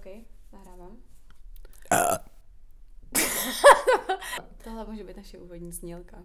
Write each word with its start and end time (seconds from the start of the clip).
OK, 0.00 0.06
nahrávám. 0.52 0.96
Tohle 4.64 4.86
může 4.86 5.04
být 5.04 5.16
naše 5.16 5.38
úvodní 5.38 5.72
znělka. 5.72 6.16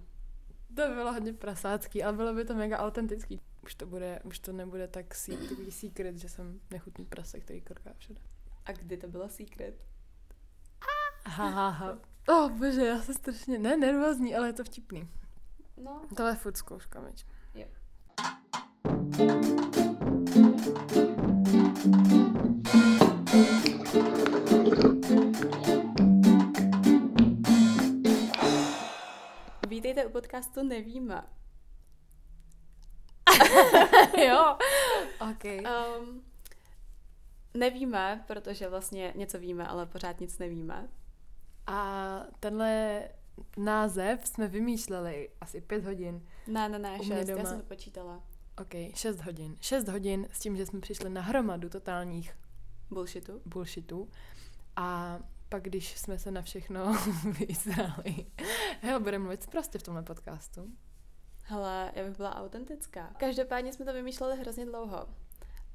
To 0.68 0.88
bylo 0.88 1.14
hodně 1.14 1.34
prasácký, 1.34 2.04
ale 2.04 2.14
bylo 2.14 2.34
by 2.34 2.46
to 2.46 2.56
mega 2.56 2.78
autentický. 2.78 3.42
Už 3.64 3.76
to, 3.76 3.86
bude, 3.86 4.20
už 4.24 4.40
to 4.40 4.52
nebude 4.52 4.88
tak 4.88 5.06
takový 5.50 5.72
secret, 5.72 6.18
že 6.18 6.30
jsem 6.30 6.60
nechutný 6.72 7.06
prase, 7.06 7.40
který 7.40 7.62
korká 7.62 7.94
všude. 7.98 8.22
A 8.66 8.72
kdy 8.72 8.98
to 8.98 9.08
bylo 9.08 9.30
secret? 9.30 9.86
Ha, 11.28 11.50
ha, 11.50 11.70
ha. 11.70 11.98
Oh, 12.28 12.52
bože, 12.52 12.86
já 12.86 13.02
jsem 13.02 13.16
strašně, 13.16 13.60
ne 13.60 13.78
nervózní, 13.78 14.36
ale 14.36 14.48
je 14.48 14.54
to 14.54 14.64
vtipný. 14.64 15.10
No, 15.84 16.02
Tohle 16.16 16.32
je 16.32 16.36
furt 16.36 16.58
zkouška, 16.58 17.04
jo. 17.56 17.68
Vítejte 29.86 30.06
u 30.06 30.12
podcastu 30.12 30.64
Nevíme. 30.64 31.24
jo. 34.28 34.58
OK. 35.32 35.44
Um, 35.46 36.24
nevíme, 37.54 38.24
protože 38.28 38.70
vlastně 38.70 39.14
něco 39.16 39.40
víme, 39.40 39.68
ale 39.68 39.86
pořád 39.86 40.20
nic 40.20 40.40
nevíme. 40.40 40.90
A 41.68 42.20
tenhle 42.40 43.02
název 43.58 44.28
jsme 44.28 44.48
vymýšleli 44.48 45.30
asi 45.42 45.62
pět 45.62 45.86
hodin. 45.86 46.28
Ne, 46.48 46.70
ne, 46.70 46.80
ne, 46.80 46.98
šest, 47.04 47.30
já 47.30 47.46
jsem 47.46 47.62
to 47.62 47.66
počítala. 47.66 48.24
OK, 48.62 48.96
šest 48.96 49.22
hodin. 49.22 49.56
Šest 49.62 49.88
hodin 49.88 50.28
s 50.32 50.40
tím, 50.40 50.58
že 50.58 50.66
jsme 50.66 50.80
přišli 50.80 51.10
na 51.10 51.22
hromadu 51.22 51.70
totálních 51.70 52.38
Bullshitu. 52.90 53.42
bullshitů. 53.46 54.10
A 54.76 55.20
pak, 55.56 55.64
když 55.64 55.98
jsme 55.98 56.20
se 56.20 56.32
na 56.32 56.42
všechno 56.42 56.98
vysrali, 57.48 58.26
jo, 58.84 59.00
budeme 59.00 59.24
mluvit 59.24 59.48
prostě 59.48 59.80
v 59.80 59.84
tomhle 59.84 60.04
podcastu. 60.04 60.72
Hele, 61.44 61.92
já 61.96 62.04
bych 62.04 62.18
byla 62.18 62.36
autentická. 62.36 63.14
Každopádně 63.18 63.74
jsme 63.74 63.86
to 63.86 63.94
vymýšleli 63.94 64.38
hrozně 64.38 64.66
dlouho. 64.66 65.08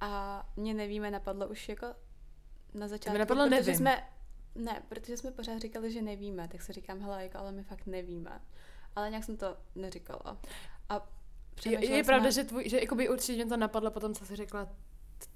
A 0.01 0.43
mě 0.57 0.75
nevíme, 0.75 1.11
napadlo 1.11 1.49
už 1.49 1.69
jako 1.69 1.87
na 2.75 2.89
začátku. 2.89 3.19
napadlo 3.19 3.45
protože 3.45 3.57
nevím. 3.57 3.77
Jsme, 3.77 4.09
ne, 4.55 4.83
protože 4.89 5.17
jsme 5.17 5.31
pořád 5.31 5.59
říkali, 5.59 5.93
že 5.93 6.03
nevíme, 6.03 6.49
tak 6.49 6.63
se 6.63 6.73
říkám, 6.73 7.01
hele, 7.01 7.23
jako, 7.23 7.39
ale 7.39 7.53
my 7.53 7.63
fakt 7.63 7.87
nevíme. 7.87 8.41
Ale 8.97 9.11
nějak 9.11 9.25
jsem 9.25 9.37
to 9.37 9.57
neříkala. 9.75 10.41
A 10.89 11.09
Je, 11.67 11.91
je 11.91 12.05
pravda, 12.05 12.33
jsme... 12.33 12.43
že, 12.43 12.49
tvůj, 12.49 12.69
že 12.69 12.81
jakoby 12.81 13.09
určitě 13.09 13.35
mě 13.35 13.47
to 13.47 13.57
napadlo 13.57 13.91
potom, 13.91 14.15
co 14.15 14.27
jsi 14.27 14.37
řekla, 14.37 14.69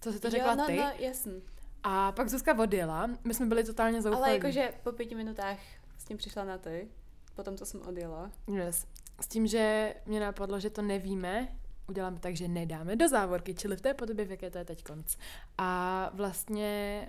co 0.00 0.12
jsi 0.12 0.20
to 0.20 0.30
řekla 0.30 0.50
jo, 0.50 0.56
no, 0.56 0.66
ty. 0.66 0.76
no, 0.76 0.90
jasný. 0.98 1.42
A 1.86 2.12
pak 2.12 2.28
Zuzka 2.28 2.58
odjela, 2.58 3.10
my 3.24 3.34
jsme 3.34 3.46
byli 3.46 3.64
totálně 3.64 4.02
zoufalí. 4.02 4.22
Ale 4.22 4.34
jakože 4.34 4.72
po 4.82 4.92
pěti 4.92 5.14
minutách 5.14 5.58
s 5.98 6.04
tím 6.04 6.16
přišla 6.16 6.44
na 6.44 6.58
ty, 6.58 6.88
potom 7.34 7.56
co 7.56 7.66
jsem 7.66 7.82
odjela. 7.82 8.30
Yes. 8.54 8.86
S 9.20 9.26
tím, 9.26 9.46
že 9.46 9.94
mě 10.06 10.20
napadlo, 10.20 10.60
že 10.60 10.70
to 10.70 10.82
nevíme, 10.82 11.48
uděláme 11.88 12.18
tak, 12.18 12.36
že 12.36 12.48
nedáme 12.48 12.96
do 12.96 13.08
závorky, 13.08 13.54
čili 13.54 13.76
v 13.76 13.80
té 13.80 13.94
podobě, 13.94 14.24
v 14.24 14.30
jaké 14.30 14.50
to 14.50 14.58
je 14.58 14.64
teď 14.64 14.84
konc. 14.84 15.16
A 15.58 16.10
vlastně 16.14 17.08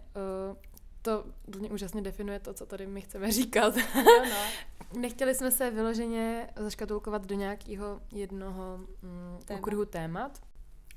uh, 0.50 0.58
to 1.02 1.26
úplně 1.48 1.70
úžasně 1.70 2.02
definuje 2.02 2.40
to, 2.40 2.54
co 2.54 2.66
tady 2.66 2.88
my 2.88 3.02
chceme 3.02 3.32
říkat. 3.32 3.78
Jo, 3.78 4.24
no. 4.30 4.38
Nechtěli 5.00 5.36
jsme 5.36 5.52
se 5.52 5.72
vyloženě 5.72 6.50
zaškatulkovat 6.56 7.26
do 7.26 7.36
nějakého 7.36 8.02
jednoho 8.12 8.78
mm, 8.78 9.40
Téma. 9.46 9.60
okruhu 9.60 9.86
témat. 9.86 10.40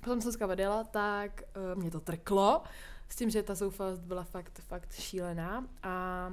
Potom 0.04 0.20
jsem 0.20 0.50
odjela, 0.50 0.84
tak 0.84 1.42
uh, 1.72 1.80
mě 1.82 1.90
to 1.90 2.00
trklo, 2.00 2.62
s 3.08 3.16
tím, 3.16 3.30
že 3.30 3.42
ta 3.42 3.54
zoufalost 3.54 4.02
byla 4.02 4.24
fakt, 4.24 4.58
fakt 4.58 4.92
šílená. 4.94 5.66
A 5.82 6.28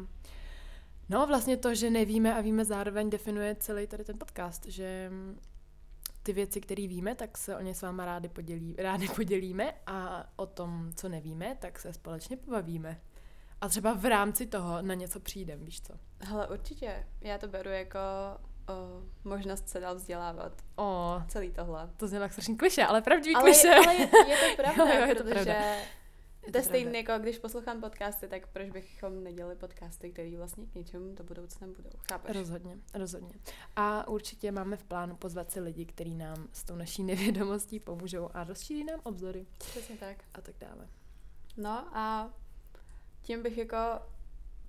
no 1.09 1.27
vlastně 1.27 1.57
to, 1.57 1.75
že 1.75 1.89
nevíme 1.89 2.35
a 2.35 2.41
víme 2.41 2.65
zároveň 2.65 3.09
definuje 3.09 3.55
celý 3.55 3.87
tady 3.87 4.03
ten 4.03 4.17
podcast, 4.19 4.65
že 4.65 5.07
mm, 5.09 5.39
ty 6.23 6.33
věci, 6.33 6.61
které 6.61 6.87
víme, 6.87 7.15
tak 7.15 7.37
se 7.37 7.55
o 7.55 7.61
ně 7.61 7.75
s 7.75 7.81
váma 7.81 8.05
rádi, 8.05 8.29
podělí, 8.29 8.75
rádi 8.77 9.07
podělíme 9.15 9.73
a 9.87 10.25
o 10.35 10.45
tom, 10.45 10.91
co 10.95 11.09
nevíme, 11.09 11.55
tak 11.59 11.79
se 11.79 11.93
společně 11.93 12.37
pobavíme. 12.37 12.99
A 13.61 13.67
třeba 13.69 13.93
v 13.93 14.05
rámci 14.05 14.45
toho 14.47 14.81
na 14.81 14.93
něco 14.93 15.19
přijdem, 15.19 15.65
víš 15.65 15.81
co? 15.81 15.93
Hele, 16.19 16.47
určitě. 16.47 17.07
Já 17.21 17.37
to 17.37 17.47
beru 17.47 17.69
jako 17.69 17.99
o, 18.69 19.01
možnost 19.23 19.69
se 19.69 19.79
dál 19.79 19.95
vzdělávat. 19.95 20.61
O, 20.75 21.21
Celý 21.27 21.51
tohle. 21.51 21.89
to 21.97 22.07
znělo 22.07 22.23
jak 22.23 22.31
strašně 22.31 22.55
kliše, 22.55 22.83
ale 22.85 23.01
pravdivý 23.01 23.35
Ale, 23.35 23.43
kliše. 23.43 23.75
ale 23.75 23.95
je, 23.95 24.01
je 24.27 24.37
to 24.49 24.61
pravda, 24.63 24.83
Jo, 24.93 24.99
jo, 25.01 25.05
je 25.07 25.15
to 25.15 25.23
protože 25.23 25.33
pravda. 25.43 25.75
To 26.45 26.51
to 26.51 26.57
je 26.57 26.63
stejné, 26.63 26.97
jako 26.97 27.11
když 27.19 27.37
poslouchám 27.37 27.81
podcasty, 27.81 28.27
tak 28.27 28.47
proč 28.47 28.69
bychom 28.69 29.23
nedělali 29.23 29.55
podcasty, 29.55 30.11
které 30.11 30.37
vlastně 30.37 30.65
k 30.65 30.75
něčemu 30.75 31.15
do 31.15 31.23
budoucna 31.23 31.67
budou. 31.67 31.89
Chápeš? 32.09 32.35
Rozhodně, 32.35 32.77
rozhodně. 32.93 33.35
A 33.75 34.07
určitě 34.07 34.51
máme 34.51 34.77
v 34.77 34.83
plánu 34.83 35.15
pozvat 35.15 35.51
si 35.51 35.59
lidi, 35.59 35.85
kteří 35.85 36.15
nám 36.15 36.47
s 36.53 36.63
tou 36.63 36.75
naší 36.75 37.03
nevědomostí 37.11 37.79
pomůžou 37.79 38.29
a 38.33 38.43
rozšíří 38.43 38.83
nám 38.83 38.99
obzory 39.03 39.45
Přesně 39.57 39.97
tak. 39.97 40.17
a 40.33 40.41
tak 40.41 40.55
dále. 40.59 40.87
No 41.57 41.97
a 41.97 42.33
tím 43.21 43.43
bych 43.43 43.57
jako, 43.57 43.77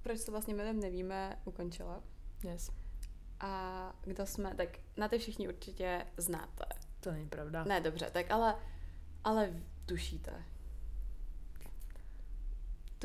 proč 0.03 0.25
to 0.25 0.33
vlastně 0.33 0.55
jménem 0.55 0.81
nevíme, 0.81 1.39
ukončila. 1.45 2.03
Yes. 2.45 2.71
A 3.41 3.93
kdo 4.03 4.27
jsme, 4.27 4.55
tak 4.55 4.69
na 4.97 5.09
ty 5.09 5.19
všichni 5.19 5.49
určitě 5.49 6.07
znáte. 6.17 6.65
To 7.01 7.13
není 7.13 7.29
pravda. 7.29 7.65
Ne, 7.65 7.81
dobře, 7.81 8.11
tak 8.13 8.31
ale, 8.31 8.57
ale 9.25 9.53
tušíte. 9.87 10.45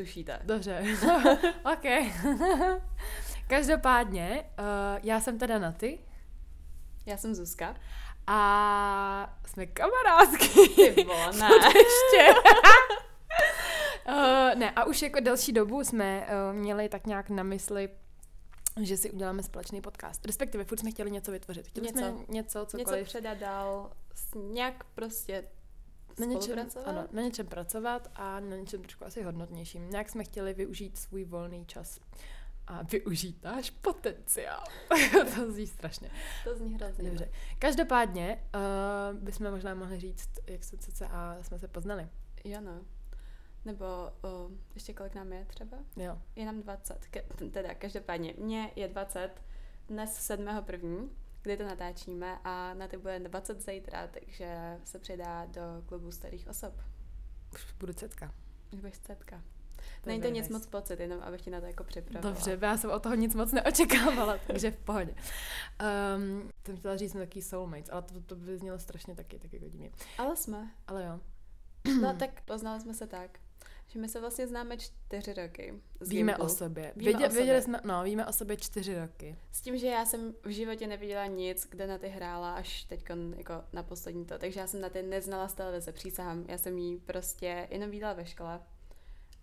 Tušíte. 0.02 0.40
Dobře. 0.44 0.84
OK. 1.74 1.86
Každopádně, 3.48 4.44
uh, 4.60 5.00
já 5.04 5.20
jsem 5.22 5.38
teda 5.40 5.60
na 5.60 5.72
ty 5.72 6.00
Já 7.06 7.18
jsem 7.18 7.36
Zuzka. 7.36 7.76
a 8.28 9.40
jsme 9.48 9.66
kamarádky. 9.66 10.48
Ty 10.94 11.04
vole, 11.04 11.32
ne. 11.40 11.50
Ještě. 11.66 12.34
uh, 14.08 14.60
ne, 14.60 14.72
a 14.76 14.84
už 14.84 15.02
jako 15.02 15.20
delší 15.20 15.52
dobu 15.52 15.84
jsme 15.84 16.28
uh, 16.28 16.56
měli 16.60 16.90
tak 16.90 17.08
nějak 17.08 17.30
na 17.30 17.44
mysli, 17.44 17.90
že 18.82 18.98
si 18.98 19.12
uděláme 19.12 19.44
společný 19.44 19.82
podcast. 19.82 20.26
Respektive 20.26 20.64
furt 20.64 20.78
jsme 20.80 20.92
chtěli 20.92 21.12
něco 21.12 21.32
vytvořit. 21.32 21.68
Chtěli 21.68 21.88
Něco. 21.88 22.00
jsme 22.00 22.12
něco, 22.30 22.60
Něco 22.60 22.66
cokoliv. 22.66 23.06
předat 23.08 23.38
dál, 23.38 23.92
nějak 24.36 24.84
prostě 24.84 25.44
na 26.22 26.34
něčem, 26.34 26.60
ano, 26.86 27.08
na 27.12 27.22
něčem 27.22 27.48
pracovat 27.48 28.12
a 28.16 28.40
na 28.40 28.56
něčem 28.56 28.82
trošku 28.82 29.06
asi 29.06 29.24
hodnotnějším. 29.24 29.90
Nějak 29.90 30.10
jsme 30.10 30.24
chtěli 30.24 30.54
využít 30.54 30.98
svůj 30.98 31.26
volný 31.26 31.66
čas 31.66 32.00
a 32.68 32.82
využít 32.82 33.44
náš 33.44 33.70
potenciál. 33.70 34.64
to 35.36 35.52
zní 35.52 35.68
strašně. 35.68 36.12
To 36.44 36.56
zní 36.56 36.74
hrozně. 36.74 37.10
Dobře. 37.10 37.30
Každopádně 37.60 38.44
uh, 38.56 39.20
bychom 39.20 39.52
možná 39.52 39.76
mohli 39.76 40.00
říct, 40.00 40.30
jak 40.48 40.64
se 40.64 40.78
CCA 40.78 41.38
jsme 41.42 41.60
se 41.60 41.68
poznali. 41.68 42.08
Jo, 42.44 42.62
no. 42.62 42.82
Nebo 43.66 43.86
o, 44.22 44.50
ještě 44.74 44.94
kolik 44.94 45.16
nám 45.16 45.34
je 45.34 45.46
třeba? 45.46 45.78
Jo. 45.96 46.22
Je 46.36 46.46
nám 46.46 46.62
20. 46.62 47.08
Ke, 47.08 47.22
teda, 47.52 47.76
každopádně, 47.76 48.34
mně 48.38 48.72
je 48.76 48.88
20 48.88 49.30
dnes 49.88 50.30
7.1., 50.30 51.10
kdy 51.42 51.58
to 51.58 51.64
natáčíme 51.64 52.40
a 52.44 52.74
na 52.74 52.88
ty 52.88 52.98
bude 52.98 53.20
20 53.20 53.62
zítra, 53.62 54.08
takže 54.08 54.80
se 54.84 55.00
přidá 55.00 55.46
do 55.46 55.62
klubu 55.86 56.12
starých 56.12 56.48
osob. 56.48 56.74
Už 57.54 57.74
budu 57.80 57.94
cetka. 57.94 58.34
Už 58.74 58.80
budeš 58.80 59.00
cetka. 59.00 59.42
To 60.04 60.10
Není 60.10 60.22
to 60.22 60.30
nic 60.30 60.50
moc 60.50 60.68
pocit, 60.68 61.00
jenom 61.00 61.20
abych 61.22 61.42
ti 61.42 61.50
na 61.50 61.60
to 61.60 61.66
jako 61.66 61.84
připravila. 61.84 62.34
Dobře, 62.34 62.58
já 62.62 62.78
jsem 62.78 62.92
od 62.92 63.04
toho 63.04 63.16
nic 63.16 63.36
moc 63.36 63.52
neočekávala, 63.52 64.38
takže 64.48 64.72
v 64.72 64.78
pohodě. 64.78 65.16
Um, 66.16 66.52
jsem 66.66 66.78
chtěla 66.78 66.98
říct, 66.98 67.12
jsme 67.12 67.20
taky 67.20 67.42
soulmates, 67.42 67.90
ale 67.92 68.02
to, 68.02 68.22
to 68.22 68.36
by 68.36 68.58
znělo 68.58 68.80
strašně 68.80 69.16
taky, 69.16 69.40
taky 69.40 69.56
jako 69.56 69.70
divně. 69.70 69.92
Ale 70.18 70.36
jsme. 70.36 70.72
Ale 70.88 71.04
jo. 71.04 71.20
No 72.02 72.16
tak 72.20 72.42
poznali 72.42 72.82
jsme 72.82 72.94
se 72.94 73.08
tak, 73.08 73.40
že 73.94 74.00
my 74.00 74.10
se 74.10 74.20
vlastně 74.20 74.48
známe 74.48 74.78
čtyři 74.78 75.34
roky. 75.34 75.74
z 76.00 76.10
Víme 76.10 76.32
Gimplu. 76.32 76.46
o 76.46 76.50
sobě. 76.50 76.94
Víme 76.96 77.12
Vědě, 77.12 77.18
o 77.26 77.30
sobě. 77.30 77.38
Věděli 77.38 77.62
jsme, 77.62 77.80
no, 77.84 78.04
víme 78.04 78.26
o 78.28 78.34
sobě 78.34 78.58
čtyři 78.58 79.00
roky. 79.00 79.36
S 79.52 79.62
tím, 79.62 79.78
že 79.78 79.88
já 79.88 80.06
jsem 80.06 80.34
v 80.44 80.50
životě 80.50 80.88
neviděla 80.88 81.26
nic, 81.26 81.68
kde 81.70 81.88
na 81.88 81.98
ty 81.98 82.08
hrála 82.08 82.54
až 82.54 82.84
teď 82.84 83.06
jako 83.38 83.54
na 83.74 83.84
poslední 83.84 84.26
to. 84.26 84.38
Takže 84.38 84.60
já 84.60 84.68
jsem 84.68 84.82
na 84.82 84.90
ty 84.90 85.04
neznala 85.04 85.48
z 85.48 85.54
televize, 85.54 85.92
přísahám. 85.92 86.46
Já 86.48 86.58
jsem 86.58 86.78
jí 86.78 86.98
prostě 86.98 87.68
jenom 87.72 87.90
viděla 87.90 88.14
ve 88.14 88.26
škole. 88.26 88.60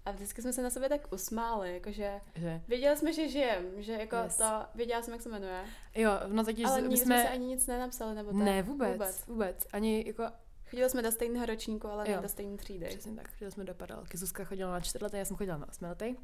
A 0.04 0.10
vždycky 0.10 0.42
jsme 0.42 0.52
se 0.52 0.62
na 0.62 0.70
sebe 0.70 0.88
tak 0.88 1.12
usmáli, 1.12 1.74
jakože 1.74 2.20
Že? 2.34 2.60
věděli 2.68 2.96
jsme, 2.96 3.12
že 3.12 3.28
žijem, 3.28 3.64
že 3.76 3.92
jako 3.92 4.16
Yes. 4.24 4.36
to, 4.36 4.44
věděla 4.74 5.02
jsem, 5.02 5.12
jak 5.14 5.22
se 5.22 5.28
jmenuje. 5.28 5.64
Jo, 5.94 6.10
no 6.26 6.44
totiž 6.44 6.64
Ale 6.64 6.80
nikdy 6.80 6.96
jsme... 6.96 7.04
jsme 7.04 7.22
se 7.22 7.28
ani 7.28 7.46
nic 7.46 7.66
nenapsali, 7.66 8.14
nebo 8.14 8.30
tak. 8.32 8.40
Ne, 8.42 8.62
vůbec. 8.62 8.92
vůbec, 8.92 9.26
vůbec. 9.26 9.66
Ani 9.72 10.04
jako, 10.06 10.22
Chodili 10.70 10.90
jsme 10.90 11.02
do 11.02 11.12
stejného 11.12 11.46
ročníku, 11.46 11.88
ale 11.88 12.10
Jo. 12.10 12.16
ne 12.16 12.22
do 12.22 12.28
stejné 12.28 12.56
třídy. 12.56 12.86
přesně 12.86 13.16
tak, 13.16 13.28
že 13.40 13.50
jsme 13.50 13.64
do 13.64 13.74
paralelky. 13.74 14.18
Zuzka 14.18 14.44
chodila 14.44 14.72
na 14.72 14.80
čtyřletý, 14.80 15.16
já 15.16 15.24
jsem 15.24 15.36
chodila 15.36 15.56
na 15.56 15.68
osmiletý. 15.68 16.16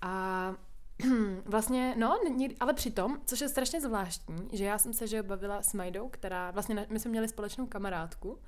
A 0.00 0.54
vlastně, 1.44 1.94
no, 1.98 2.18
ale 2.60 2.74
přitom, 2.74 3.20
což 3.26 3.40
je 3.40 3.48
strašně 3.48 3.80
zvláštní, 3.80 4.48
že 4.52 4.64
já 4.64 4.78
jsem 4.78 4.92
se 4.92 5.06
že 5.06 5.22
bavila 5.22 5.62
s 5.62 5.72
Majdou, 5.74 6.08
která, 6.08 6.50
vlastně 6.50 6.86
my 6.90 7.00
jsme 7.00 7.10
měli 7.10 7.28
společnou 7.28 7.66
kamarádku 7.66 8.38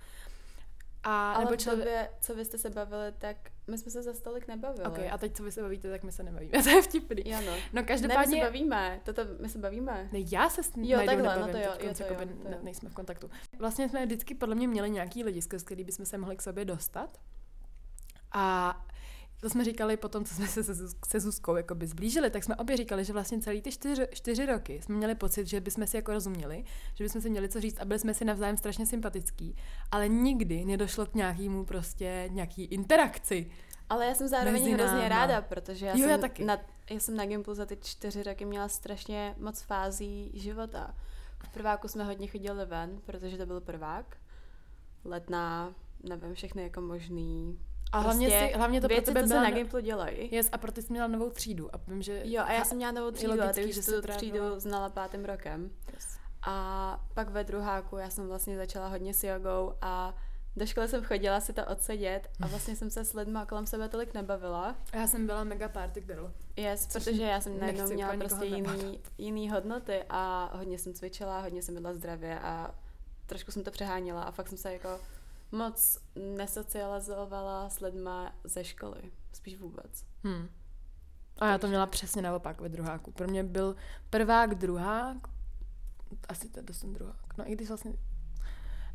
A, 1.04 1.32
Ale 1.32 1.44
nebo 1.44 1.56
člověk... 1.56 1.84
době, 1.84 2.10
co 2.20 2.34
vy 2.34 2.44
jste 2.44 2.58
se 2.58 2.70
bavili, 2.70 3.12
tak 3.18 3.36
my 3.68 3.78
jsme 3.78 3.90
se 3.90 4.02
za 4.02 4.14
stolik 4.14 4.48
nebavili. 4.48 4.84
Ok, 4.86 4.98
a 5.10 5.18
teď 5.18 5.36
co 5.36 5.42
vy 5.42 5.52
se 5.52 5.62
bavíte, 5.62 5.90
tak 5.90 6.02
my 6.02 6.12
se 6.12 6.22
nebavíme. 6.22 6.62
To 6.62 6.68
je 6.68 6.82
vtipný. 6.82 7.22
Jo, 7.26 7.38
no. 7.40 7.52
No 7.52 7.56
Ne, 7.72 7.82
my 7.82 7.84
každopádně... 7.84 8.38
se 8.40 8.44
bavíme. 8.44 9.00
Toto 9.04 9.22
my 9.40 9.48
se 9.48 9.58
bavíme. 9.58 10.08
Ne, 10.12 10.18
já 10.30 10.48
se 10.48 10.62
s 10.62 10.72
Jo, 10.76 10.96
Najdou 10.96 11.12
takhle, 11.12 11.40
no 11.40 11.46
nebavím, 11.46 11.52
to 11.52 11.58
jo, 11.58 11.72
teď 11.78 12.00
jo, 12.00 12.06
to 12.06 12.14
jo, 12.14 12.18
to 12.18 12.48
ne- 12.48 12.56
jo. 12.56 12.62
nejsme 12.62 12.88
v 12.88 12.94
kontaktu. 12.94 13.30
Vlastně 13.58 13.88
jsme 13.88 14.06
vždycky 14.06 14.34
podle 14.34 14.54
mě 14.54 14.68
měli 14.68 14.90
nějaký 14.90 15.24
lidi, 15.24 15.42
skrz 15.42 15.62
který 15.62 15.84
bychom 15.84 16.06
se 16.06 16.18
mohli 16.18 16.36
k 16.36 16.42
sobě 16.42 16.64
dostat. 16.64 17.20
A 18.32 18.76
to 19.40 19.50
jsme 19.50 19.64
říkali 19.64 19.96
potom, 19.96 20.24
co 20.24 20.34
jsme 20.34 20.46
se 20.46 20.64
se, 20.64 20.74
se 21.08 21.20
Zuzkou 21.20 21.56
jakoby 21.56 21.86
zblížili, 21.86 22.30
tak 22.30 22.44
jsme 22.44 22.56
obě 22.56 22.76
říkali, 22.76 23.04
že 23.04 23.12
vlastně 23.12 23.40
celý 23.40 23.62
ty 23.62 23.72
čtyři, 23.72 24.08
čtyři 24.12 24.46
roky 24.46 24.82
jsme 24.82 24.94
měli 24.94 25.14
pocit, 25.14 25.46
že 25.46 25.60
bychom 25.60 25.86
si 25.86 25.96
jako 25.96 26.12
rozuměli, 26.12 26.64
že 26.94 27.04
bychom 27.04 27.20
si 27.22 27.30
měli 27.30 27.48
co 27.48 27.60
říct 27.60 27.78
a 27.80 27.84
byli 27.84 27.98
jsme 27.98 28.14
si 28.14 28.24
navzájem 28.24 28.56
strašně 28.56 28.86
sympatický, 28.86 29.56
ale 29.90 30.08
nikdy 30.08 30.64
nedošlo 30.64 31.06
k 31.06 31.14
nějakému 31.14 31.64
prostě 31.64 32.28
nějaký 32.32 32.64
interakci. 32.64 33.50
Ale 33.88 34.06
já 34.06 34.14
jsem 34.14 34.28
zároveň 34.28 34.62
Mezi 34.62 34.72
hrozně 34.72 34.96
náma. 34.96 35.08
ráda, 35.08 35.42
protože 35.42 35.86
já, 35.86 35.92
Jo, 35.92 35.98
jsem 35.98 36.10
já 36.10 36.18
taky. 36.18 36.44
Na, 36.44 36.58
já 36.90 37.00
jsem 37.00 37.16
na 37.16 37.26
Gimplu 37.26 37.54
za 37.54 37.66
ty 37.66 37.78
čtyři 37.82 38.22
roky 38.22 38.44
měla 38.44 38.68
strašně 38.68 39.34
moc 39.38 39.62
fází 39.62 40.30
života. 40.34 40.94
V 41.44 41.48
prváku 41.48 41.88
jsme 41.88 42.04
hodně 42.04 42.26
chodili 42.26 42.66
ven, 42.66 43.00
protože 43.06 43.38
to 43.38 43.46
byl 43.46 43.60
prvák. 43.60 44.16
Letná, 45.04 45.74
nevím, 46.02 46.34
všechny 46.34 46.62
jako 46.62 46.80
možný. 46.80 47.58
A 47.92 47.98
hlavně, 47.98 48.28
Prostě 48.28 48.48
si, 48.52 48.58
hlavně 48.58 48.80
to 48.80 48.86
pro 48.86 48.94
věci, 48.94 49.04
tebe 49.06 49.20
co 49.20 49.28
se 49.28 49.34
byla... 49.34 49.42
na 49.42 49.50
Gimplu 49.50 49.80
dělají. 49.80 50.28
Yes, 50.34 50.48
a 50.52 50.58
proto 50.58 50.82
jsi 50.82 50.92
měla 50.92 51.06
novou 51.06 51.30
třídu. 51.30 51.74
A 51.74 51.80
vím, 51.88 52.02
že... 52.02 52.22
Jo, 52.24 52.42
a 52.46 52.52
já 52.52 52.64
jsem 52.64 52.76
měla 52.76 52.92
novou 52.92 53.10
třídu 53.10 53.32
a 53.32 53.34
logický, 53.34 53.62
ty 53.62 53.68
už 53.68 53.74
že 53.74 53.82
tu 53.82 54.02
trávila. 54.02 54.16
třídu 54.16 54.60
znala 54.60 54.88
pátým 54.88 55.24
rokem. 55.24 55.70
Yes. 55.94 56.18
A 56.46 57.06
pak 57.14 57.28
ve 57.30 57.44
druháku 57.44 57.96
já 57.96 58.10
jsem 58.10 58.28
vlastně 58.28 58.56
začala 58.56 58.88
hodně 58.88 59.14
s 59.14 59.24
jogou 59.24 59.74
a 59.82 60.14
do 60.56 60.66
školy 60.66 60.88
jsem 60.88 61.04
chodila 61.04 61.40
si 61.40 61.52
to 61.52 61.66
odsedět 61.66 62.30
a 62.40 62.46
vlastně 62.46 62.76
jsem 62.76 62.90
se 62.90 63.04
s 63.04 63.12
lidmi 63.12 63.38
kolem 63.48 63.66
sebe 63.66 63.88
tolik 63.88 64.14
nebavila. 64.14 64.76
A 64.92 64.96
já 64.96 65.06
jsem 65.06 65.26
byla 65.26 65.44
mega 65.44 65.68
party 65.68 66.00
girl. 66.00 66.32
Yes, 66.56 66.86
Což 66.86 67.04
protože 67.04 67.22
já 67.22 67.40
jsem 67.40 67.60
najednou 67.60 67.88
měla 67.88 68.16
prostě 68.16 68.44
jiný, 68.44 69.00
jiný 69.18 69.50
hodnoty 69.50 70.04
a 70.08 70.50
hodně 70.56 70.78
jsem 70.78 70.94
cvičila, 70.94 71.40
hodně 71.40 71.62
jsem 71.62 71.74
jedla 71.74 71.94
zdravě 71.94 72.40
a 72.40 72.74
trošku 73.26 73.52
jsem 73.52 73.64
to 73.64 73.70
přeháněla 73.70 74.22
a 74.22 74.30
fakt 74.30 74.48
jsem 74.48 74.58
se 74.58 74.72
jako 74.72 74.88
moc 75.52 75.98
nesocializovala 76.36 77.70
s 77.70 77.80
lidma 77.80 78.34
ze 78.44 78.64
školy. 78.64 79.00
Spíš 79.32 79.58
vůbec. 79.58 80.04
Hmm. 80.24 80.48
A 81.38 81.46
já 81.46 81.58
to 81.58 81.66
měla 81.66 81.86
přesně 81.86 82.22
naopak 82.22 82.60
ve 82.60 82.68
druháku. 82.68 83.10
Pro 83.10 83.28
mě 83.28 83.44
byl 83.44 83.76
prvák, 84.10 84.54
druhák, 84.54 85.16
asi 86.28 86.48
to 86.48 86.72
jsem 86.72 86.92
druhák. 86.92 87.38
No 87.38 87.50
i 87.50 87.52
když 87.52 87.68
vlastně, 87.68 87.92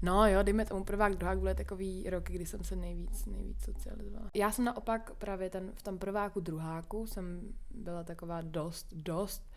no 0.01 0.27
jo, 0.27 0.43
dejme 0.43 0.65
tomu 0.65 0.83
prvák, 0.83 1.15
druhák 1.15 1.39
byly 1.39 1.55
takový 1.55 2.09
roky, 2.09 2.33
kdy 2.33 2.45
jsem 2.45 2.63
se 2.63 2.75
nejvíc, 2.75 3.25
nejvíc 3.25 3.63
socializovala. 3.63 4.29
Já 4.33 4.51
jsem 4.51 4.65
naopak 4.65 5.11
právě 5.17 5.49
ten, 5.49 5.71
v 5.75 5.81
tom 5.81 5.97
prváku, 5.97 6.39
druháku 6.39 7.07
jsem 7.07 7.53
byla 7.71 8.03
taková 8.03 8.41
dost, 8.41 8.87
dost 8.93 9.49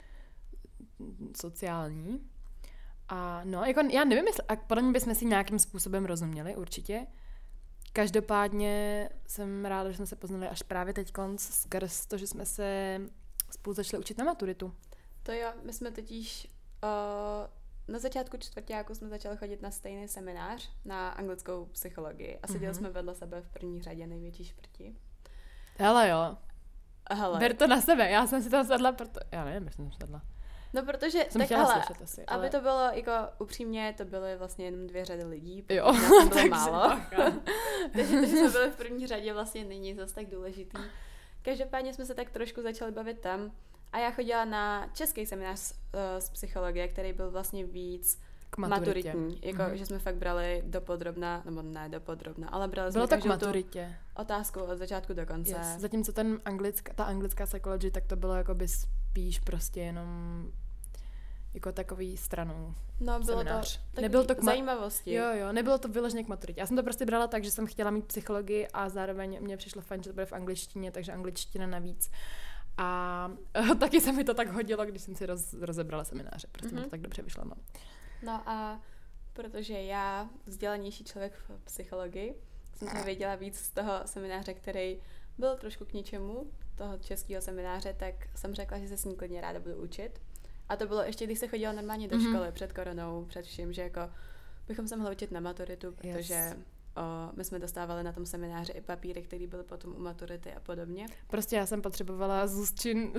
sociální. 1.41 2.21
A 3.09 3.41
no, 3.45 3.65
jako 3.65 3.81
já 3.93 4.05
nevím, 4.05 4.27
jestli, 4.27 4.43
a 4.49 4.57
podle 4.57 4.83
mě 4.83 4.93
bychom 4.93 5.15
si 5.15 5.25
nějakým 5.25 5.59
způsobem 5.59 6.05
rozuměli, 6.05 6.57
určitě. 6.57 7.07
Každopádně 7.93 9.09
jsem 9.27 9.65
ráda, 9.65 9.91
že 9.91 9.97
jsme 9.97 10.07
se 10.07 10.17
poznali 10.17 10.49
až 10.49 10.63
právě 10.63 10.95
teď 10.95 11.13
skrz 11.37 12.07
to, 12.07 12.19
že 12.19 12.27
jsme 12.27 12.47
se 12.47 13.01
spolu 13.51 13.75
začali 13.75 14.01
učit 14.01 14.19
na 14.19 14.25
maturitu. 14.25 14.75
To 15.23 15.33
jo, 15.33 15.49
my 15.63 15.73
jsme 15.73 15.91
totiž 15.91 16.49
uh, 16.85 17.93
na 17.93 17.99
začátku 17.99 18.37
čtvrtáku 18.37 18.95
jsme 18.95 19.09
začali 19.09 19.37
chodit 19.37 19.63
na 19.63 19.71
stejný 19.71 20.09
seminář 20.09 20.71
na 20.85 21.09
anglickou 21.09 21.65
psychologii 21.65 22.39
a 22.43 22.47
seděli 22.47 22.67
Mhm. 22.67 22.75
jsme 22.75 22.91
vedle 22.91 23.15
sebe 23.15 23.41
v 23.43 23.49
první 23.49 23.83
řadě 23.83 24.07
největší 24.07 24.45
šprti. 24.45 24.95
Hele 25.79 26.09
jo, 26.09 26.37
Hele, 27.11 27.39
ber 27.39 27.57
to 27.57 27.67
na 27.67 27.81
sebe, 27.81 28.11
já 28.11 28.27
jsem 28.27 28.43
si 28.43 28.51
tam 28.51 28.67
sedla, 28.67 28.93
proto... 28.93 29.21
Já 29.33 29.45
nevím, 29.45 29.63
proč 29.65 29.75
jsem 29.77 29.93
sedla. 29.93 30.23
No 30.75 30.83
protože, 30.85 31.27
Jsem 31.31 31.41
tak 31.41 31.51
hele, 31.51 31.73
slyšet 31.75 32.03
asi, 32.03 32.27
aby 32.27 32.39
ale... 32.41 32.51
to 32.51 32.61
bylo 32.61 32.81
jako 32.93 33.11
upřímně, 33.39 33.95
to 33.99 34.05
byly 34.05 34.37
vlastně 34.37 34.65
jenom 34.65 34.87
dvě 34.87 35.05
řady 35.05 35.25
lidí, 35.25 35.65
Jo, 35.71 35.93
bylo 35.93 36.29
takže 36.33 36.49
málo. 36.49 36.73
bacha. 36.89 37.33
Takže 37.93 38.21
to, 38.21 38.27
že 38.27 38.37
jsme 38.37 38.49
byli 38.51 38.71
v 38.71 38.77
první 38.77 39.07
řadě, 39.07 39.33
vlastně 39.33 39.65
není 39.65 39.95
zase 39.95 40.15
tak 40.15 40.27
důležitý. 40.27 40.79
Každopádně 41.43 41.95
jsme 41.95 42.07
se 42.07 42.15
tak 42.15 42.31
trošku 42.31 42.63
začali 42.63 42.93
bavit 42.93 43.21
tam 43.21 43.51
a 43.93 43.99
já 43.99 44.11
chodila 44.11 44.45
na 44.45 44.87
český 44.95 45.27
seminář 45.27 45.73
uh, 45.73 46.01
z 46.19 46.31
psychologie, 46.31 46.89
který 46.89 47.13
byl 47.13 47.31
vlastně 47.31 47.65
víc 47.65 48.21
K 48.51 48.57
maturitě. 48.57 49.09
maturitní. 49.09 49.41
Jako, 49.49 49.63
Mhm. 49.63 49.77
že 49.77 49.87
jsme 49.87 49.99
fakt 49.99 50.17
brali 50.17 50.63
dopodrobna, 50.67 51.43
nebo 51.45 51.63
ne 51.63 51.89
dopodrobna, 51.89 52.49
ale 52.49 52.69
brali 52.69 52.93
Bylo 52.93 53.07
jsme 53.07 53.17
to 53.17 53.21
k 53.23 53.25
každou 53.25 53.39
tu 53.39 53.47
maturitě. 53.47 53.97
otázku 54.17 54.61
od 54.61 54.79
začátku 54.79 55.13
do 55.15 55.27
konce. 55.27 55.53
Yes. 55.53 55.67
Zatímco 55.79 56.13
ten 56.13 56.41
anglická, 56.45 56.93
ta 56.95 57.05
anglická 57.05 57.47
psychology, 57.47 57.91
tak 57.91 58.07
to 58.07 58.17
bylo 58.17 58.35
jakoby 58.35 58.67
spíš 59.17 59.41
prostě 59.41 59.81
jenom 59.81 60.09
jako 61.55 61.73
takový 61.73 62.17
stranou 62.17 62.75
No, 63.01 63.21
bylo 63.21 63.39
seminář. 63.39 63.77
to 63.77 63.83
takový 63.91 64.03
Nebyl 64.03 64.25
to 64.25 64.35
k 64.35 64.39
ma- 64.39 64.45
zajímavosti. 64.45 65.13
Jo, 65.15 65.25
jo, 65.35 65.53
nebylo 65.53 65.79
to 65.79 65.89
vyloženě 65.89 66.25
k 66.25 66.29
maturitě. 66.29 66.61
Já 66.61 66.67
jsem 66.67 66.77
to 66.77 66.83
prostě 66.83 67.07
brala 67.07 67.27
tak, 67.27 67.45
že 67.45 67.51
jsem 67.51 67.67
chtěla 67.67 67.91
mít 67.91 68.05
psychologii 68.07 68.69
a 68.73 68.89
zároveň 68.89 69.39
mě 69.41 69.57
přišlo 69.57 69.83
fajn, 69.83 70.03
že 70.03 70.11
to 70.11 70.15
bude 70.15 70.27
v 70.27 70.33
angličtině, 70.33 70.91
takže 70.93 71.13
angličtina 71.13 71.67
navíc. 71.67 72.11
A 72.79 73.31
taky 73.81 74.01
se 74.01 74.13
mi 74.13 74.25
to 74.25 74.35
tak 74.35 74.49
hodilo, 74.49 74.85
když 74.87 75.03
jsem 75.03 75.15
si 75.15 75.27
roz, 75.27 75.53
rozebrala 75.53 76.05
semináře. 76.05 76.49
Prostě 76.53 76.69
mm-hmm. 76.69 76.75
mi 76.75 76.81
Mhm. 76.81 76.85
to 76.85 76.91
tak 76.91 77.01
dobře 77.01 77.23
vyšlo. 77.23 77.45
No. 77.45 77.53
No 78.23 78.43
a 78.49 78.81
protože 79.33 79.83
já, 79.83 80.29
vzdělanější 80.47 81.05
člověk 81.05 81.33
v 81.35 81.65
psychologii, 81.65 82.35
jsem 82.75 82.89
se 82.89 83.05
věděla 83.05 83.35
víc 83.35 83.59
z 83.59 83.71
toho 83.71 83.93
semináře, 84.05 84.55
který 84.55 84.99
byl 85.39 85.57
trošku 85.57 85.85
k 85.85 85.93
ničemu, 85.93 86.51
toho 86.77 86.99
českého 86.99 87.43
semináře, 87.43 87.95
tak 87.99 88.15
jsem 88.35 88.55
řekla, 88.55 88.79
že 88.79 88.89
se 88.89 88.97
s 88.97 89.05
ní 89.05 89.17
klidně 89.17 89.41
ráda 89.41 89.61
budu 89.61 89.75
učit. 89.77 90.21
A 90.69 90.77
to 90.77 90.87
bylo 90.87 91.03
ještě, 91.03 91.27
když 91.27 91.39
se 91.39 91.49
chodila 91.49 91.73
normálně 91.73 92.09
do 92.09 92.17
Mhm. 92.17 92.27
školy 92.35 92.53
před 92.53 92.73
koronou, 92.73 93.25
před 93.25 93.45
vším, 93.47 93.73
že 93.73 93.83
jako 93.83 94.01
bychom 94.69 94.89
se 94.89 94.97
mohli 94.97 95.13
učit 95.15 95.31
na 95.31 95.41
maturitu, 95.41 95.93
protože 95.93 96.35
Yes. 96.35 96.55
My 97.37 97.45
jsme 97.45 97.59
dostávali 97.59 98.03
na 98.03 98.13
tom 98.13 98.27
semináři 98.27 98.73
i 98.73 98.81
papíry, 98.81 99.23
které 99.23 99.47
byly 99.47 99.65
potom 99.65 99.97
u 99.97 100.01
maturity 100.01 100.53
a 100.53 100.61
podobně. 100.61 101.07
Prostě 101.27 101.57
já 101.57 101.67
jsem 101.67 101.83
potřebovala 101.83 102.47
Zuzčinu, 102.47 103.13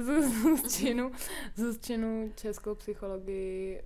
Zuzčinu 1.56 2.32
českou 2.36 2.76
psychologii. 2.76 3.84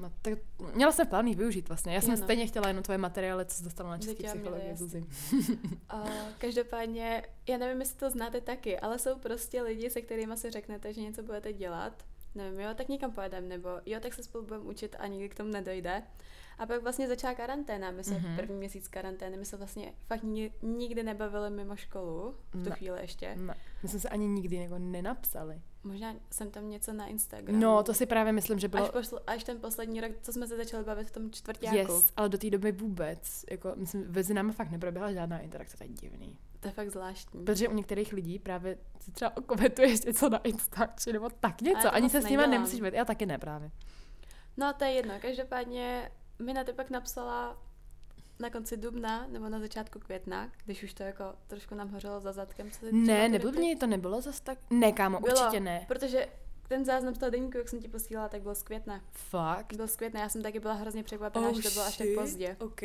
Uh, 0.00 0.10
tak, 0.22 0.38
měla 0.74 0.92
jsem 0.92 1.06
plán 1.06 1.34
využít 1.34 1.68
vlastně. 1.68 1.94
Já 1.94 2.00
jsem 2.00 2.10
Jo, 2.10 2.16
no. 2.16 2.24
stejně 2.24 2.46
chtěla 2.46 2.68
jenom 2.68 2.82
tvoje 2.82 2.98
materiály, 2.98 3.44
co 3.44 3.54
jsi 3.54 3.64
dostala 3.64 3.90
na 3.90 3.96
měla 3.96 4.34
psychologii. 4.34 4.76
Zuzi. 4.76 5.06
A 5.88 6.04
každopádně, 6.38 7.22
já 7.48 7.58
nevím, 7.58 7.80
jestli 7.80 7.98
to 7.98 8.10
znáte 8.10 8.40
taky, 8.40 8.78
ale 8.78 8.98
jsou 8.98 9.18
prostě 9.18 9.62
lidi, 9.62 9.90
se 9.90 10.00
kterými 10.00 10.36
si 10.36 10.50
řeknete, 10.50 10.92
že 10.92 11.00
něco 11.00 11.22
budete 11.22 11.52
dělat. 11.52 12.04
Nevím, 12.34 12.60
jo, 12.60 12.74
tak 12.74 12.88
někam 12.88 13.12
pojedeme, 13.12 13.46
nebo 13.48 13.68
jo, 13.86 14.00
tak 14.00 14.14
se 14.14 14.22
spolu 14.22 14.44
budeme 14.44 14.64
učit 14.64 14.96
a 14.98 15.06
nikdy 15.06 15.28
k 15.28 15.34
tomu 15.34 15.50
nedojde. 15.50 16.02
A 16.58 16.66
pak 16.66 16.82
vlastně 16.82 17.08
začala 17.08 17.34
karanténa. 17.34 17.90
My 17.90 18.02
Mhm. 18.06 18.16
mm-hmm. 18.16 18.36
první 18.36 18.56
měsíc 18.56 18.88
karantény, 18.88 19.36
my 19.36 19.44
se 19.44 19.56
vlastně 19.56 19.92
fakt 20.06 20.22
ni- 20.22 20.52
nikdy 20.62 21.02
nebavili 21.02 21.50
mimo 21.50 21.76
školu, 21.76 22.34
v 22.54 22.62
tu 22.64 22.70
Ne. 22.70 22.76
chvíli 22.76 23.00
ještě. 23.00 23.36
Ne, 23.36 23.54
my 23.82 23.88
jsme 23.88 23.98
se 24.00 24.08
ani 24.08 24.26
nikdy 24.28 24.56
jako 24.56 24.78
nenapsali. 24.78 25.60
Možná 25.84 26.14
jsem 26.30 26.50
tam 26.50 26.68
něco 26.70 26.92
na 26.92 27.06
Instagramu. 27.06 27.60
No, 27.60 27.82
to 27.82 27.94
si 27.94 28.06
právě 28.06 28.32
myslím, 28.32 28.58
že 28.58 28.66
Až, 28.66 28.70
bylo... 28.70 28.88
posl- 28.88 29.22
až 29.26 29.44
ten 29.44 29.60
poslední 29.60 30.00
rok, 30.00 30.12
co 30.22 30.32
jsme 30.32 30.46
se 30.46 30.56
začali 30.56 30.84
bavit 30.84 31.08
v 31.08 31.10
tom 31.12 31.30
čtvrtáku. 31.30 31.76
Yes, 31.76 32.12
ale 32.16 32.28
do 32.28 32.38
té 32.38 32.50
doby 32.50 32.72
vůbec. 32.72 33.44
Jako, 33.50 33.72
myslím, 33.76 34.04
mezi 34.08 34.34
námi 34.34 34.52
fakt 34.52 34.70
neproběhla 34.70 35.12
žádná 35.12 35.38
interakce, 35.38 35.76
to 35.76 35.84
je 35.84 35.88
divný. 35.90 36.38
To 36.62 36.68
je 36.68 36.72
fakt 36.72 36.90
zvláštní. 36.90 37.44
Protože 37.44 37.68
u 37.68 37.74
některých 37.74 38.12
lidí 38.12 38.38
právě 38.38 38.78
si 39.00 39.12
třeba 39.12 39.36
okomentuješ 39.36 40.00
něco 40.04 40.28
na 40.28 40.38
Instači 40.38 41.12
nebo 41.12 41.30
tak 41.40 41.60
něco. 41.60 41.82
to 41.82 41.94
Ani 41.94 42.10
se 42.10 42.20
s 42.20 42.24
nedělám. 42.24 42.50
nemusíš 42.50 42.80
být. 42.80 42.94
Já 42.94 43.04
taky 43.04 43.26
ne 43.26 43.38
právě. 43.38 43.70
No, 44.56 44.72
to 44.72 44.84
je 44.84 44.90
jedno. 44.90 45.14
Každopádně 45.22 46.10
mi 46.38 46.52
na 46.52 46.64
ty 46.64 46.72
pak 46.72 46.90
napsala 46.90 47.62
na 48.40 48.50
konci 48.50 48.76
dubna 48.76 49.26
nebo 49.26 49.48
na 49.48 49.60
začátku 49.60 49.98
května, 49.98 50.50
když 50.64 50.82
už 50.82 50.94
to 50.94 51.02
jako 51.02 51.24
trošku 51.46 51.74
nám 51.74 51.88
hořelo 51.88 52.20
za 52.20 52.32
zadkem. 52.32 52.70
Co 52.70 52.78
se 52.78 52.92
Ne, 52.92 53.28
neblbně, 53.28 53.76
to 53.76 53.86
nebylo 53.86 54.20
zas 54.20 54.40
tak... 54.40 54.58
Ne, 54.70 54.92
kámo, 54.92 55.20
Bylo, 55.20 55.32
určitě 55.40 55.60
ne. 55.60 55.84
Protože 55.88 56.28
ten 56.68 56.84
záznam 56.84 57.14
z 57.14 57.18
toho 57.18 57.30
deníku, 57.30 57.58
jak 57.58 57.68
jsem 57.68 57.80
ti 57.80 57.88
posílala, 57.88 58.28
tak 58.28 58.42
byl 58.42 58.54
z 58.54 58.62
května. 58.62 59.00
Fakt? 59.12 59.72
Byl 59.76 59.88
z 59.88 59.96
května, 59.96 60.20
já 60.20 60.28
jsem 60.28 60.42
taky 60.42 60.60
byla 60.60 60.74
hrozně 60.74 61.02
překvapená, 61.02 61.48
Oh, 61.48 61.56
že 61.56 61.62
to 61.62 61.70
bylo 61.70 61.84
až 61.84 61.96
tak 61.96 62.06
pozdě. 62.18 62.56
OK. 62.60 62.80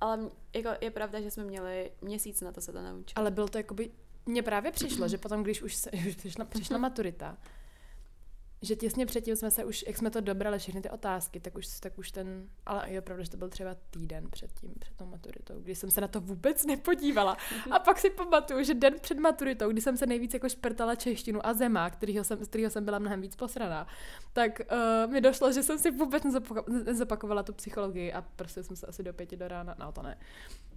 Ale 0.00 0.30
jako 0.54 0.68
je 0.80 0.90
pravda, 0.90 1.20
že 1.20 1.30
jsme 1.30 1.44
měli 1.44 1.90
měsíc 2.00 2.40
na 2.40 2.52
to 2.52 2.60
se 2.60 2.72
to 2.72 2.82
naučit. 2.82 3.18
Ale 3.18 3.30
bylo 3.30 3.48
to 3.48 3.58
jakoby... 3.58 3.90
Mně 4.26 4.42
právě 4.42 4.72
přišlo, 4.72 5.08
že 5.08 5.18
potom, 5.18 5.42
když 5.42 5.62
už, 5.62 5.74
se, 5.74 5.90
už 6.08 6.14
přišla, 6.14 6.44
přišla 6.44 6.78
maturita, 6.78 7.38
že 8.62 8.76
těsně 8.76 9.06
předtím 9.06 9.36
jsme 9.36 9.50
se 9.50 9.64
už, 9.64 9.84
jak 9.86 9.96
jsme 9.96 10.10
to 10.10 10.20
dobrali, 10.20 10.58
všechny 10.58 10.80
ty 10.80 10.90
otázky, 10.90 11.40
tak 11.40 11.56
už, 11.56 11.80
tak 11.80 11.98
už 11.98 12.10
ten, 12.10 12.48
ale 12.66 12.90
je 12.90 13.00
pravda, 13.00 13.24
že 13.24 13.30
to 13.30 13.36
byl 13.36 13.48
třeba 13.48 13.76
týden 13.90 14.30
předtím, 14.30 14.74
před 14.78 14.94
tou 14.96 15.06
maturitou, 15.06 15.54
kdy 15.60 15.74
jsem 15.74 15.90
se 15.90 16.00
na 16.00 16.08
to 16.08 16.20
vůbec 16.20 16.66
nepodívala. 16.66 17.36
A 17.70 17.78
pak 17.78 17.98
si 17.98 18.10
pamatuju, 18.10 18.64
že 18.64 18.74
den 18.74 18.94
před 19.00 19.18
maturitou, 19.18 19.70
kdy 19.70 19.80
jsem 19.80 19.96
se 19.96 20.06
nejvíc 20.06 20.34
jako 20.34 20.48
šprtala 20.48 20.94
češtinu 20.94 21.46
a 21.46 21.54
zemá, 21.54 21.90
kterýho 21.90 22.24
jsem, 22.24 22.44
z 22.44 22.48
kterého 22.48 22.70
jsem 22.70 22.84
byla 22.84 22.98
mnohem 22.98 23.20
víc 23.20 23.36
posraná, 23.36 23.86
tak 24.32 24.60
uh, 24.60 25.12
mi 25.12 25.20
došlo, 25.20 25.52
že 25.52 25.62
jsem 25.62 25.78
si 25.78 25.90
vůbec 25.90 26.24
nezapako- 26.24 26.84
nezapakovala 26.84 27.42
tu 27.42 27.52
psychologii 27.52 28.12
a 28.12 28.22
prostě 28.22 28.62
jsem 28.62 28.76
se 28.76 28.86
asi 28.86 29.02
do 29.02 29.12
pěti 29.12 29.36
do 29.36 29.48
rána, 29.48 29.74
no 29.78 29.92
to 29.92 30.02
ne. 30.02 30.18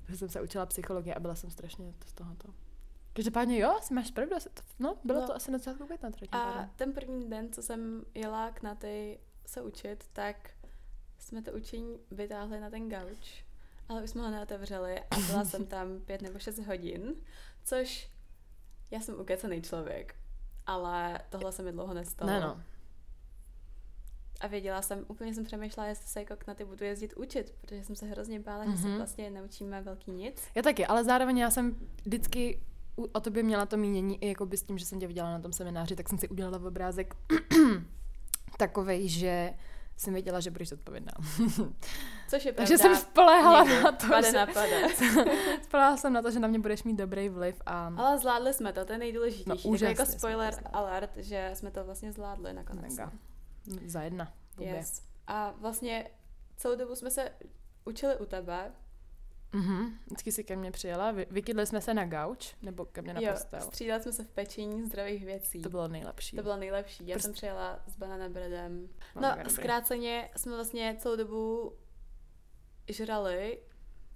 že 0.09 0.17
jsem 0.17 0.29
se 0.29 0.41
učila 0.41 0.65
psychologii 0.65 1.13
a 1.13 1.19
byla 1.19 1.35
jsem 1.35 1.49
strašně 1.49 1.93
z 2.05 2.13
tohoto. 2.13 2.68
Každopádně 3.13 3.57
jo, 3.59 3.69
asi 3.69 3.93
máš 3.93 4.11
pravdu, 4.11 4.35
no, 4.79 4.97
bylo 5.03 5.21
No. 5.21 5.27
to 5.27 5.35
asi 5.35 5.51
na 5.51 5.57
začátku 5.57 5.85
května 5.85 6.11
třetí 6.11 6.31
A 6.31 6.69
ten 6.75 6.93
první 6.93 7.29
den, 7.29 7.53
co 7.53 7.61
jsem 7.63 8.05
jela 8.15 8.51
k 8.51 8.61
Naty 8.61 9.19
se 9.45 9.61
učit, 9.61 10.09
tak 10.13 10.49
jsme 11.19 11.41
to 11.41 11.51
učení 11.51 11.99
vytáhli 12.11 12.59
na 12.59 12.69
ten 12.69 12.89
gauč, 12.89 13.45
ale 13.89 14.03
už 14.03 14.09
jsme 14.09 14.21
ho 14.21 14.29
neotevřeli 14.29 14.99
a 14.99 15.15
byla 15.27 15.45
jsem 15.45 15.65
tam 15.67 15.99
pět 15.99 16.21
nebo 16.21 16.39
šest 16.39 16.59
hodin, 16.59 17.15
což 17.63 18.09
já 18.91 18.99
jsem 18.99 19.19
ukecený 19.19 19.61
člověk, 19.61 20.15
ale 20.65 21.19
tohle 21.29 21.51
se 21.51 21.63
mi 21.63 21.71
dlouho 21.71 21.93
nestalo. 21.93 22.31
Ne 22.31 22.39
no, 22.39 22.61
A 24.41 24.47
věděla 24.47 24.81
jsem, 24.81 25.05
úplně 25.07 25.33
jsem 25.33 25.43
přemýšlela, 25.45 25.87
jestli 25.89 26.07
se 26.07 26.19
jako 26.19 26.35
k 26.35 26.47
Naty 26.47 26.65
budu 26.65 26.85
jezdit 26.85 27.13
učit, 27.17 27.53
protože 27.61 27.83
jsem 27.83 27.95
se 27.95 28.05
hrozně 28.05 28.39
bála, 28.39 28.65
že 28.71 28.77
se 28.77 28.87
Mhm. 28.87 28.97
vlastně 28.97 29.29
naučíme 29.29 29.81
velký 29.81 30.11
nic. 30.11 30.43
já 30.55 30.61
taky, 30.61 30.85
ale 30.85 31.03
zároveň 31.03 31.37
já 31.37 31.51
jsem 31.51 31.75
vždycky 32.05 32.63
o 33.05 33.19
tobě 33.19 33.43
měla 33.43 33.65
to 33.65 33.77
mínění 33.77 34.23
i 34.23 34.27
jako 34.27 34.45
by 34.45 34.57
s 34.57 34.63
tím, 34.63 34.77
že 34.77 34.85
jsem 34.85 34.99
tě 34.99 35.07
viděla 35.07 35.31
na 35.31 35.39
tom 35.39 35.53
semináři, 35.53 35.95
tak 35.95 36.09
jsem 36.09 36.17
si 36.17 36.29
udělala 36.29 36.67
obrázek 36.67 37.15
takovej, 38.57 39.09
že 39.09 39.53
jsem 39.97 40.13
věděla, 40.13 40.39
že 40.39 40.51
budeš 40.51 40.71
odpovědná. 40.71 41.11
Což 42.29 42.45
je 42.45 42.53
pravda. 42.53 42.55
Takže 42.55 42.77
jsem 42.77 42.95
spoléhala 42.95 43.63
na 43.63 43.91
to, 43.91 44.07
pade 44.07 44.31
že, 44.31 44.37
na 44.37 44.45
pade. 44.45 44.87
spoléhala 45.63 45.97
jsem 45.97 46.13
na 46.13 46.21
to, 46.21 46.31
že 46.31 46.39
na 46.39 46.47
mě 46.47 46.59
budeš 46.59 46.83
mít 46.83 46.95
dobrý 46.95 47.29
vliv 47.29 47.61
a 47.65 47.93
Ale 47.97 48.17
zvládli 48.19 48.53
jsme 48.53 48.73
to, 48.73 48.85
to 48.85 48.91
je 48.93 48.99
nejdůležitější. 48.99 49.49
No, 49.49 49.55
No, 49.55 49.71
úžasně 49.71 49.87
jako 49.87 50.05
spoiler 50.11 50.53
alert, 50.73 51.17
že 51.17 51.51
jsme 51.53 51.71
to 51.71 51.83
vlastně 51.83 52.11
zvládli 52.11 52.53
nakonec. 52.53 52.89
mega. 52.89 53.11
Za 53.85 54.01
jedna. 54.01 54.33
Yes. 54.59 55.01
A 55.27 55.51
vlastně 55.57 56.09
celou 56.57 56.75
dobu 56.75 56.95
jsme 56.95 57.11
se 57.11 57.31
učili 57.85 58.17
u 58.17 58.25
tebe. 58.25 58.71
Mhm. 59.53 59.99
Vždycky 60.05 60.31
si 60.31 60.43
ke 60.43 60.55
mně 60.55 60.71
přijela, 60.71 61.11
vy, 61.11 61.27
vykydli 61.31 61.65
jsme 61.65 61.81
se 61.81 61.93
na 61.93 62.05
gauč, 62.05 62.55
nebo 62.61 62.85
ke 62.85 63.01
mně 63.01 63.13
na 63.13 63.21
jo, 63.21 63.31
postel. 63.31 63.61
střídali 63.61 64.03
jsme 64.03 64.11
se 64.11 64.23
v 64.23 64.29
pečení 64.29 64.85
zdravých 64.85 65.25
věcí. 65.25 65.61
To 65.61 65.69
bylo 65.69 65.87
nejlepší. 65.87 66.35
to 66.35 66.43
bylo 66.43 66.57
nejlepší. 66.57 67.07
Já 67.07 67.13
Prostě- 67.15 67.27
jsem 67.27 67.33
přijela 67.33 67.79
s 67.87 67.95
banana 67.97 68.29
breadem. 68.29 68.89
No, 69.15 69.21
No, 69.21 69.49
zkráceně 69.49 70.29
jsme 70.37 70.55
vlastně 70.55 70.95
celou 70.99 71.15
dobu 71.15 71.73
žrali, 72.89 73.59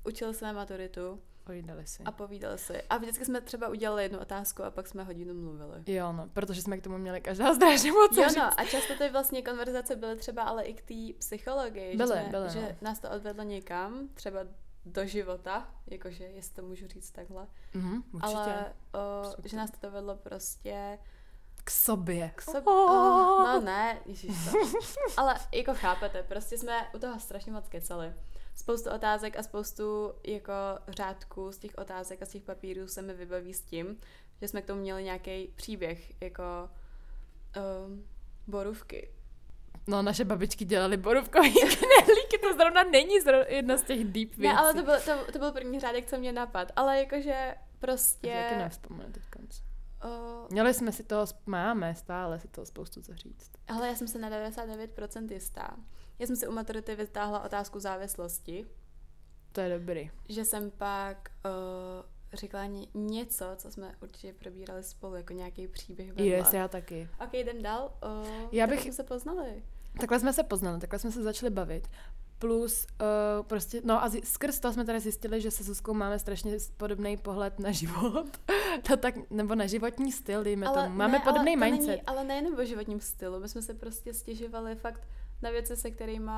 učili 0.04 0.34
se 0.34 0.46
na 0.46 0.54
maturitu 0.54 1.22
Pojídali 1.44 1.88
si. 1.88 2.04
a 2.04 2.12
povídali 2.12 2.58
si. 2.58 2.82
A 2.82 2.98
vždycky 2.98 3.26
jsme 3.26 3.42
třeba 3.42 3.70
udělali 3.70 4.04
jednu 4.04 4.20
otázku 4.20 4.64
a 4.64 4.72
pak 4.72 4.88
jsme 4.88 5.04
hodinu 5.04 5.34
mluvili. 5.34 5.84
Jo, 5.88 6.14
no, 6.14 6.30
protože 6.34 6.62
jsme 6.62 6.78
k 6.78 6.84
tomu 6.84 6.98
měli 6.98 7.22
každá 7.22 7.56
strašně 7.56 7.92
moc 7.92 8.18
Jo 8.18 8.24
říct. 8.30 8.36
no, 8.36 8.60
a 8.60 8.66
často 8.66 8.94
ty 8.98 9.10
vlastně 9.10 9.42
konverzace 9.42 9.96
byly 9.96 10.16
třeba 10.16 10.44
ale 10.44 10.64
i 10.64 10.74
k 10.74 10.82
té 10.82 11.20
psychologii, 11.20 11.98
Byly, 11.98 12.18
že, 12.24 12.30
byly, 12.32 12.50
že 12.50 12.62
no. 12.62 12.68
nás 12.82 13.00
to 13.00 13.10
odvedlo 13.12 13.44
někam, 13.44 14.08
třeba 14.14 14.40
do 14.86 15.06
života, 15.06 15.68
jakože, 15.88 16.24
jestli 16.24 16.56
to 16.56 16.62
můžu 16.62 16.88
říct 16.88 17.12
takhle, 17.12 17.48
Mhm, 17.74 18.04
určitě. 18.14 18.36
ale 18.38 18.74
o, 18.94 19.30
Super. 19.32 19.48
že 19.52 19.58
nás 19.58 19.72
to 19.72 19.92
vedlo 19.92 20.16
prostě 20.16 21.00
K 21.64 21.72
sobě. 21.72 22.32
k 22.36 22.42
sobě. 22.42 22.64
Oh, 22.74 23.44
no 23.44 23.62
ne, 23.62 24.00
ježiš 24.06 24.36
to. 24.52 24.58
Ale 25.18 25.36
jako 25.52 25.74
chápete, 25.74 26.24
prostě 26.24 26.58
jsme 26.58 26.90
u 26.96 27.00
toho 27.00 27.20
strašně 27.20 27.52
moc 27.52 27.68
kecali. 27.68 28.14
Spoustu 28.56 28.90
otázek 28.92 29.40
a 29.40 29.44
spoustu 29.44 30.14
jako 30.24 30.54
řádků 30.88 31.52
z 31.52 31.58
těch 31.58 31.72
otázek 31.78 32.22
a 32.22 32.26
z 32.26 32.30
těch 32.30 32.44
papírů 32.44 32.88
se 32.88 33.02
mi 33.02 33.14
vybaví 33.14 33.54
s 33.54 33.62
tím, 33.62 34.00
že 34.42 34.48
jsme 34.48 34.62
k 34.62 34.66
tomu 34.66 34.82
měli 34.82 35.04
nějaký 35.04 35.48
příběh, 35.48 36.22
jako 36.22 36.44
um, 37.88 38.08
borůvky. 38.48 39.10
No, 39.88 40.02
naše 40.02 40.26
babičky 40.26 40.66
dělaly 40.66 40.98
borůvkový 40.98 41.52
knedlíky, 41.54 42.38
to 42.42 42.54
zrovna 42.54 42.84
není 42.84 43.22
zrovna 43.22 43.46
jedna 43.48 43.78
z 43.78 43.82
těch 43.84 44.04
deep 44.06 44.30
věcí. 44.36 44.42
Ne, 44.42 44.58
ale 44.58 44.74
to 44.74 44.84
byl, 44.84 44.96
to, 45.06 45.32
to 45.32 45.40
byl 45.40 45.52
první 45.52 45.80
řádek, 45.80 46.06
co 46.06 46.18
mě 46.18 46.32
napad. 46.34 46.72
Ale 46.76 47.00
jakože 47.00 47.56
prostě... 47.80 48.28
Já 48.30 48.44
taky 48.44 48.56
nevzpomenu 48.56 49.12
teď 49.12 49.24
konc. 49.38 49.60
o, 50.04 50.48
Měli 50.52 50.74
jsme 50.74 50.92
si 50.92 51.04
toho, 51.04 51.26
máme 51.46 51.96
stále 51.96 52.40
si 52.40 52.48
toho 52.48 52.66
spoustu 52.66 53.02
co 53.02 53.16
říct. 53.16 53.52
ale 53.68 53.88
já 53.88 53.96
jsem 53.96 54.08
se 54.08 54.20
na 54.20 54.30
99% 54.30 55.32
jistá. 55.34 55.76
Já 56.20 56.28
jsem 56.28 56.36
si 56.36 56.48
u 56.48 56.52
maturity 56.52 56.96
vytáhla 56.96 57.44
otázku 57.44 57.80
závislosti, 57.80 58.66
To 59.52 59.62
je 59.62 59.80
dobrý. 59.80 60.12
že 60.30 60.46
jsem 60.46 60.72
pak 60.72 61.30
o, 61.46 61.50
řekla 62.34 62.66
ně, 62.66 62.88
něco, 62.94 63.46
co 63.56 63.72
jsme 63.72 63.96
určitě 64.02 64.34
probírali 64.34 64.84
spolu, 64.84 65.16
jako 65.16 65.34
nějaký 65.34 65.68
příběh. 65.68 66.18
Yes, 66.18 66.54
já 66.54 66.68
taky. 66.68 67.10
Ok, 67.24 67.34
jdem 67.34 67.62
dál. 67.62 67.94
O, 68.02 68.24
Já 68.52 68.68
bych- 68.68 68.82
jsme 68.82 68.92
se 68.94 69.04
poznali. 69.04 69.64
Takhle 70.00 70.20
jsme 70.20 70.34
se 70.34 70.44
poznali, 70.44 70.80
takhle 70.80 71.00
jsme 71.00 71.12
se 71.12 71.24
začali 71.24 71.50
bavit. 71.50 71.88
Plus, 72.40 72.88
uh, 73.02 73.46
prostě, 73.46 73.82
no 73.84 74.04
a 74.04 74.10
zi- 74.10 74.22
skrz 74.24 74.60
to 74.60 74.74
jsme 74.74 74.86
tady 74.86 75.00
zjistili, 75.00 75.42
že 75.42 75.52
se 75.52 75.64
Zuzkou 75.64 75.94
máme 75.94 76.20
strašně 76.20 76.58
podobný 76.78 77.18
pohled 77.18 77.60
na 77.60 77.72
život. 77.72 78.26
to 78.88 78.98
tak, 78.98 79.16
nebo 79.30 79.56
na 79.56 79.66
životní 79.66 80.12
styl, 80.12 80.44
dejme 80.44 80.66
tomu. 80.70 80.90
Máme 80.90 81.14
ne, 81.14 81.24
podobný 81.26 81.56
ale 81.56 81.66
mindset. 81.66 81.88
Není, 81.88 82.02
ale 82.02 82.24
nejen 82.24 82.60
o 82.60 82.66
životním 82.66 83.00
stylu, 83.00 83.40
my 83.40 83.50
jsme 83.50 83.62
se 83.62 83.74
prostě 83.74 84.14
stěžovali 84.14 84.76
fakt 84.76 85.08
na 85.42 85.50
věci, 85.50 85.78
se 85.78 85.92
kterými 85.92 86.32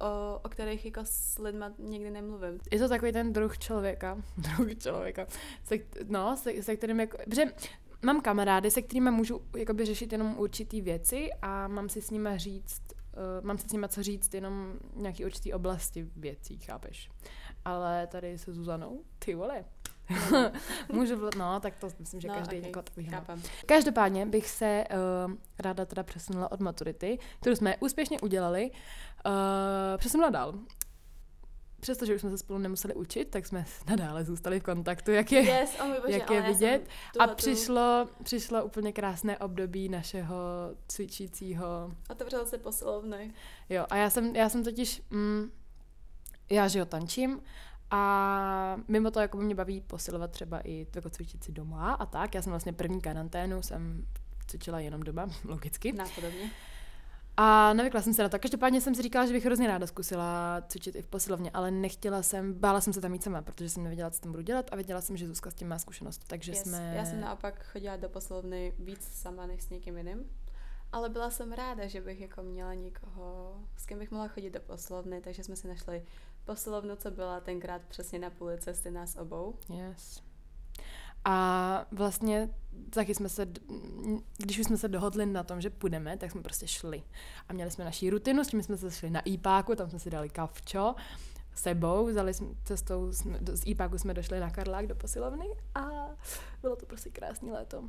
o, 0.00 0.40
o 0.44 0.48
kterých 0.48 0.84
jako 0.84 1.00
s 1.04 1.38
lidma 1.38 1.72
někdy 1.78 2.10
nemluvím. 2.10 2.60
Je 2.70 2.78
to 2.78 2.88
takový 2.88 3.12
ten 3.12 3.32
druh 3.32 3.58
člověka, 3.58 4.18
druh 4.36 4.78
člověka, 4.78 5.26
se, 5.64 5.74
no, 6.08 6.36
se, 6.36 6.62
se 6.62 6.76
kterým 6.76 7.00
jako, 7.00 7.18
protože 7.24 7.44
mám 8.04 8.20
kamarády, 8.20 8.70
se 8.70 8.82
kterými 8.82 9.10
můžu 9.10 9.40
jakoby 9.56 9.84
řešit 9.84 10.12
jenom 10.12 10.34
určitý 10.38 10.80
věci 10.80 11.30
a 11.42 11.68
mám 11.68 11.88
si 11.88 12.02
s 12.02 12.10
nimi 12.10 12.30
říct, 12.36 12.82
uh, 13.40 13.46
mám 13.46 13.58
si 13.58 13.68
s 13.68 13.72
nimi 13.72 13.86
co 13.88 14.02
říct 14.02 14.34
jenom 14.34 14.72
nějaký 14.96 15.24
určitý 15.24 15.52
oblasti 15.52 16.08
věcí, 16.16 16.58
chápeš? 16.58 17.10
Ale 17.64 18.06
tady 18.06 18.38
se 18.38 18.52
Zuzanou, 18.52 19.00
ty 19.18 19.34
vole, 19.34 19.64
můžu, 20.92 21.16
vl- 21.16 21.38
no, 21.38 21.60
tak 21.60 21.76
to 21.76 21.88
myslím, 21.98 22.20
že 22.20 22.28
No, 22.28 22.34
každý 22.34 22.56
ok, 22.56 22.62
někoho 22.62 22.82
takový. 22.82 23.10
Každopádně 23.66 24.26
bych 24.26 24.48
se 24.50 24.84
uh, 25.26 25.32
ráda 25.58 25.84
teda 25.84 26.02
přesunula 26.02 26.52
od 26.52 26.60
maturity, 26.60 27.18
kterou 27.40 27.56
jsme 27.56 27.76
úspěšně 27.76 28.20
udělali, 28.20 28.70
uh, 28.70 29.32
přesunula 29.96 30.30
dál. 30.30 30.54
Přestože 31.84 32.14
už 32.14 32.20
jsme 32.20 32.30
se 32.30 32.38
spolu 32.38 32.58
nemuseli 32.58 32.94
učit, 32.94 33.24
tak 33.30 33.46
jsme 33.46 33.64
nadále 33.88 34.24
zůstali 34.24 34.60
v 34.60 34.62
kontaktu, 34.62 35.10
jak 35.10 35.32
je, 35.32 35.40
Yes, 35.40 35.76
oh 35.80 36.02
bože, 36.02 36.18
jak 36.18 36.30
je 36.30 36.42
vidět. 36.42 36.88
A 37.18 37.26
přišlo, 37.26 38.08
přišlo 38.22 38.64
úplně 38.64 38.92
krásné 38.92 39.38
období 39.38 39.88
našeho 39.88 40.36
cvičícího. 40.88 41.92
Otevřel 42.10 42.46
se 42.46 42.58
posilovny. 42.58 43.34
Jo, 43.68 43.86
a 43.90 43.96
já 43.96 44.10
jsem, 44.10 44.36
já 44.36 44.48
jsem 44.48 44.64
totiž, 44.64 45.02
mm, 45.10 45.50
já 46.50 46.68
že 46.68 46.78
jo 46.78 46.84
tančím 46.84 47.42
a 47.90 48.76
mimo 48.88 49.10
to 49.10 49.20
jako 49.20 49.36
mě 49.36 49.54
baví 49.54 49.80
posilovat 49.80 50.30
třeba 50.30 50.60
i 50.64 50.86
jako 50.94 51.10
cvičit 51.10 51.44
si 51.44 51.52
doma 51.52 51.92
a 51.92 52.06
tak. 52.06 52.34
Já 52.34 52.42
jsem 52.42 52.50
vlastně 52.50 52.72
první 52.72 53.00
karanténu 53.00 53.62
jsem 53.62 54.06
cvičila 54.46 54.80
jenom 54.80 55.02
doma, 55.02 55.26
logicky. 55.44 55.92
Nápodobně. 55.92 56.50
A 57.36 57.72
nevykla 57.72 58.02
jsem 58.02 58.14
se 58.14 58.22
na 58.22 58.28
to. 58.28 58.38
Každopádně 58.38 58.80
jsem 58.80 58.94
si 58.94 59.02
říkala, 59.02 59.26
že 59.26 59.32
bych 59.32 59.44
hrozně 59.44 59.66
ráda 59.68 59.86
zkusila 59.86 60.62
cvičit 60.68 60.96
i 60.96 61.02
v 61.02 61.06
posilovně, 61.06 61.50
ale 61.50 61.70
nechtěla 61.70 62.22
jsem, 62.22 62.54
bála 62.54 62.80
jsem 62.80 62.92
se 62.92 63.00
tam 63.00 63.12
jít 63.12 63.22
sama, 63.22 63.42
protože 63.42 63.70
jsem 63.70 63.82
nevěděla, 63.82 64.10
co 64.10 64.20
tam 64.20 64.32
budu 64.32 64.42
dělat 64.42 64.66
a 64.72 64.76
věděla 64.76 65.00
jsem, 65.00 65.16
že 65.16 65.26
Zuzka 65.26 65.50
s 65.50 65.54
tím 65.54 65.68
má 65.68 65.78
zkušenost. 65.78 66.24
Takže 66.26 66.52
Yes. 66.52 66.62
jsme... 66.62 66.94
Já 66.96 67.04
jsem 67.04 67.20
naopak 67.20 67.64
chodila 67.72 67.96
do 67.96 68.08
posilovny 68.08 68.72
víc 68.78 69.04
sama 69.04 69.46
než 69.46 69.62
s 69.62 69.70
někým 69.70 69.98
jiným. 69.98 70.30
Ale 70.92 71.08
byla 71.08 71.30
jsem 71.30 71.52
ráda, 71.52 71.86
že 71.86 72.00
bych 72.00 72.20
jako 72.20 72.42
měla 72.42 72.74
někoho, 72.74 73.56
s 73.76 73.86
kým 73.86 73.98
bych 73.98 74.10
mohla 74.10 74.28
chodit 74.28 74.50
do 74.50 74.60
posilovny, 74.60 75.20
takže 75.20 75.44
jsme 75.44 75.56
si 75.56 75.68
našli 75.68 76.04
posilovnu, 76.44 76.96
co 76.96 77.10
byla 77.10 77.40
tenkrát 77.40 77.82
přesně 77.82 78.18
na 78.18 78.30
půli 78.30 78.58
cesty 78.58 78.90
nás 78.90 79.16
obou. 79.16 79.54
Yes. 79.68 80.22
A 81.24 81.86
vlastně 81.90 82.50
taky 82.90 83.14
jsme 83.14 83.28
se, 83.28 83.46
když 84.38 84.58
už 84.58 84.66
jsme 84.66 84.76
se 84.76 84.88
dohodli 84.88 85.26
na 85.26 85.42
tom, 85.42 85.60
že 85.60 85.70
půjdeme, 85.70 86.16
tak 86.16 86.30
jsme 86.30 86.42
prostě 86.42 86.66
šli. 86.68 87.02
A 87.48 87.52
měli 87.52 87.70
jsme 87.70 87.84
naší 87.84 88.10
rutinu, 88.10 88.44
s 88.44 88.48
tím 88.48 88.62
jsme 88.62 88.76
se 88.76 88.90
šli 88.90 89.10
na 89.10 89.20
IPáku, 89.20 89.74
tam 89.74 89.90
jsme 89.90 89.98
si 89.98 90.10
dali 90.10 90.28
kavčo 90.28 90.94
sebou, 91.54 92.06
vzali 92.06 92.34
jsme 92.34 92.46
cestou, 92.64 93.12
jsme, 93.12 93.38
z 93.52 93.62
IPáku 93.66 93.98
jsme 93.98 94.14
došli 94.14 94.40
na 94.40 94.50
Karlák 94.50 94.86
do 94.86 94.94
posilovny 94.94 95.46
a 95.74 95.84
bylo 96.62 96.76
to 96.76 96.86
prostě 96.86 97.10
krásné 97.10 97.52
léto. 97.52 97.84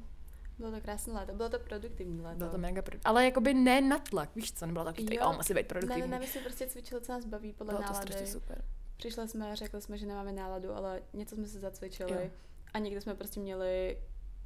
Bylo 0.60 0.72
to 0.72 0.82
krásné 0.82 1.14
léto, 1.14 1.34
bylo 1.34 1.50
to 1.50 1.60
produktivní 1.60 2.22
léto. 2.22 2.38
Bylo 2.38 2.50
to 2.52 2.58
mega 2.58 2.82
pro... 2.82 2.98
Ale 3.06 3.26
jakoby 3.26 3.54
ne 3.54 3.82
na 3.82 4.00
tlak, 4.00 4.36
víš 4.36 4.54
co, 4.54 4.66
nebylo 4.66 4.86
taky, 4.86 5.16
Jo. 5.16 5.34
musí 5.38 5.54
být 5.54 5.68
produktivní. 5.68 6.02
ne, 6.02 6.08
ne, 6.08 6.20
my 6.20 6.28
jsme 6.28 6.42
prostě 6.42 6.68
cvičili, 6.68 7.02
co 7.02 7.12
nás 7.12 7.26
baví 7.26 7.54
podle 7.54 7.74
bylo 7.74 7.84
to 7.88 7.94
nálady. 7.94 8.08
strašně 8.12 8.28
super. 8.28 8.64
Přišli 8.98 9.28
jsme, 9.28 9.56
řekli 9.56 9.82
jsme, 9.82 9.98
že 9.98 10.06
nemáme 10.06 10.32
náladu, 10.32 10.74
ale 10.74 11.02
něco 11.14 11.36
jsme 11.36 11.48
se 11.48 11.60
zacvičili. 11.60 12.12
Jo. 12.12 12.30
A 12.76 12.80
někdy 12.80 13.02
jsme 13.02 13.16
prostě 13.16 13.40
měli 13.40 13.98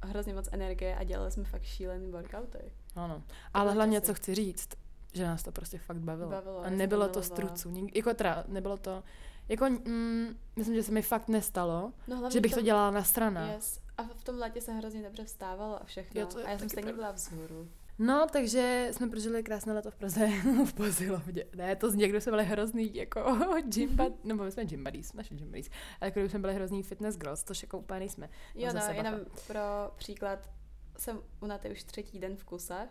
hrozně 0.02 0.34
moc 0.34 0.48
energie 0.52 0.96
a 0.96 1.04
dělali 1.04 1.30
jsme 1.30 1.44
fakt 1.44 1.62
šílený 1.62 2.10
workouty. 2.10 2.58
Ano. 2.96 3.22
Ale 3.54 3.72
hlavně, 3.72 4.00
co 4.00 4.14
chci 4.14 4.34
říct, 4.34 4.68
že 5.12 5.24
nás 5.24 5.42
to 5.42 5.52
prostě 5.52 5.78
fakt 5.78 5.96
bavilo. 5.98 6.30
Bavilo, 6.30 6.60
a 6.64 6.70
nebylo 6.70 7.06
to 7.08 7.12
to 7.14 7.22
strucu. 7.22 7.70
Nik- 7.70 7.90
jako 7.94 8.14
teda, 8.14 8.44
nebylo 8.48 8.76
to, 8.76 9.02
jako, 9.48 9.64
mm, 9.70 10.36
myslím, 10.56 10.74
že 10.74 10.82
se 10.82 10.92
mi 10.92 11.02
fakt 11.02 11.28
nestalo, 11.28 11.92
No, 12.06 12.30
že 12.30 12.40
bych 12.40 12.50
to 12.50 12.56
tom- 12.56 12.64
dělala 12.64 12.90
na 12.90 13.04
stranách. 13.04 13.50
Yes. 13.54 13.80
A 13.98 14.02
v 14.02 14.24
tom 14.24 14.38
létě 14.38 14.60
se 14.60 14.72
hrozně 14.72 15.02
dobře 15.02 15.24
vstávalo 15.24 15.82
a 15.82 15.84
všechno. 15.84 16.20
Jo, 16.20 16.26
to 16.26 16.38
a 16.38 16.50
já 16.50 16.58
jsem 16.58 16.68
stejně 16.68 16.92
byla 16.92 17.12
vzhůru. 17.12 17.68
No, 18.02 18.26
takže 18.32 18.88
jsme 18.92 19.08
prožili 19.08 19.42
krásné 19.42 19.72
leto 19.72 19.90
v 19.90 19.96
Praze, 19.96 20.26
v 20.66 20.72
posilovně. 20.72 21.44
Ne, 21.56 21.76
to 21.76 21.90
z 21.90 21.94
někdo 21.94 22.20
jsme 22.20 22.32
byli 22.32 22.44
hrozný, 22.44 22.94
jako 22.94 23.38
gym 23.64 23.96
bud, 23.96 24.24
nebo 24.24 24.44
my 24.44 24.52
jsme 24.52 24.64
gym 24.64 24.84
buddies, 24.84 25.12
naše 25.12 25.34
gym 25.34 25.46
buddies, 25.48 25.70
ale 26.00 26.12
jako 26.14 26.20
jsme 26.20 26.38
byli 26.38 26.54
hrozný 26.54 26.82
fitness 26.82 27.16
girls, 27.16 27.44
což 27.44 27.62
jako 27.62 27.78
úplně 27.78 28.00
nejsme. 28.00 28.28
Jo, 28.54 28.70
no, 28.74 28.80
jenom 28.92 29.14
pro 29.46 29.60
příklad, 29.96 30.50
jsem 30.98 31.20
u 31.40 31.46
Naty 31.46 31.70
už 31.70 31.84
třetí 31.84 32.18
den 32.18 32.36
v 32.36 32.44
kuse, 32.44 32.88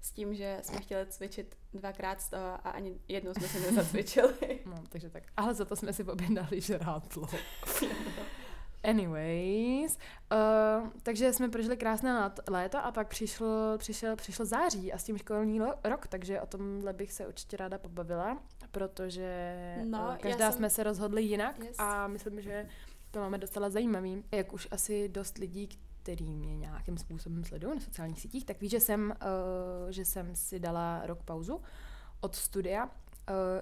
s 0.00 0.12
tím, 0.12 0.34
že 0.34 0.58
jsme 0.62 0.80
chtěli 0.80 1.06
cvičit 1.06 1.56
dvakrát 1.74 2.20
z 2.20 2.30
toho 2.30 2.46
a 2.46 2.70
ani 2.70 3.00
jednou 3.08 3.34
jsme 3.34 3.48
si 3.48 3.60
nezacvičili. 3.60 4.60
No, 4.66 4.84
takže 4.88 5.10
tak. 5.10 5.22
Ale 5.36 5.54
za 5.54 5.64
to 5.64 5.76
jsme 5.76 5.92
si 5.92 6.04
objednali 6.04 6.60
žrádlo. 6.60 7.28
Anyways, 8.82 9.98
uh, 10.32 10.88
takže 11.02 11.32
jsme 11.32 11.48
prožili 11.48 11.76
krásné 11.76 12.32
léto 12.48 12.78
a 12.78 12.92
pak 12.92 13.08
přišlo, 13.08 13.48
přišel, 13.78 14.16
přišel 14.16 14.46
září 14.46 14.92
a 14.92 14.98
s 14.98 15.04
tím 15.04 15.18
školní 15.18 15.60
rok, 15.84 16.06
takže 16.06 16.40
o 16.40 16.46
tomhle 16.46 16.92
bych 16.92 17.12
se 17.12 17.26
určitě 17.26 17.56
ráda 17.56 17.78
pobavila, 17.78 18.42
protože 18.70 19.76
no, 19.84 19.98
uh, 20.08 20.16
každá 20.16 20.50
jsem... 20.50 20.58
jsme 20.58 20.70
se 20.70 20.82
rozhodli 20.82 21.22
jinak 21.22 21.58
yes. 21.58 21.76
a 21.78 22.06
myslím, 22.06 22.40
že 22.40 22.66
to 23.10 23.20
máme 23.20 23.38
docela 23.38 23.70
zajímavý. 23.70 24.24
Jak 24.32 24.52
už 24.52 24.68
asi 24.70 25.08
dost 25.08 25.38
lidí, 25.38 25.68
který 26.02 26.34
mě 26.34 26.56
nějakým 26.56 26.98
způsobem 26.98 27.44
sledují 27.44 27.74
na 27.74 27.80
sociálních 27.80 28.20
sítích, 28.20 28.44
tak 28.44 28.60
ví, 28.60 28.68
že 28.68 28.80
jsem, 28.80 29.14
uh, 29.22 29.90
že 29.90 30.04
jsem 30.04 30.34
si 30.34 30.60
dala 30.60 31.06
rok 31.06 31.22
pauzu 31.22 31.60
od 32.20 32.34
studia, 32.34 32.84
uh, 32.84 32.90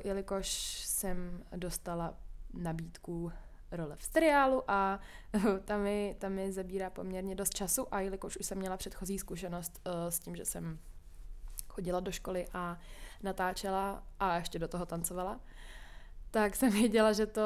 jelikož 0.04 0.48
jsem 0.86 1.44
dostala 1.56 2.14
nabídku 2.54 3.32
role 3.76 3.96
v 3.96 4.04
seriálu 4.04 4.70
a 4.70 5.00
tam 5.64 5.80
mi, 5.80 6.16
tam 6.18 6.32
mi 6.32 6.52
zabírá 6.52 6.90
poměrně 6.90 7.34
dost 7.34 7.54
času 7.54 7.94
a 7.94 8.00
jelikož 8.00 8.36
už 8.36 8.46
jsem 8.46 8.58
měla 8.58 8.76
předchozí 8.76 9.18
zkušenost 9.18 9.80
uh, 9.86 9.92
s 10.08 10.18
tím, 10.18 10.36
že 10.36 10.44
jsem 10.44 10.78
chodila 11.68 12.00
do 12.00 12.12
školy 12.12 12.46
a 12.52 12.78
natáčela 13.22 14.02
a 14.20 14.36
ještě 14.36 14.58
do 14.58 14.68
toho 14.68 14.86
tancovala, 14.86 15.40
tak 16.30 16.56
jsem 16.56 16.70
věděla, 16.70 17.12
že 17.12 17.26
to, 17.26 17.42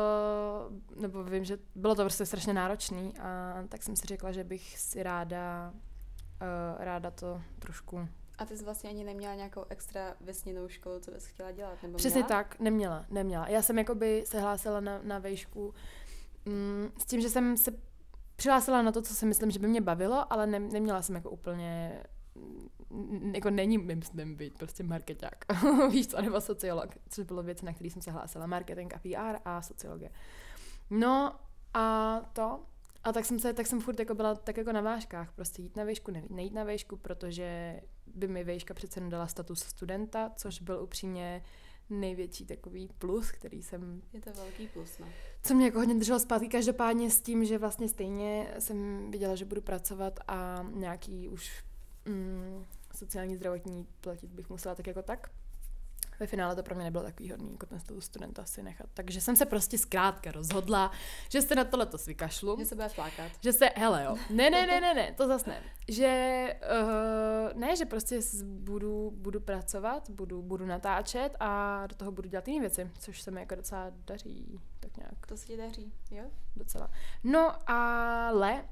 nebo 0.97 1.25
vím, 1.25 1.45
že 1.45 1.59
bylo 1.75 1.95
to 1.95 2.03
prostě 2.03 2.27
strašně 2.27 2.53
náročný 2.53 3.19
a 3.19 3.55
tak 3.69 3.83
jsem 3.83 3.97
si 3.97 4.07
řekla, 4.07 4.33
že 4.33 4.45
bych 4.45 4.79
si 4.79 5.03
ráda, 5.03 5.73
uh, 5.75 6.85
ráda 6.85 7.11
to 7.11 7.43
trošku 7.59 8.09
a 8.41 8.45
ty 8.45 8.57
jsi 8.57 8.65
vlastně 8.65 8.91
ani 8.91 9.05
neměla 9.05 9.35
nějakou 9.35 9.65
extra 9.69 10.15
vesněnou 10.21 10.69
školu, 10.69 11.01
co 11.01 11.11
bys 11.11 11.27
chtěla 11.27 11.51
dělat? 11.51 11.83
Nebo 11.83 11.97
Přesně 11.99 12.23
měla? 12.23 12.29
tak, 12.29 12.61
neměla, 12.61 13.07
neměla. 13.11 13.49
Já 13.49 13.63
jsem 13.63 13.79
jakoby 13.79 14.25
se 14.27 14.41
hlásila 14.41 14.81
na, 14.81 15.01
na 15.03 15.19
vejšku 15.19 15.75
mm, 16.45 16.89
s 16.99 17.05
tím, 17.05 17.21
že 17.21 17.31
jsem 17.31 17.57
se 17.57 17.71
přihlásila 18.37 18.83
na 18.83 18.93
to, 18.93 19.03
co 19.03 19.15
si 19.15 19.27
myslím, 19.27 19.51
že 19.51 19.59
by 19.59 19.69
mě 19.69 19.81
bavilo, 19.81 20.33
ale 20.33 20.47
ne, 20.47 20.61
neměla 20.61 21.03
jsem 21.03 21.15
jako 21.15 21.31
úplně 21.31 22.03
jako 23.35 23.51
není 23.51 23.79
mým 23.79 24.03
snem 24.03 24.35
být 24.35 24.59
prostě 24.59 24.83
marketák, 24.83 25.45
víš 25.91 26.07
co, 26.07 26.23
nebo 26.23 26.41
sociolog, 26.41 26.91
což 27.09 27.27
bylo 27.27 27.43
věc, 27.43 27.63
na 27.63 27.73
který 27.73 27.91
jsem 27.91 28.03
se 28.03 28.11
hlásila, 28.11 28.47
marketing 28.47 28.95
a 28.95 28.99
PR 28.99 29.39
a 29.45 29.63
sociologie. 29.63 30.11
No 30.91 31.35
a 31.75 32.17
to, 32.33 32.61
a 33.05 33.13
tak 33.13 33.25
jsem 33.25 33.39
se, 33.39 33.53
tak 33.53 33.67
jsem 33.67 33.81
furt 33.81 33.99
jako 33.99 34.15
byla 34.15 34.35
tak 34.35 34.57
jako 34.57 34.73
na 34.73 34.81
vážkách, 34.81 35.33
prostě 35.33 35.63
jít 35.63 35.77
na 35.77 35.85
výšku, 35.85 36.11
ne, 36.11 36.23
nejít 36.31 36.53
na 36.53 36.65
výšku, 36.65 36.97
protože 36.97 37.81
by 38.07 38.29
mi 38.29 38.45
výška 38.45 38.75
přece 38.75 39.01
nedala 39.01 39.27
status 39.27 39.63
studenta, 39.63 40.31
což 40.37 40.61
byl 40.61 40.83
upřímně 40.83 41.43
největší 41.91 42.47
takový 42.47 42.89
plus, 42.99 43.31
který 43.31 43.63
jsem... 43.63 44.03
Je 44.13 44.21
to 44.21 44.33
velký 44.33 44.67
plus, 44.67 44.99
no. 44.99 45.07
Co 45.43 45.55
mě 45.55 45.65
jako 45.65 45.79
hodně 45.79 45.95
drželo 45.95 46.21
zpátky, 46.21 46.49
každopádně 46.49 47.11
s 47.11 47.21
tím, 47.21 47.45
že 47.45 47.59
vlastně 47.59 47.89
stejně 47.89 48.55
jsem 48.59 49.11
viděla, 49.11 49.35
že 49.35 49.45
budu 49.45 49.61
pracovat 49.61 50.21
a 50.29 50.67
nějaký 50.75 51.29
už 51.29 51.65
mm, 52.07 52.65
sociální 52.95 53.37
zdravotní 53.37 53.87
platit 54.01 54.31
bych 54.31 54.51
musela 54.51 54.75
tak 54.75 54.87
jako 54.87 55.03
tak. 55.03 55.31
Ve 56.21 56.27
finále 56.27 56.57
to 56.57 56.63
pro 56.63 56.75
mě 56.75 56.85
nebylo 56.85 57.05
takový 57.05 57.31
hodný, 57.31 57.53
jako 57.53 57.67
ten 57.67 57.81
status 57.81 58.05
studenta 58.05 58.45
si 58.45 58.63
nechat. 58.63 58.87
Takže 58.95 59.21
jsem 59.21 59.37
se 59.37 59.47
prostě 59.47 59.79
zkrátka 59.79 60.33
rozhodla, 60.33 60.91
že 61.29 61.43
se 61.43 61.55
na 61.55 61.65
tohle 61.65 61.87
to 61.87 61.99
vykašlu. 62.07 62.57
Že 62.59 62.65
se 62.65 62.75
bude 62.75 62.89
flákat. 62.89 63.33
Že 63.41 63.53
se, 63.53 63.71
hele 63.77 64.05
jo, 64.05 64.17
ne, 64.31 64.51
ne, 64.51 64.67
ne, 64.67 64.81
ne, 64.81 64.95
ne, 64.95 65.15
to 65.17 65.27
zase 65.27 65.51
ne. 65.51 65.63
Že, 65.89 66.57
uh, 66.83 67.61
ne, 67.61 67.77
že 67.77 67.85
prostě 67.85 68.21
budu, 68.45 69.13
budu 69.15 69.41
pracovat, 69.41 70.11
budu, 70.11 70.43
budu 70.43 70.67
natáčet 70.67 71.37
a 71.41 71.87
do 71.87 71.95
toho 71.95 72.13
budu 72.13 72.29
dělat 72.29 72.49
jiné 72.49 72.61
věci, 72.61 72.91
což 72.99 73.23
se 73.23 73.31
mi 73.31 73.41
jako 73.41 73.55
docela 73.55 73.87
daří, 74.07 74.61
tak 74.81 74.97
nějak. 74.97 75.27
To 75.27 75.37
se 75.37 75.47
ti 75.47 75.57
daří, 75.57 75.93
jo? 76.11 76.25
Docela. 76.57 76.91
No 77.25 77.71
ale 77.71 78.65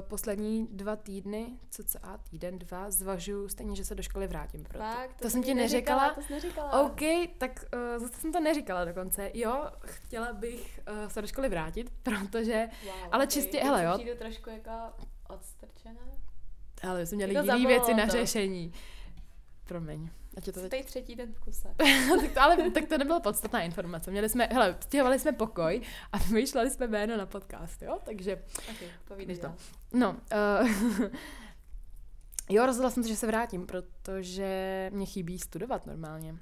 poslední 0.00 0.66
dva 0.66 0.96
týdny, 0.96 1.58
co 1.70 1.84
co 1.84 1.98
a 2.02 2.18
týden, 2.18 2.58
dva, 2.58 2.90
zvažuju 2.90 3.48
stejně, 3.48 3.76
že 3.76 3.84
se 3.84 3.94
do 3.94 4.02
školy 4.02 4.26
vrátím. 4.26 4.64
Proto. 4.64 4.78
Fakt, 4.78 5.14
to, 5.14 5.22
to 5.22 5.30
jsem 5.30 5.42
ti 5.42 5.54
neříkala. 5.54 6.14
To 6.14 6.22
jsi 6.22 6.32
neříkala. 6.32 6.82
OK, 6.82 7.00
tak 7.38 7.64
uh, 7.74 8.02
zase 8.02 8.20
jsem 8.20 8.32
to 8.32 8.40
neříkala 8.40 8.84
dokonce. 8.84 9.30
Jo, 9.34 9.70
chtěla 9.84 10.32
bych 10.32 10.80
uh, 10.90 11.08
se 11.08 11.22
do 11.22 11.28
školy 11.28 11.48
vrátit, 11.48 11.92
protože, 12.02 12.68
wow, 12.84 12.94
ale 13.12 13.24
okay. 13.24 13.26
čistě, 13.26 13.60
hele 13.64 13.84
jo. 13.84 13.92
Přijdu 13.94 14.18
trošku 14.18 14.50
jako 14.50 14.70
odstrčená. 15.28 16.00
Ale 16.82 17.06
jsme 17.06 17.16
měli 17.16 17.34
jiné 17.34 17.66
věci 17.66 17.94
na 17.94 18.06
to. 18.06 18.12
řešení. 18.12 18.72
Promiň. 19.64 20.10
Ať 20.38 20.46
je 20.46 20.52
to 20.52 20.68
teď... 20.68 20.86
třetí 20.86 21.16
den 21.16 21.32
v 21.32 21.40
kuse. 21.40 21.74
tak, 22.20 22.32
to, 22.34 22.40
ale 22.40 22.70
tak 22.70 22.88
to 22.88 22.98
nebyla 22.98 23.20
podstatná 23.20 23.60
informace. 23.60 24.10
Měli 24.10 24.28
jsme, 24.28 24.48
hele, 24.52 24.76
stěhovali 24.80 25.18
jsme 25.18 25.32
pokoj 25.32 25.80
a 26.12 26.18
vymýšleli 26.28 26.70
jsme 26.70 26.86
jméno 26.86 27.16
na 27.16 27.26
podcast, 27.26 27.82
jo? 27.82 27.98
Takže... 28.04 28.42
Okay, 28.70 28.88
povídej 29.04 29.38
to. 29.38 29.54
No, 29.92 30.16
uh, 30.60 31.08
jo, 32.50 32.66
rozhodla 32.66 32.90
jsem 32.90 33.02
se, 33.02 33.08
že 33.08 33.16
se 33.16 33.26
vrátím, 33.26 33.66
protože 33.66 34.90
mě 34.92 35.06
chybí 35.06 35.38
studovat 35.38 35.86
normálně. 35.86 36.34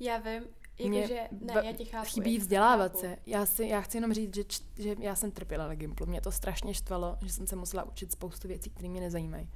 Já 0.00 0.18
vím, 0.18 0.42
jako, 0.78 1.08
že, 1.08 1.28
ne, 1.30 1.54
já 1.64 1.72
tě 1.72 1.84
chápu. 1.84 2.08
Chybí 2.08 2.38
vzdělávat 2.38 2.92
chápu. 2.92 3.00
se. 3.00 3.16
Já, 3.26 3.46
si, 3.46 3.64
já 3.64 3.80
chci 3.80 3.96
jenom 3.96 4.12
říct, 4.12 4.34
že, 4.34 4.44
že 4.78 4.96
já 4.98 5.14
jsem 5.14 5.30
trpěla 5.30 5.68
na 5.68 5.74
Gimplu. 5.74 6.06
Mě 6.06 6.20
to 6.20 6.32
strašně 6.32 6.74
štvalo, 6.74 7.18
že 7.22 7.32
jsem 7.32 7.46
se 7.46 7.56
musela 7.56 7.84
učit 7.84 8.12
spoustu 8.12 8.48
věcí, 8.48 8.70
které 8.70 8.88
mě 8.88 9.00
nezajímají. 9.00 9.50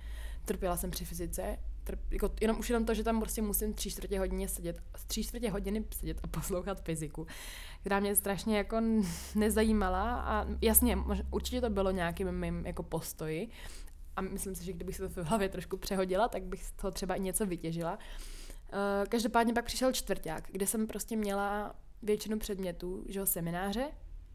Trpěla 0.44 0.76
jsem 0.76 0.90
při 0.90 1.04
fyzice, 1.04 1.58
trp, 1.88 2.12
jako 2.12 2.30
jenom 2.40 2.58
už 2.58 2.68
jenom 2.70 2.84
to, 2.84 2.94
že 2.94 3.04
tam 3.04 3.20
prostě 3.20 3.42
musím 3.42 3.74
tři 3.74 3.90
čtvrtě 3.90 4.18
hodině 4.18 4.48
sedět, 4.48 4.82
tři 5.06 5.24
čtvrtě 5.24 5.50
hodiny 5.50 5.84
sedět 5.90 6.20
a 6.22 6.26
poslouchat 6.26 6.84
fyziku, 6.84 7.26
která 7.80 8.00
mě 8.00 8.16
strašně 8.16 8.56
jako 8.56 8.76
nezajímala 9.34 10.20
a 10.20 10.46
jasně, 10.62 10.96
mož, 10.96 11.18
určitě 11.30 11.60
to 11.60 11.70
bylo 11.70 11.90
nějakým 11.90 12.32
mým 12.32 12.66
jako 12.66 12.82
postoji 12.82 13.48
a 14.16 14.20
myslím 14.20 14.54
si, 14.54 14.64
že 14.64 14.72
kdybych 14.72 14.96
se 14.96 15.08
to 15.08 15.22
v 15.22 15.26
hlavě 15.26 15.48
trošku 15.48 15.76
přehodila, 15.76 16.28
tak 16.28 16.42
bych 16.42 16.64
z 16.64 16.72
toho 16.72 16.90
třeba 16.90 17.14
i 17.14 17.20
něco 17.20 17.46
vytěžila. 17.46 17.98
Uh, 17.98 19.08
každopádně 19.08 19.54
pak 19.54 19.64
přišel 19.64 19.92
čtvrták, 19.92 20.48
kde 20.52 20.66
jsem 20.66 20.86
prostě 20.86 21.16
měla 21.16 21.74
většinu 22.02 22.38
předmětů, 22.38 23.04
že 23.08 23.26
semináře, 23.26 23.90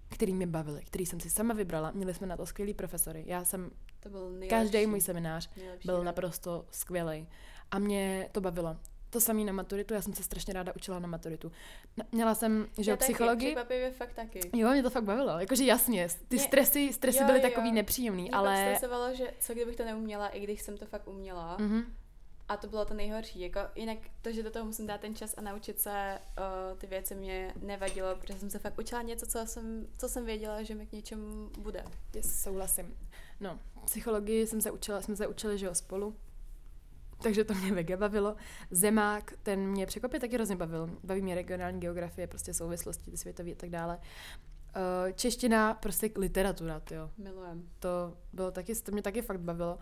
který 0.10 0.34
mě 0.34 0.48
bavili, 0.48 0.82
který 0.86 1.06
jsem 1.06 1.20
si 1.20 1.30
sama 1.30 1.54
vybrala. 1.54 1.92
Měli 1.92 2.14
jsme 2.14 2.28
na 2.28 2.38
to 2.38 2.46
skvělý 2.46 2.74
profesory. 2.74 3.24
Já 3.28 3.44
jsem 3.44 3.72
to 4.04 4.10
byl 4.10 4.30
nejlepší. 4.30 4.50
Každý 4.50 4.88
můj 4.88 5.02
seminář 5.02 5.50
nejlepší, 5.58 5.88
byl 5.88 5.98
ne? 5.98 6.06
naprosto 6.06 6.66
skvělý. 6.72 7.28
A 7.72 7.80
mě 7.80 8.30
to 8.32 8.42
bavilo. 8.42 8.78
To 9.10 9.22
samé 9.22 9.44
na 9.44 9.54
maturitu, 9.54 9.94
já 9.94 10.02
jsem 10.02 10.14
se 10.14 10.24
strašně 10.24 10.54
ráda 10.54 10.76
učila 10.76 11.00
na 11.00 11.08
maturitu. 11.08 11.52
Měla 12.12 12.36
jsem, 12.36 12.68
že 12.78 12.92
já 12.92 12.98
psychologii. 12.98 13.56
Taky, 13.56 13.92
fakt 13.92 14.14
taky. 14.14 14.50
Jo, 14.54 14.72
mě 14.72 14.84
to 14.84 14.90
fakt 14.90 15.04
bavilo. 15.04 15.40
Jakože 15.40 15.64
jasně, 15.64 16.08
ty 16.28 16.36
mě, 16.36 16.46
stresy, 16.46 16.94
stresy 16.94 17.20
jo, 17.20 17.26
byly 17.26 17.38
jo. 17.38 17.50
takový 17.50 17.72
nepříjemný, 17.72 18.22
mě 18.22 18.32
ale... 18.32 18.54
Mě 18.54 18.76
stresovalo, 18.76 19.16
že 19.16 19.34
co 19.40 19.54
kdybych 19.54 19.76
to 19.76 19.86
neuměla, 19.86 20.28
i 20.28 20.40
když 20.40 20.62
jsem 20.62 20.78
to 20.78 20.86
fakt 20.86 21.08
uměla. 21.08 21.58
Mm-hmm. 21.58 21.86
A 22.48 22.58
to 22.58 22.68
bylo 22.68 22.86
to 22.86 22.94
nejhorší. 22.94 23.42
Jako, 23.42 23.60
jinak 23.76 23.98
to, 24.22 24.32
že 24.32 24.44
do 24.44 24.52
toho 24.52 24.66
musím 24.66 24.88
dát 24.88 25.02
ten 25.02 25.16
čas 25.16 25.34
a 25.38 25.42
naučit 25.42 25.80
se 25.80 26.20
uh, 26.38 26.78
ty 26.80 26.88
věci 26.88 27.16
mě 27.16 27.54
nevadilo, 27.62 28.16
protože 28.16 28.40
jsem 28.40 28.50
se 28.50 28.60
fakt 28.60 28.80
učila 28.80 29.02
něco, 29.02 29.26
co 29.26 29.46
jsem, 29.46 29.88
co 29.98 30.10
jsem 30.10 30.26
věděla, 30.26 30.64
že 30.64 30.76
mi 30.76 30.86
k 30.86 30.92
něčemu 30.92 31.50
bude. 31.60 31.84
Yes, 32.16 32.42
souhlasím. 32.42 32.98
No, 33.40 33.60
psychologii 33.86 34.48
jsem 34.48 34.62
se 34.62 34.72
učila, 34.72 35.02
jsme 35.02 35.16
se 35.16 35.28
učili, 35.28 35.58
že 35.58 35.66
jo, 35.66 35.76
spolu. 35.76 36.16
Takže 37.24 37.44
to 37.44 37.54
mě 37.54 37.72
mega 37.72 37.98
bavilo. 37.98 38.36
Zemák, 38.72 39.34
ten 39.44 39.60
mě 39.60 39.86
překvapě 39.86 40.20
taky 40.20 40.36
hrozně 40.36 40.56
bavil. 40.56 40.90
Baví 41.04 41.22
mě 41.22 41.36
regionální 41.36 41.80
geografie, 41.80 42.28
prostě 42.28 42.54
souvislosti, 42.54 43.12
ty 43.12 43.18
světové 43.18 43.52
a 43.52 43.56
tak 43.56 43.70
dále. 43.70 44.00
Eh, 44.76 45.14
čeština, 45.14 45.74
prostě 45.74 46.12
literatura, 46.16 46.82
jo. 46.92 47.10
Milujem. 47.18 47.70
To 47.80 48.18
bylo 48.34 48.52
taky, 48.52 48.76
to 48.76 48.92
mě 48.92 49.02
taky 49.02 49.22
fakt 49.22 49.40
bavilo. 49.40 49.80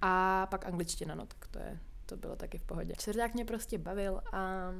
A 0.00 0.46
pak 0.50 0.66
angličtina, 0.66 1.14
no 1.14 1.26
tak 1.26 1.46
to 1.46 1.58
je, 1.58 1.78
to 2.06 2.16
bylo 2.16 2.36
taky 2.36 2.58
v 2.58 2.64
pohodě. 2.64 2.94
Čtvrták 2.98 3.34
mě 3.34 3.44
prostě 3.44 3.78
bavil 3.78 4.20
a 4.32 4.70
uh, 4.70 4.76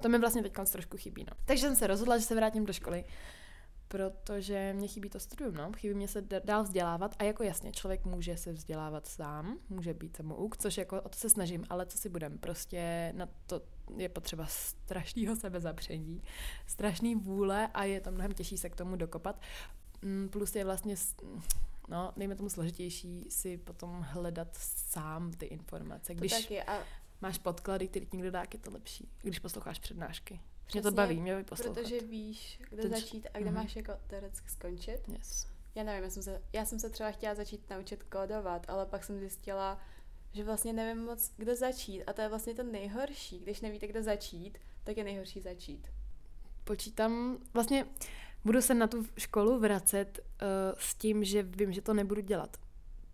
to 0.00 0.08
mi 0.08 0.18
vlastně 0.18 0.42
teď 0.42 0.52
trošku 0.72 0.96
chybí, 0.96 1.24
no. 1.24 1.32
Takže 1.44 1.66
jsem 1.66 1.76
se 1.76 1.86
rozhodla, 1.86 2.18
že 2.18 2.24
se 2.24 2.34
vrátím 2.34 2.66
do 2.66 2.72
školy 2.72 3.04
protože 3.92 4.72
mě 4.72 4.88
chybí 4.88 5.10
to 5.10 5.20
studium, 5.20 5.54
no. 5.54 5.72
Chybí 5.76 5.94
mě 5.94 6.08
se 6.08 6.22
dál 6.44 6.62
vzdělávat 6.62 7.14
a 7.18 7.24
jako 7.24 7.42
jasně, 7.42 7.72
člověk 7.72 8.04
může 8.04 8.36
se 8.36 8.52
vzdělávat 8.52 9.06
sám, 9.06 9.58
může 9.68 9.94
být 9.94 10.16
samouk, 10.16 10.56
což 10.56 10.76
jako 10.76 11.02
o 11.02 11.08
to 11.08 11.18
se 11.18 11.28
snažím, 11.28 11.64
ale 11.70 11.86
co 11.86 11.98
si 11.98 12.08
budem, 12.08 12.38
prostě 12.38 13.12
na 13.16 13.28
to 13.46 13.62
je 13.96 14.08
potřeba 14.08 14.46
strašného 14.46 15.36
sebezapření, 15.36 16.22
strašný 16.66 17.14
vůle 17.14 17.68
a 17.74 17.84
je 17.84 18.00
to 18.00 18.10
mnohem 18.10 18.32
těžší 18.32 18.58
se 18.58 18.70
k 18.70 18.76
tomu 18.76 18.96
dokopat. 18.96 19.40
Mm, 20.02 20.28
plus 20.28 20.56
je 20.56 20.64
vlastně 20.64 20.94
no, 21.88 22.12
dejme 22.16 22.34
tomu 22.34 22.48
složitější 22.48 23.26
si 23.30 23.58
potom 23.58 24.06
hledat 24.08 24.48
sám 24.88 25.32
ty 25.32 25.46
informace. 25.46 26.14
To 26.14 26.20
Když 26.20 26.32
taky. 26.32 26.62
A 26.62 26.82
máš 27.20 27.38
podklady, 27.38 27.88
který 27.88 28.06
ti 28.06 28.16
někdo 28.16 28.30
dá, 28.30 28.44
je 28.52 28.58
to 28.58 28.70
lepší. 28.70 29.08
Když 29.22 29.38
posloucháš 29.38 29.78
přednášky. 29.78 30.40
Mě 30.74 30.80
Přesně, 30.80 30.90
to 30.90 30.96
baví, 30.96 31.20
mě 31.20 31.32
baví 31.32 31.44
poslouchat. 31.44 31.74
protože 31.82 32.00
víš, 32.00 32.60
kde 32.70 32.82
Ten 32.82 32.92
č- 32.94 33.00
začít 33.00 33.26
a 33.34 33.38
kde 33.38 33.50
Mhm. 33.50 33.54
máš 33.60 33.76
jako 33.76 33.92
teoreticky 34.06 34.48
skončit. 34.50 35.00
Yes. 35.08 35.46
Já 35.74 35.82
nevím, 35.84 36.04
já 36.04 36.10
jsem, 36.10 36.22
se, 36.22 36.42
já 36.52 36.64
jsem 36.64 36.78
se 36.80 36.90
třeba 36.90 37.10
chtěla 37.10 37.34
začít 37.34 37.70
naučit 37.70 38.02
kódovat, 38.02 38.66
ale 38.68 38.86
pak 38.86 39.04
jsem 39.04 39.18
zjistila, 39.18 39.80
že 40.32 40.44
vlastně 40.44 40.72
nevím 40.72 41.04
moc, 41.04 41.32
kde 41.36 41.56
začít. 41.56 42.04
A 42.04 42.12
to 42.12 42.20
je 42.20 42.28
vlastně 42.28 42.54
to 42.54 42.62
nejhorší. 42.62 43.38
Když 43.38 43.60
nevíte, 43.60 43.86
kde 43.86 44.02
začít, 44.02 44.58
tak 44.84 44.96
je 44.96 45.04
nejhorší 45.04 45.40
začít. 45.40 45.88
Počítám, 46.64 47.38
vlastně 47.54 47.86
budu 48.44 48.62
se 48.62 48.74
na 48.74 48.86
tu 48.86 49.06
školu 49.18 49.58
vracet 49.58 50.20
uh, 50.42 50.46
s 50.78 50.94
tím, 50.94 51.24
že 51.24 51.42
vím, 51.42 51.72
že 51.72 51.82
to 51.82 51.94
nebudu 51.94 52.20
dělat. 52.20 52.56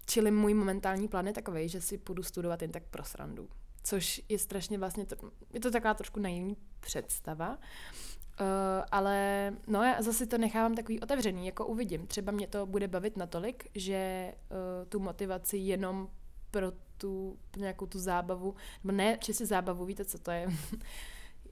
Čili 0.06 0.30
můj 0.30 0.54
momentální 0.54 1.08
plán 1.08 1.26
je 1.26 1.32
takový, 1.32 1.68
že 1.68 1.80
si 1.80 1.98
půjdu 1.98 2.22
studovat 2.22 2.62
jen 2.62 2.72
tak 2.72 2.82
pro 2.90 3.04
srandu. 3.04 3.48
Což 3.88 4.22
je 4.28 4.38
strašně 4.38 4.78
vlastně, 4.78 5.06
to, 5.06 5.16
je 5.52 5.60
to 5.60 5.70
taková 5.70 5.94
trošku 5.94 6.20
naivní 6.20 6.56
představa, 6.80 7.50
uh, 7.50 8.46
ale 8.90 9.50
no 9.66 9.82
já 9.82 10.02
zase 10.02 10.26
to 10.26 10.38
nechávám 10.38 10.74
takový 10.74 11.00
otevřený, 11.00 11.46
jako 11.46 11.66
uvidím. 11.66 12.06
Třeba 12.06 12.32
mě 12.32 12.46
to 12.46 12.66
bude 12.66 12.88
bavit 12.88 13.16
natolik, 13.16 13.70
že 13.74 14.32
uh, 14.50 14.88
tu 14.88 15.00
motivaci 15.00 15.56
jenom 15.56 16.08
pro 16.50 16.72
tu 16.96 17.38
nějakou 17.56 17.86
tu 17.86 17.98
zábavu, 17.98 18.54
nebo 18.84 18.96
ne 18.96 19.18
čistě 19.20 19.46
zábavu, 19.46 19.84
víte, 19.84 20.04
co 20.04 20.18
to 20.18 20.30
je? 20.30 20.48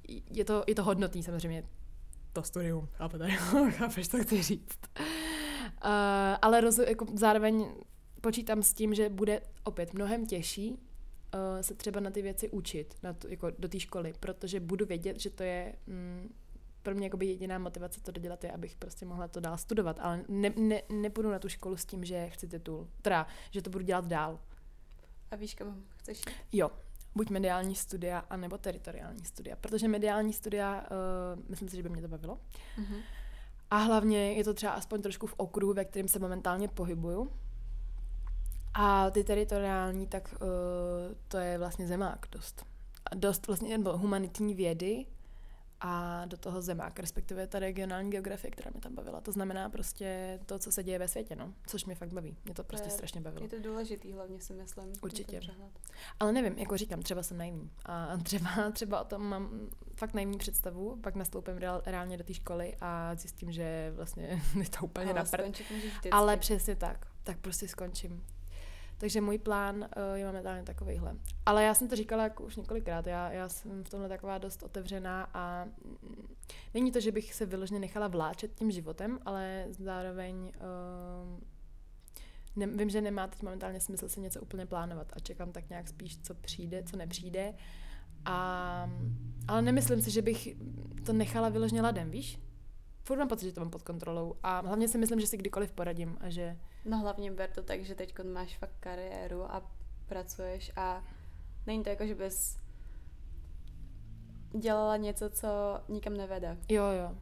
je 0.31 0.45
to, 0.45 0.65
je 0.67 0.75
to 0.75 0.85
hodnotný 0.85 1.23
samozřejmě, 1.23 1.65
to 2.33 2.43
studium, 2.43 2.89
chápete? 2.93 3.31
Chápeš, 3.71 4.09
co 4.09 4.19
chci 4.19 4.43
říct. 4.43 4.79
Uh, 5.85 5.91
ale 6.43 6.61
roz, 6.61 6.79
jako 6.79 7.07
zároveň 7.15 7.75
počítám 8.21 8.63
s 8.63 8.73
tím, 8.73 8.95
že 8.95 9.09
bude 9.09 9.41
opět 9.65 9.95
mnohem 9.95 10.27
těžší 10.27 10.86
uh, 11.37 11.61
se 11.61 11.75
třeba 11.75 12.01
na 12.01 12.11
ty 12.11 12.23
věci 12.23 12.49
učit, 12.49 12.95
na 13.03 13.13
to, 13.13 13.29
jako 13.29 13.51
do 13.59 13.69
té 13.69 13.81
školy, 13.81 14.15
protože 14.21 14.61
budu 14.61 14.87
vědět, 14.87 15.21
že 15.21 15.31
to 15.31 15.43
je 15.43 15.75
mm, 15.87 16.35
pro 16.83 16.95
mě 16.95 17.07
jakoby 17.07 17.27
jediná 17.27 17.59
motivace 17.59 18.01
to 18.01 18.13
dodělat 18.13 18.45
je, 18.45 18.53
abych 18.53 18.77
prostě 18.77 19.07
mohla 19.07 19.29
to 19.29 19.41
dál 19.41 19.59
studovat, 19.59 19.99
ale 20.01 20.25
ne, 20.29 20.53
ne, 20.57 20.83
nepůjdu 20.93 21.31
na 21.31 21.39
tu 21.39 21.49
školu 21.49 21.77
s 21.77 21.85
tím, 21.85 22.05
že 22.05 22.29
chci 22.29 22.49
titul, 22.49 22.89
teda, 23.03 23.27
že 23.51 23.63
to 23.63 23.71
budu 23.71 23.85
dělat 23.85 24.07
dál. 24.07 24.39
A 25.31 25.37
víš, 25.37 25.55
kam 25.55 25.83
chceš 25.97 26.19
jít? 26.19 26.31
Jo, 26.53 26.71
buď 27.15 27.31
mediální 27.31 27.75
studia, 27.75 28.19
anebo 28.19 28.59
teritoriální 28.59 29.25
studia, 29.25 29.57
protože 29.57 29.89
mediální 29.89 30.33
studia, 30.33 30.87
uh, 31.37 31.43
myslím 31.49 31.69
si, 31.69 31.77
že 31.77 31.83
by 31.83 31.89
mě 31.89 32.03
to 32.03 32.09
bavilo. 32.09 32.41
Mhm. 32.79 32.97
A 33.71 33.77
hlavně 33.77 34.33
je 34.33 34.45
to 34.45 34.55
třeba 34.55 34.73
aspoň 34.73 35.03
trošku 35.03 35.27
v 35.27 35.35
okruhu, 35.37 35.73
ve 35.73 35.85
kterém 35.85 36.09
se 36.09 36.19
momentálně 36.19 36.69
pohybuju. 36.69 37.33
A 38.79 39.11
ty 39.11 39.25
teritoriální, 39.25 40.07
tak 40.07 40.35
uh, 40.41 40.49
to 41.29 41.39
je 41.39 41.59
vlastně 41.59 41.87
zemák 41.87 42.27
dost. 42.33 42.67
A 43.11 43.15
dost 43.15 43.47
vlastně 43.47 43.79
nebo 43.79 43.99
humanitní 43.99 44.55
vědy 44.55 45.07
a 45.81 46.25
do 46.25 46.37
toho 46.37 46.63
zemák, 46.63 46.99
respektive 46.99 47.47
ta 47.47 47.59
regionální 47.59 48.11
geografie, 48.11 48.51
která 48.51 48.71
mě 48.71 48.81
tam 48.81 48.95
bavila. 48.95 49.21
To 49.21 49.33
znamená 49.33 49.69
prostě 49.71 50.39
to, 50.47 50.59
co 50.59 50.73
se 50.73 50.83
děje 50.83 50.99
ve 50.99 51.09
světě, 51.09 51.37
no. 51.37 51.53
Což 51.67 51.85
mě 51.85 51.95
fakt 51.95 52.13
baví. 52.13 52.37
Mě 52.45 52.55
to 52.55 52.65
prostě 52.65 52.87
je- 52.87 52.91
strašně 52.91 53.21
bavilo. 53.21 53.45
Je 53.45 53.49
to 53.49 53.61
důležitý, 53.69 54.13
hlavně 54.13 54.41
si 54.41 54.53
myslím. 54.53 54.93
Určitě. 55.03 55.41
Ale 56.21 56.33
nevím, 56.33 56.59
jako 56.59 56.77
říkám, 56.77 57.03
třeba 57.03 57.23
jsem 57.23 57.39
naivní. 57.39 57.71
A 57.85 58.17
třeba, 58.23 58.71
třeba 58.73 59.01
o 59.01 59.05
tom 59.05 59.23
mám 59.23 59.69
fakt 59.95 60.15
naivní 60.15 60.39
představu, 60.39 60.99
pak 61.03 61.15
nastoupím 61.15 61.57
reál, 61.57 61.83
reálně 61.87 62.17
do 62.17 62.25
té 62.25 62.35
školy 62.35 62.77
a 62.81 63.15
zjistím, 63.15 63.53
že 63.53 63.93
vlastně 63.97 64.43
je 64.59 64.69
to 64.69 64.85
úplně 64.87 65.05
Ale 65.05 65.15
na. 65.15 65.25
Ale 66.11 66.37
přesně 66.37 66.77
tak. 66.77 67.07
Tak 67.25 67.39
prostě 67.39 67.69
skončím. 67.69 68.25
Takže 68.99 69.21
můj 69.21 69.39
plán 69.39 69.77
uh, 69.77 70.15
je 70.15 70.27
momentálně 70.27 70.63
takovýhle. 70.63 71.17
Ale 71.47 71.65
já 71.65 71.75
jsem 71.75 71.89
to 71.89 71.97
říkala 71.97 72.23
jako 72.23 72.45
už 72.45 72.57
několikrát. 72.57 73.07
Já, 73.07 73.33
já 73.33 73.49
jsem 73.49 73.85
v 73.85 73.89
tomhle 73.89 74.09
taková 74.09 74.39
dost 74.39 74.63
otevřená 74.63 75.29
a 75.35 75.65
mm, 75.65 76.35
není 76.75 76.93
to, 76.93 77.01
že 77.01 77.13
bych 77.13 77.35
se 77.35 77.47
vyloženě 77.47 77.81
nechala 77.81 78.09
vláčet 78.09 78.55
tím 78.55 78.71
životem, 78.71 79.19
ale 79.25 79.67
zároveň 79.71 80.37
uh, 80.37 81.41
ne, 82.57 82.67
vím, 82.67 82.91
že 82.91 83.01
nemá 83.01 83.27
teď 83.27 83.43
momentálně 83.43 83.81
smysl 83.81 84.09
si 84.09 84.21
něco 84.21 84.41
úplně 84.41 84.67
plánovat 84.67 85.07
a 85.13 85.21
čekám 85.21 85.53
tak 85.53 85.69
nějak 85.71 85.89
spíš, 85.89 86.19
co 86.23 86.35
přijde, 86.35 86.83
co 86.83 86.97
nepřijde. 86.97 87.55
A, 88.25 88.91
ale 89.49 89.63
nemyslím 89.63 90.03
si, 90.03 90.11
že 90.11 90.23
bych 90.23 90.49
to 91.07 91.13
nechala 91.13 91.49
vyloženě 91.49 91.83
ladem, 91.83 92.11
víš? 92.11 92.39
Furt 93.07 93.19
mám 93.19 93.29
pocit, 93.29 93.47
že 93.47 93.53
to 93.53 93.61
mám 93.61 93.71
pod 93.71 93.83
kontrolou 93.83 94.35
a 94.43 94.61
hlavně 94.61 94.89
si 94.89 94.99
myslím, 94.99 95.21
že 95.21 95.27
si 95.27 95.37
kdykoliv 95.37 95.73
poradím 95.73 96.17
a 96.21 96.29
že 96.31 96.57
No 96.85 96.99
hlavně 96.99 97.33
ber 97.33 97.51
to 97.51 97.63
tak, 97.63 97.85
že 97.85 97.95
teď 97.95 98.15
máš 98.33 98.59
fakt 98.59 98.77
kariéru 98.81 99.43
a 99.43 99.71
pracuješ 100.07 100.73
a 100.77 101.05
není 101.67 101.83
to 101.83 101.91
jako, 101.91 102.07
že 102.07 102.15
bys 102.15 102.59
dělala 104.59 104.97
něco, 104.97 105.31
co 105.31 105.49
nikam 105.89 106.17
nevede. 106.17 106.57
jo, 106.69 106.85
jo, 106.85 107.17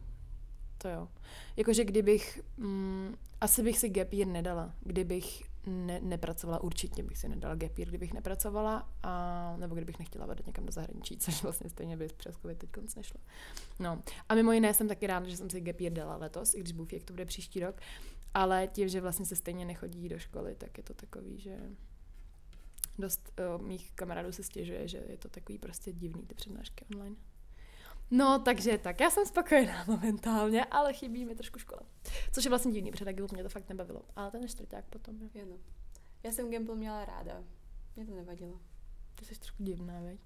to 0.79 0.89
jo. 0.89 1.09
Jakože 1.57 1.85
kdybych, 1.85 2.41
mm, 2.57 3.15
asi 3.41 3.63
bych 3.63 3.79
si 3.79 3.89
gap 3.89 4.13
year 4.13 4.29
nedala, 4.29 4.75
kdybych 4.81 5.43
ne, 5.67 6.01
nepracovala, 6.01 6.63
určitě 6.63 7.03
bych 7.03 7.19
si 7.19 7.29
nedala 7.29 7.55
gap 7.55 7.79
year, 7.79 7.89
kdybych 7.89 8.15
nepracovala, 8.15 8.89
a, 9.03 9.57
nebo 9.57 9.75
kdybych 9.75 9.99
nechtěla 9.99 10.27
vedet 10.27 10.47
někam 10.47 10.67
do 10.67 10.73
zahraničí, 10.73 11.17
což 11.19 11.43
vlastně 11.43 11.71
stejně 11.71 11.97
by 11.97 12.09
přes 12.17 12.37
covid 12.37 12.59
teď 12.59 12.71
konc 12.71 12.95
nešlo. 12.95 13.21
No 13.79 14.03
a 14.29 14.35
mimo 14.35 14.53
jiné 14.53 14.75
jsem 14.75 14.89
taky 14.89 15.07
ráda, 15.07 15.29
že 15.29 15.37
jsem 15.37 15.51
si 15.51 15.61
gap 15.61 15.81
year 15.81 15.93
dala 15.93 16.17
letos, 16.17 16.55
i 16.55 16.61
když 16.61 16.73
bůh 16.73 16.93
jak 16.93 17.05
to 17.05 17.13
bude 17.13 17.25
příští 17.25 17.61
rok, 17.61 17.81
ale 18.35 18.69
tím, 18.73 18.89
že 18.89 19.01
vlastně 19.01 19.27
se 19.27 19.37
stejně 19.37 19.65
nechodí 19.65 20.09
do 20.09 20.19
školy, 20.19 20.55
tak 20.55 20.79
je 20.79 20.85
to 20.85 20.95
takový, 20.95 21.39
že 21.39 21.59
dost 22.99 23.33
uh, 23.57 23.63
mých 23.63 23.93
kamarádů 23.93 24.33
se 24.33 24.43
stěžuje, 24.43 24.89
že 24.89 25.03
je 25.09 25.17
to 25.17 25.29
takový 25.29 25.59
prostě 25.59 25.93
divný 25.93 26.23
ty 26.23 26.35
přednášky 26.35 26.85
online. 26.95 27.17
No, 28.17 28.39
takže 28.39 28.79
tak, 28.79 29.01
já 29.01 29.11
jsem 29.11 29.27
spokojená 29.27 29.85
momentálně, 29.89 30.65
ale 30.65 30.93
chybí 30.93 31.25
mi 31.25 31.35
trošku 31.35 31.59
škola. 31.59 31.81
Což 32.33 32.45
je 32.45 32.49
vlastně 32.49 32.73
divný, 32.73 32.91
protože 32.91 33.05
tak 33.05 33.17
mě 33.33 33.43
to 33.43 33.49
fakt 33.49 33.69
nebavilo. 33.69 34.03
Ale 34.17 34.31
ten 34.31 34.49
čtvrták 34.49 34.85
potom, 34.91 35.15
jo. 35.23 35.29
Jo, 35.35 35.45
no. 35.51 35.57
Já 36.23 36.33
jsem 36.33 36.51
Gimple 36.51 36.77
měla 36.77 37.05
ráda. 37.05 37.43
Mě 37.97 38.07
to 38.07 38.15
nevadilo. 38.15 38.61
Ty 39.15 39.25
jsi 39.25 39.35
trošku 39.41 39.63
divná, 39.63 40.01
veď? 40.01 40.21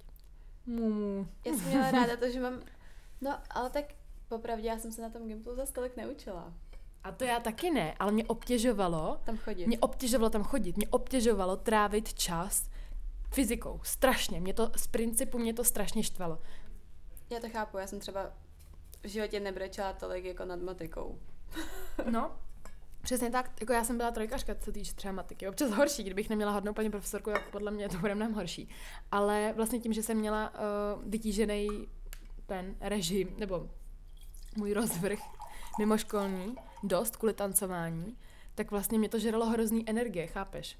Mumu. 0.66 1.29
Já 1.44 1.53
jsem 1.53 1.68
měla 1.68 1.90
ráda 1.90 2.16
to, 2.16 2.31
že 2.31 2.40
mám... 2.40 2.62
No, 3.20 3.38
ale 3.51 3.70
tak 3.70 3.85
popravdě 4.29 4.68
já 4.68 4.79
jsem 4.79 4.92
se 4.92 5.03
na 5.03 5.11
tom 5.11 5.29
Gimplu 5.29 5.55
zase 5.55 5.72
tolik 5.72 5.96
neučila. 5.96 6.55
A 7.05 7.12
to 7.12 7.24
já 7.24 7.40
taky 7.40 7.70
ne, 7.70 7.94
ale 7.98 8.12
mě 8.12 8.24
obtěžovalo, 8.24 9.20
Tam 9.24 9.37
chodit. 9.37 9.66
mě 9.66 9.79
obtěžovalo 9.79 10.31
tam 10.31 10.42
chodit, 10.42 10.77
mě 10.77 10.88
obtěžovalo 10.88 11.57
trávit 11.57 12.14
čas 12.14 12.70
fyzikou, 13.31 13.81
strašně, 13.83 14.40
mě 14.40 14.55
to 14.55 14.70
z 14.77 14.87
principu 14.87 15.38
mě 15.38 15.55
to 15.55 15.64
strašně 15.64 16.03
štvalo. 16.03 16.38
Já 17.30 17.40
to 17.40 17.48
chápu, 17.48 17.78
já 17.78 17.86
jsem 17.86 18.00
třeba 18.00 18.32
v 19.02 19.08
životě 19.08 19.40
nebrečela 19.40 19.92
tolik 19.92 20.24
jako 20.24 20.44
nad 20.44 20.62
matikou. 20.62 21.18
No, 22.10 22.38
přesně 23.02 23.30
tak, 23.30 23.50
jako 23.60 23.72
já 23.72 23.84
jsem 23.84 23.96
byla 23.96 24.10
trojkařka, 24.10 24.54
co 24.54 24.72
týče 24.72 24.94
třeba 24.94 25.12
matiky. 25.12 25.48
Občas 25.48 25.70
horší, 25.70 26.02
kdybych 26.02 26.30
neměla 26.30 26.52
hodnou 26.52 26.72
paní 26.72 26.90
profesorku, 26.90 27.30
tak 27.30 27.50
podle 27.50 27.70
mě 27.70 27.88
to 27.88 27.98
bude 27.98 28.14
mnohem 28.14 28.34
horší. 28.34 28.68
Ale 29.12 29.52
vlastně 29.56 29.80
tím, 29.80 29.92
že 29.92 30.02
jsem 30.02 30.18
měla 30.18 30.52
uh, 30.54 31.10
vytížený 31.10 31.88
ten 32.46 32.76
režim, 32.80 33.34
nebo 33.38 33.70
můj 34.56 34.72
rozvrh 34.72 35.18
mimoškolní, 35.78 36.54
dost 36.82 37.16
kvůli 37.16 37.34
tancování, 37.34 38.16
tak 38.54 38.70
vlastně 38.70 38.98
mě 38.98 39.08
to 39.08 39.18
žralo 39.18 39.46
hrozný 39.46 39.88
energie, 39.90 40.26
chápeš? 40.26 40.78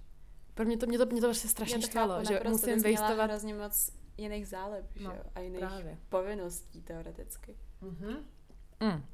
Pro 0.55 0.65
mě 0.65 0.77
to, 0.77 0.87
mě 0.87 0.99
to, 0.99 1.07
mě 1.07 1.21
to 1.21 1.27
vlastně 1.27 1.51
strašně 1.51 1.83
štvalo, 1.83 2.25
že 2.25 2.41
musím 2.49 2.83
vejstovat... 2.83 3.31
hrozně 3.31 3.55
moc 3.55 3.93
jiných 4.19 4.49
záleb, 4.49 4.85
že 4.97 5.05
No, 5.05 5.15
jo? 5.15 5.23
A 5.35 5.41
jiných 5.41 5.61
právě. 5.61 5.99
povinností 6.09 6.83
teoreticky. 6.83 7.57
Mm-hmm. 7.83 8.17
Mm. 8.81 9.05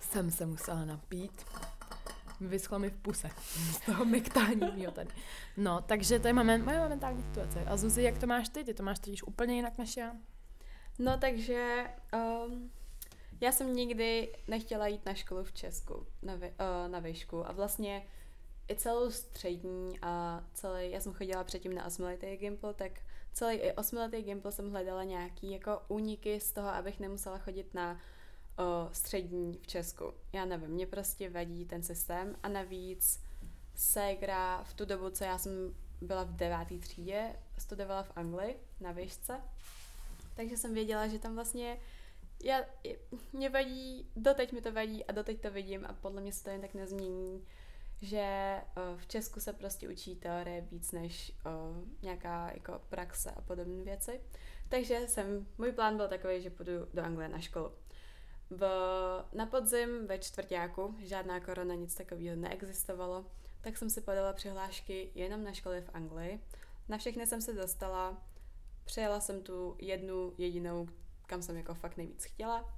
Jsem 0.00 0.30
se 0.30 0.46
musela 0.46 0.84
napít. 0.84 1.44
Vyschlo 2.40 2.78
mi 2.78 2.90
v 2.90 2.96
puse 2.96 3.30
z 3.72 3.80
toho 3.80 4.04
mektání 4.04 4.70
mýho 4.74 4.92
tady. 4.92 5.10
No, 5.56 5.80
takže 5.80 6.18
to 6.18 6.26
je 6.26 6.32
moment, 6.32 6.64
moje 6.64 6.78
momentální 6.80 7.22
situace. 7.22 7.64
A 7.64 7.76
Zuzi, 7.76 8.02
jak 8.02 8.18
to 8.18 8.26
máš 8.26 8.48
ty? 8.48 8.64
Ty 8.64 8.74
to 8.74 8.82
máš 8.82 8.98
totiž 8.98 9.22
úplně 9.22 9.54
jinak 9.54 9.78
než 9.78 9.96
já. 9.96 10.16
No 10.98 11.18
takže 11.18 11.86
um, 12.46 12.70
já 13.40 13.52
jsem 13.52 13.74
nikdy 13.76 14.32
nechtěla 14.48 14.86
jít 14.86 15.06
na 15.06 15.14
školu 15.14 15.44
v 15.44 15.52
Česku, 15.52 16.06
na, 16.22 16.34
vy, 16.36 16.46
uh, 16.84 16.92
na 16.92 16.98
výšku 16.98 17.48
a 17.48 17.52
vlastně 17.52 18.02
i 18.70 18.76
celou 18.76 19.10
střední 19.10 19.98
a 20.02 20.44
celý, 20.54 20.90
já 20.90 21.00
jsem 21.00 21.12
chodila 21.12 21.44
předtím 21.44 21.74
na 21.74 21.86
osmiletý 21.86 22.36
Gimple, 22.36 22.74
tak 22.74 22.92
celý 23.32 23.56
i 23.56 23.72
osmiletý 23.72 24.22
Gimple 24.22 24.52
jsem 24.52 24.70
hledala 24.70 25.04
nějaký 25.04 25.50
jako 25.50 25.82
úniky 25.88 26.40
z 26.40 26.52
toho, 26.52 26.68
abych 26.68 27.00
nemusela 27.00 27.38
chodit 27.38 27.74
na 27.74 27.92
uh, 27.92 28.92
střední 28.92 29.58
v 29.62 29.66
Česku. 29.66 30.14
Já 30.32 30.44
nevím, 30.44 30.70
mě 30.70 30.86
prostě 30.86 31.30
vadí 31.30 31.64
ten 31.64 31.82
systém 31.82 32.36
a 32.42 32.48
navíc 32.48 33.20
ségra 33.74 34.62
v 34.62 34.74
tu 34.74 34.84
dobu, 34.84 35.10
co 35.10 35.24
já 35.24 35.38
jsem 35.38 35.74
byla 36.00 36.24
v 36.24 36.36
deváté 36.36 36.78
třídě, 36.78 37.36
studovala 37.58 38.02
v 38.02 38.12
Anglii 38.16 38.56
na 38.80 38.92
výšce, 38.92 39.40
takže 40.36 40.56
jsem 40.56 40.74
věděla, 40.74 41.08
že 41.08 41.18
tam 41.18 41.34
vlastně 41.34 41.78
já, 42.44 42.64
mě 43.32 43.48
vadí, 43.48 44.10
doteď 44.16 44.52
mi 44.52 44.60
to 44.60 44.72
vadí 44.72 45.04
a 45.04 45.12
doteď 45.12 45.40
to 45.40 45.50
vidím 45.50 45.86
a 45.86 45.92
podle 45.92 46.20
mě 46.20 46.32
se 46.32 46.44
to 46.44 46.50
jen 46.50 46.60
tak 46.60 46.74
nezmění, 46.74 47.44
že 48.00 48.60
uh, 48.76 49.00
v 49.00 49.06
Česku 49.06 49.40
se 49.40 49.52
prostě 49.52 49.88
učí 49.88 50.16
teorie 50.16 50.60
víc 50.60 50.92
než 50.92 51.32
uh, 51.46 52.02
nějaká 52.02 52.50
jako 52.54 52.80
praxe 52.88 53.30
a 53.30 53.40
podobné 53.40 53.84
věci. 53.84 54.20
Takže 54.68 55.00
jsem, 55.08 55.46
můj 55.58 55.72
plán 55.72 55.96
byl 55.96 56.08
takový, 56.08 56.42
že 56.42 56.50
půjdu 56.50 56.72
do 56.94 57.02
Anglie 57.02 57.28
na 57.28 57.40
školu. 57.40 57.72
V, 58.50 58.66
na 59.32 59.46
podzim 59.46 60.06
ve 60.06 60.18
čtvrtáku, 60.18 60.94
žádná 60.98 61.40
korona, 61.40 61.74
nic 61.74 61.94
takového 61.94 62.36
neexistovalo, 62.36 63.26
tak 63.60 63.76
jsem 63.76 63.90
si 63.90 64.00
podala 64.00 64.32
přihlášky 64.32 65.10
jenom 65.14 65.44
na 65.44 65.52
školy 65.52 65.80
v 65.80 65.90
Anglii. 65.94 66.40
Na 66.88 66.98
všechny 66.98 67.26
jsem 67.26 67.40
se 67.40 67.52
dostala, 67.52 68.22
přejela 68.84 69.20
jsem 69.20 69.42
tu 69.42 69.76
jednu 69.78 70.34
jedinou, 70.38 70.88
kam 71.26 71.42
jsem 71.42 71.56
jako 71.56 71.74
fakt 71.74 71.96
nejvíc 71.96 72.24
chtěla. 72.24 72.74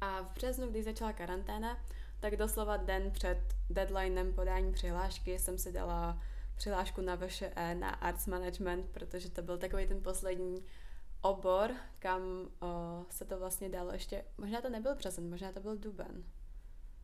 A 0.00 0.22
v 0.22 0.32
březnu, 0.34 0.66
když 0.66 0.84
začala 0.84 1.12
karanténa, 1.12 1.84
tak 2.22 2.36
doslova 2.36 2.76
den 2.76 3.10
před 3.10 3.38
deadlinem 3.70 4.34
podání 4.34 4.72
přihlášky 4.72 5.38
jsem 5.38 5.58
si 5.58 5.72
dala 5.72 6.22
přihlášku 6.56 7.00
na 7.00 7.16
VŠE, 7.16 7.74
na 7.74 7.90
Arts 7.90 8.26
Management, 8.26 8.90
protože 8.90 9.30
to 9.30 9.42
byl 9.42 9.58
takový 9.58 9.86
ten 9.86 10.02
poslední 10.02 10.64
obor, 11.20 11.70
kam 11.98 12.22
o, 12.60 13.04
se 13.10 13.24
to 13.24 13.38
vlastně 13.38 13.68
dalo 13.68 13.92
ještě, 13.92 14.24
možná 14.38 14.60
to 14.60 14.70
nebyl 14.70 14.94
březen, 14.94 15.30
možná 15.30 15.52
to 15.52 15.60
byl 15.60 15.76
duben. 15.76 16.24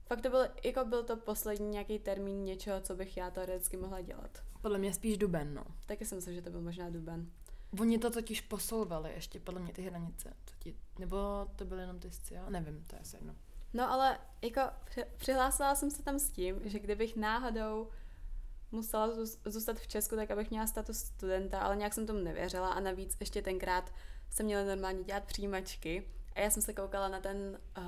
Fakt 0.07 0.21
to 0.21 0.31
byl, 0.31 0.41
jako 0.65 0.85
byl 0.85 1.05
to 1.05 1.17
poslední 1.17 1.69
nějaký 1.69 1.99
termín 1.99 2.45
něčeho, 2.45 2.81
co 2.81 2.95
bych 2.95 3.17
já 3.17 3.31
teoreticky 3.31 3.77
mohla 3.77 4.01
dělat. 4.01 4.43
Podle 4.63 4.79
mě 4.79 4.95
spíš 4.95 5.19
duben, 5.19 5.55
no. 5.55 5.65
Taky 5.87 6.05
jsem 6.05 6.21
si, 6.21 6.35
že 6.35 6.43
to 6.43 6.51
byl 6.51 6.61
možná 6.61 6.91
duben. 6.91 7.31
Oni 7.81 7.99
to 7.99 8.11
totiž 8.11 8.41
posouvali 8.41 9.13
ještě, 9.13 9.41
podle 9.41 9.61
mě 9.61 9.73
ty 9.73 9.83
hranice. 9.83 10.29
To 10.45 10.53
ti, 10.59 10.77
nebo 10.99 11.17
to 11.57 11.65
byly 11.65 11.81
jenom 11.81 11.99
ty 11.99 12.09
já 12.31 12.51
nevím, 12.51 12.85
to 12.87 12.97
je 12.97 13.01
asi 13.01 13.17
jedno. 13.17 13.35
No 13.75 13.91
ale 13.91 14.19
jako 14.43 14.61
přihlásila 15.17 15.75
jsem 15.75 15.91
se 15.91 16.03
tam 16.03 16.19
s 16.19 16.31
tím, 16.31 16.61
že 16.65 16.79
kdybych 16.79 17.17
náhodou 17.17 17.89
musela 18.71 19.09
zůstat 19.45 19.79
v 19.79 19.87
Česku, 19.87 20.17
tak 20.17 20.31
abych 20.31 20.51
měla 20.51 20.67
status 20.67 20.99
studenta, 20.99 21.61
ale 21.61 21.77
nějak 21.77 21.95
jsem 21.95 22.07
tomu 22.07 22.19
nevěřila 22.19 22.69
a 22.69 22.81
navíc 22.81 23.17
ještě 23.21 23.43
tenkrát 23.43 23.93
jsem 24.31 24.47
měla 24.47 24.65
normálně 24.65 25.05
dělat 25.05 25.25
přijímačky 25.25 26.09
a 26.35 26.41
já 26.41 26.51
jsem 26.51 26.63
se 26.63 26.73
koukala 26.73 27.09
na 27.09 27.21
ten 27.21 27.59
uh, 27.79 27.85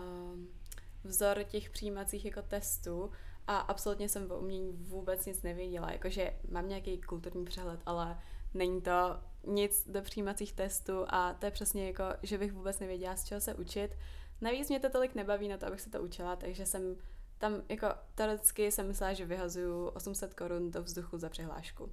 vzor 1.05 1.45
těch 1.45 1.71
přijímacích 1.71 2.25
jako 2.25 2.43
testů 2.43 3.11
a 3.47 3.59
absolutně 3.59 4.09
jsem 4.09 4.31
o 4.31 4.38
umění 4.38 4.73
vůbec 4.73 5.27
nic 5.27 5.43
nevěděla, 5.43 5.93
jakože 5.93 6.35
mám 6.51 6.69
nějaký 6.69 7.01
kulturní 7.01 7.45
přehled, 7.45 7.81
ale 7.87 8.19
není 8.55 8.81
to 8.81 9.21
nic 9.47 9.88
do 9.88 10.03
přijímacích 10.03 10.53
testů 10.53 11.05
a 11.09 11.35
to 11.35 11.47
je 11.47 11.51
přesně 11.51 11.87
jako, 11.87 12.05
že 12.23 12.38
bych 12.38 12.53
vůbec 12.53 12.79
nevěděla, 12.79 13.16
z 13.16 13.25
čeho 13.25 13.40
se 13.40 13.55
učit. 13.55 13.97
Navíc 14.40 14.68
mě 14.68 14.81
to 14.81 14.90
tolik 14.90 15.14
nebaví 15.14 15.48
na 15.48 15.57
to, 15.57 15.66
abych 15.66 15.81
se 15.81 15.90
to 15.90 16.03
učila, 16.03 16.37
takže 16.37 16.66
jsem 16.66 16.96
tam 17.38 17.62
jako 17.68 17.87
teoreticky 18.14 18.72
jsem 18.72 18.87
myslela, 18.87 19.12
že 19.12 19.26
vyhazuju 19.26 19.87
800 19.88 20.35
korun 20.35 20.70
do 20.70 20.83
vzduchu 20.83 21.18
za 21.18 21.29
přihlášku. 21.29 21.92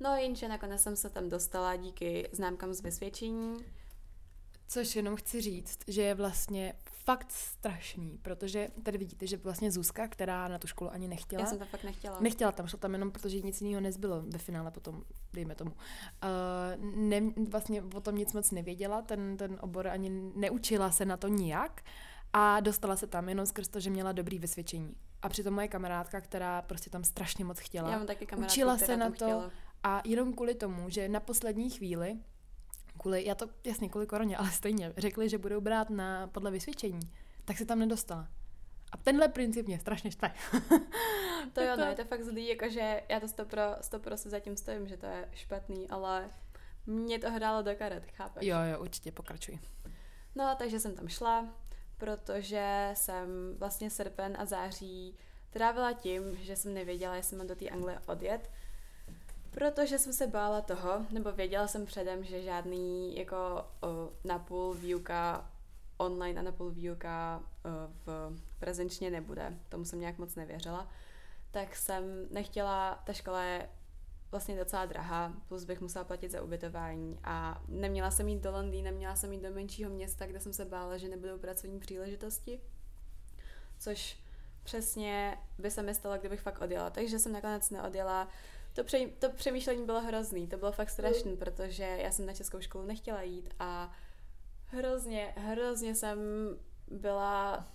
No 0.00 0.16
jenže 0.16 0.48
nakonec 0.48 0.82
jsem 0.82 0.96
se 0.96 1.10
tam 1.10 1.28
dostala 1.28 1.76
díky 1.76 2.28
známkám 2.32 2.74
z 2.74 2.80
vysvědčení. 2.80 3.64
Což 4.68 4.96
jenom 4.96 5.16
chci 5.16 5.40
říct, 5.40 5.78
že 5.88 6.02
je 6.02 6.14
vlastně 6.14 6.74
fakt 7.04 7.30
strašný, 7.30 8.18
protože 8.22 8.68
tady 8.82 8.98
vidíte, 8.98 9.26
že 9.26 9.36
vlastně 9.36 9.70
Zuzka, 9.70 10.08
která 10.08 10.48
na 10.48 10.58
tu 10.58 10.66
školu 10.66 10.92
ani 10.92 11.08
nechtěla. 11.08 11.42
Já 11.42 11.48
jsem 11.48 11.58
to 11.58 11.66
fakt 11.66 11.84
nechtěla. 11.84 12.20
Nechtěla 12.20 12.52
tam, 12.52 12.66
šla 12.66 12.78
tam 12.78 12.92
jenom, 12.92 13.10
protože 13.10 13.40
nic 13.40 13.60
jiného 13.60 13.80
nezbylo 13.80 14.22
ve 14.22 14.38
finále 14.38 14.70
potom, 14.70 15.02
dejme 15.32 15.54
tomu. 15.54 15.70
Uh, 15.70 16.84
ne, 16.94 17.20
vlastně 17.50 17.82
o 17.82 18.00
tom 18.00 18.14
nic 18.14 18.32
moc 18.32 18.50
nevěděla, 18.50 19.02
ten, 19.02 19.36
ten 19.36 19.58
obor 19.60 19.88
ani 19.88 20.10
neučila 20.36 20.90
se 20.90 21.04
na 21.04 21.16
to 21.16 21.28
nijak 21.28 21.82
a 22.32 22.60
dostala 22.60 22.96
se 22.96 23.06
tam 23.06 23.28
jenom 23.28 23.46
skrz 23.46 23.68
to, 23.68 23.80
že 23.80 23.90
měla 23.90 24.12
dobrý 24.12 24.38
vysvědčení. 24.38 24.96
A 25.22 25.28
přitom 25.28 25.54
moje 25.54 25.68
kamarádka, 25.68 26.20
která 26.20 26.62
prostě 26.62 26.90
tam 26.90 27.04
strašně 27.04 27.44
moc 27.44 27.58
chtěla, 27.58 27.90
Já 27.90 27.98
mám 27.98 28.06
taky 28.06 28.26
učila 28.36 28.78
se 28.78 28.96
na 28.96 29.06
to 29.06 29.12
chtěla. 29.12 29.50
a 29.82 30.02
jenom 30.04 30.32
kvůli 30.32 30.54
tomu, 30.54 30.88
že 30.88 31.08
na 31.08 31.20
poslední 31.20 31.70
chvíli 31.70 32.18
kvůli, 33.02 33.26
já 33.26 33.34
to 33.34 33.46
jasně 33.64 33.88
kvůli 33.88 34.06
koroně, 34.06 34.36
ale 34.36 34.50
stejně, 34.50 34.92
řekli, 34.96 35.28
že 35.28 35.38
budou 35.38 35.60
brát 35.60 35.90
na 35.90 36.26
podle 36.26 36.50
vysvědčení, 36.50 37.00
tak 37.44 37.58
se 37.58 37.64
tam 37.64 37.78
nedostala. 37.78 38.28
A 38.92 38.96
tenhle 38.96 39.28
princip 39.28 39.66
mě 39.66 39.78
strašně 39.78 40.10
štve. 40.10 40.34
to 41.52 41.60
jo, 41.60 41.76
no, 41.76 41.84
je 41.84 41.94
to 41.94 42.04
fakt 42.04 42.22
zlý, 42.22 42.48
jakože 42.48 43.02
já 43.08 43.20
to 43.20 43.28
stopro, 43.28 43.62
stopro 43.80 44.16
se 44.16 44.30
zatím 44.30 44.56
stojím, 44.56 44.88
že 44.88 44.96
to 44.96 45.06
je 45.06 45.28
špatný, 45.34 45.90
ale 45.90 46.30
mě 46.86 47.18
to 47.18 47.30
hrálo 47.30 47.62
do 47.62 47.74
karet, 47.74 48.10
chápeš? 48.12 48.46
Jo, 48.46 48.56
jo, 48.72 48.80
určitě, 48.80 49.12
pokračuj. 49.12 49.58
No, 50.34 50.54
takže 50.58 50.80
jsem 50.80 50.94
tam 50.94 51.08
šla, 51.08 51.54
protože 51.98 52.90
jsem 52.94 53.56
vlastně 53.58 53.90
srpen 53.90 54.36
a 54.38 54.44
září 54.44 55.16
trávila 55.50 55.92
tím, 55.92 56.36
že 56.36 56.56
jsem 56.56 56.74
nevěděla, 56.74 57.16
jestli 57.16 57.36
mám 57.36 57.46
do 57.46 57.56
té 57.56 57.68
Anglie 57.68 58.00
odjet, 58.06 58.50
Protože 59.52 59.98
jsem 59.98 60.12
se 60.12 60.26
bála 60.26 60.60
toho, 60.60 61.06
nebo 61.10 61.32
věděla 61.32 61.68
jsem 61.68 61.86
předem, 61.86 62.24
že 62.24 62.42
žádný 62.42 63.16
jako 63.16 63.36
o, 63.36 64.12
napůl 64.24 64.74
výuka 64.74 65.50
online 65.96 66.40
a 66.40 66.42
napůl 66.42 66.70
výuka 66.70 67.42
o, 67.64 67.68
v 68.06 68.40
prezenčně 68.58 69.10
nebude. 69.10 69.58
Tomu 69.68 69.84
jsem 69.84 70.00
nějak 70.00 70.18
moc 70.18 70.34
nevěřila. 70.34 70.88
Tak 71.50 71.76
jsem 71.76 72.26
nechtěla, 72.30 73.02
ta 73.06 73.12
škola 73.12 73.42
je 73.42 73.68
vlastně 74.30 74.58
docela 74.58 74.86
drahá, 74.86 75.32
plus 75.48 75.64
bych 75.64 75.80
musela 75.80 76.04
platit 76.04 76.30
za 76.30 76.42
ubytování 76.42 77.18
a 77.24 77.62
neměla 77.68 78.10
jsem 78.10 78.28
jít 78.28 78.42
do 78.42 78.52
Londýna, 78.52 78.90
neměla 78.90 79.16
jsem 79.16 79.32
jít 79.32 79.42
do 79.42 79.50
menšího 79.50 79.90
města, 79.90 80.26
kde 80.26 80.40
jsem 80.40 80.52
se 80.52 80.64
bála, 80.64 80.96
že 80.96 81.08
nebudou 81.08 81.38
pracovní 81.38 81.80
příležitosti, 81.80 82.60
což 83.78 84.18
přesně 84.62 85.38
by 85.58 85.70
se 85.70 85.82
mi 85.82 85.94
stalo, 85.94 86.18
kdybych 86.18 86.40
fakt 86.40 86.60
odjela. 86.60 86.90
Takže 86.90 87.18
jsem 87.18 87.32
nakonec 87.32 87.70
neodjela, 87.70 88.28
to, 88.72 88.84
pře- 88.84 89.08
to 89.18 89.30
přemýšlení 89.30 89.86
bylo 89.86 90.00
hrozný, 90.00 90.48
to 90.48 90.56
bylo 90.56 90.72
fakt 90.72 90.90
strašný, 90.90 91.36
protože 91.36 91.82
já 91.82 92.10
jsem 92.10 92.26
na 92.26 92.34
českou 92.34 92.60
školu 92.60 92.86
nechtěla 92.86 93.22
jít 93.22 93.54
a 93.58 93.92
hrozně, 94.66 95.34
hrozně 95.36 95.94
jsem 95.94 96.18
byla 96.90 97.68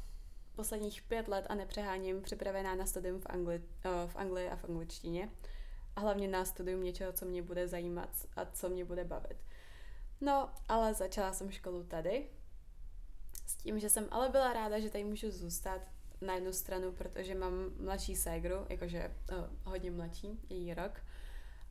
posledních 0.55 1.01
pět 1.01 1.27
let 1.27 1.45
a 1.49 1.55
nepřeháním 1.55 2.21
připravená 2.21 2.75
na 2.75 2.85
studium 2.85 3.19
v, 3.19 3.25
Angli- 3.25 3.61
v 4.07 4.15
Anglii 4.15 4.49
a 4.49 4.55
v 4.55 4.63
angličtině. 4.63 5.29
A 5.95 5.99
hlavně 5.99 6.27
na 6.27 6.45
studium 6.45 6.83
něčeho, 6.83 7.13
co 7.13 7.25
mě 7.25 7.41
bude 7.41 7.67
zajímat 7.67 8.09
a 8.35 8.45
co 8.45 8.69
mě 8.69 8.85
bude 8.85 9.03
bavit. 9.03 9.37
No, 10.21 10.49
ale 10.69 10.93
začala 10.93 11.33
jsem 11.33 11.51
školu 11.51 11.83
tady. 11.83 12.29
S 13.45 13.55
tím, 13.55 13.79
že 13.79 13.89
jsem 13.89 14.07
ale 14.11 14.29
byla 14.29 14.53
ráda, 14.53 14.79
že 14.79 14.89
tady 14.89 15.03
můžu 15.03 15.31
zůstat 15.31 15.81
na 16.21 16.35
jednu 16.35 16.53
stranu, 16.53 16.91
protože 16.91 17.35
mám 17.35 17.53
mladší 17.79 18.15
ségru, 18.15 18.55
jakože 18.69 19.11
uh, 19.31 19.37
hodně 19.63 19.91
mladší, 19.91 20.39
její 20.49 20.73
rok, 20.73 21.01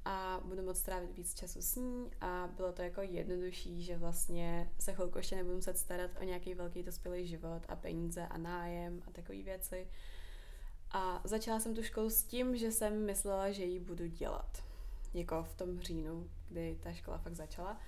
a 0.06 0.40
budu 0.44 0.62
moct 0.62 0.78
strávit 0.78 1.16
víc 1.16 1.35
času 1.35 1.62
s 1.62 1.76
ní 1.76 2.11
a 2.20 2.48
bylo 2.56 2.72
to 2.72 2.82
jako 2.82 3.00
jednodušší, 3.02 3.82
že 3.82 3.96
vlastně 3.96 4.70
se 4.78 4.92
chvilku 4.92 5.18
ještě 5.18 5.37
nebudu 5.37 5.54
muset 5.54 5.78
starat 5.78 6.11
o 6.20 6.24
nějaký 6.24 6.54
velký 6.54 6.82
dospělý 6.82 7.26
život 7.26 7.62
a 7.68 7.76
peníze 7.76 8.26
a 8.26 8.38
nájem 8.38 9.02
a 9.06 9.11
takové 9.11 9.42
věci. 9.42 9.88
A 10.90 11.20
začala 11.24 11.61
jsem 11.61 11.74
tu 11.74 11.82
školu 11.82 12.11
s 12.11 12.22
tím, 12.22 12.56
že 12.56 12.72
jsem 12.72 13.06
myslela, 13.06 13.50
že 13.50 13.64
ji 13.64 13.80
budu 13.80 14.06
dělat. 14.06 14.62
Jako 15.14 15.42
v 15.42 15.54
tom 15.54 15.80
říjnu, 15.80 16.30
kdy 16.48 16.78
ta 16.82 16.92
škola 16.92 17.18
fakt 17.18 17.35
začala. 17.35 17.80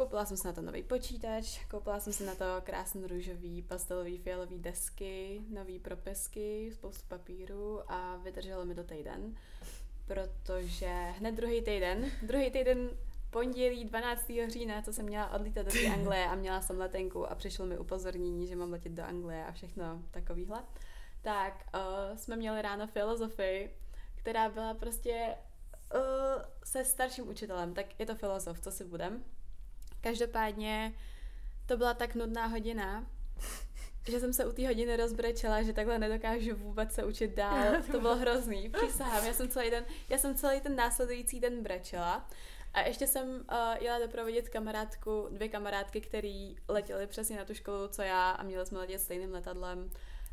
Koupila 0.00 0.24
jsem 0.24 0.36
si 0.36 0.46
na 0.46 0.52
to 0.52 0.62
nový 0.62 0.82
počítač, 0.82 1.64
koupila 1.64 2.00
jsem 2.00 2.12
si 2.12 2.24
na 2.24 2.34
to 2.34 2.44
krásný 2.64 3.06
růžový, 3.06 3.62
pastelový, 3.62 4.18
fialový 4.18 4.58
desky, 4.58 5.40
nový 5.48 5.78
propisky, 5.78 6.70
spoustu 6.74 7.02
papíru 7.08 7.92
a 7.92 8.16
vydrželo 8.16 8.64
mi 8.64 8.74
to 8.74 8.84
týden, 8.84 9.36
protože 10.06 10.86
hned 11.18 11.34
druhý 11.34 11.62
týden, 11.62 12.10
druhý 12.22 12.50
týden 12.50 12.90
pondělí 13.30 13.84
12. 13.84 14.32
října, 14.48 14.82
co 14.82 14.92
jsem 14.92 15.06
měla 15.06 15.30
odlítat 15.30 15.62
do 15.62 15.72
té 15.72 15.86
Anglie 15.94 16.26
a 16.26 16.34
měla 16.34 16.60
jsem 16.60 16.78
letenku 16.78 17.30
a 17.30 17.34
přišlo 17.34 17.66
mi 17.66 17.78
upozornění, 17.78 18.46
že 18.46 18.56
mám 18.56 18.72
letět 18.72 18.92
do 18.92 19.04
Anglie 19.04 19.44
a 19.44 19.52
všechno 19.52 20.02
takovýhle, 20.10 20.62
tak 21.22 21.66
uh, 21.74 22.16
jsme 22.16 22.36
měli 22.36 22.62
ráno 22.62 22.86
filozofii, 22.86 23.76
která 24.14 24.48
byla 24.48 24.74
prostě 24.74 25.34
uh, 25.94 26.00
se 26.64 26.84
starším 26.84 27.28
učitelem, 27.28 27.74
tak 27.74 28.00
je 28.00 28.06
to 28.06 28.14
filozof, 28.14 28.60
co 28.60 28.70
si 28.70 28.84
budem. 28.84 29.24
Každopádně 30.00 30.94
to 31.66 31.76
byla 31.76 31.94
tak 31.94 32.14
nudná 32.14 32.46
hodina, 32.46 33.06
že 34.08 34.20
jsem 34.20 34.32
se 34.32 34.46
u 34.46 34.52
té 34.52 34.66
hodiny 34.66 34.96
rozbrečela, 34.96 35.62
že 35.62 35.72
takhle 35.72 35.98
nedokážu 35.98 36.56
vůbec 36.56 36.92
se 36.92 37.04
učit 37.04 37.36
dál. 37.36 37.82
To 37.92 38.00
bylo 38.00 38.16
hrozný, 38.16 38.68
přísahám. 38.68 39.26
Já 39.26 39.32
jsem 39.32 39.48
celý 39.48 39.70
den, 39.70 39.84
já 40.08 40.18
jsem 40.18 40.34
celý 40.34 40.60
ten 40.60 40.76
následující 40.76 41.40
den 41.40 41.62
brečela. 41.62 42.28
A 42.74 42.80
ještě 42.80 43.06
jsem 43.06 43.28
uh, 43.28 43.56
jela 43.80 43.98
doprovodit 43.98 44.48
kamarádku, 44.48 45.28
dvě 45.30 45.48
kamarádky, 45.48 46.00
které 46.00 46.52
letěly 46.68 47.06
přesně 47.06 47.36
na 47.36 47.44
tu 47.44 47.54
školu, 47.54 47.88
co 47.88 48.02
já 48.02 48.30
a 48.30 48.42
měli 48.42 48.66
jsme 48.66 48.78
letět 48.78 49.00
stejným 49.00 49.32
letadlem. 49.32 49.90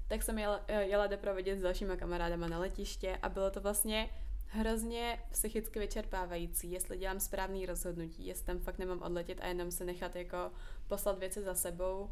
Tak 0.07 0.23
jsem 0.23 0.39
jela, 0.39 0.61
eh, 0.67 0.83
jela 0.83 1.07
doprovodit 1.07 1.59
s 1.59 1.61
dalšíma 1.61 1.95
kamarádama 1.95 2.47
na 2.47 2.59
letiště 2.59 3.17
a 3.21 3.29
bylo 3.29 3.51
to 3.51 3.61
vlastně 3.61 4.09
hrozně 4.47 5.23
psychicky 5.31 5.79
vyčerpávající, 5.79 6.71
jestli 6.71 6.97
dělám 6.97 7.19
správný 7.19 7.65
rozhodnutí, 7.65 8.25
jestli 8.25 8.45
tam 8.45 8.59
fakt 8.59 8.77
nemám 8.77 9.01
odletět 9.01 9.39
a 9.41 9.47
jenom 9.47 9.71
se 9.71 9.85
nechat 9.85 10.15
jako 10.15 10.51
poslat 10.87 11.19
věci 11.19 11.41
za 11.41 11.55
sebou. 11.55 12.11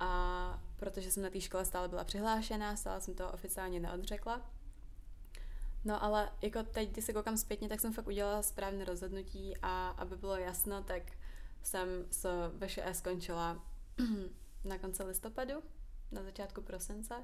A 0.00 0.62
protože 0.76 1.10
jsem 1.10 1.22
na 1.22 1.30
té 1.30 1.40
škole 1.40 1.64
stále 1.64 1.88
byla 1.88 2.04
přihlášená, 2.04 2.76
stále 2.76 3.00
jsem 3.00 3.14
to 3.14 3.32
oficiálně 3.32 3.80
neodřekla. 3.80 4.50
No 5.84 6.04
ale 6.04 6.30
jako 6.42 6.62
teď, 6.62 6.90
když 6.90 7.04
se 7.04 7.12
koukám 7.12 7.36
zpětně, 7.36 7.68
tak 7.68 7.80
jsem 7.80 7.92
fakt 7.92 8.06
udělala 8.06 8.42
správné 8.42 8.84
rozhodnutí 8.84 9.54
a 9.62 9.88
aby 9.88 10.16
bylo 10.16 10.36
jasno, 10.36 10.82
tak 10.82 11.02
jsem 11.62 11.88
s 12.10 12.50
VŠE 12.66 12.94
skončila 12.94 13.64
na 14.64 14.78
konci 14.78 15.02
listopadu, 15.02 15.54
na 16.12 16.22
začátku 16.22 16.62
prosince. 16.62 17.14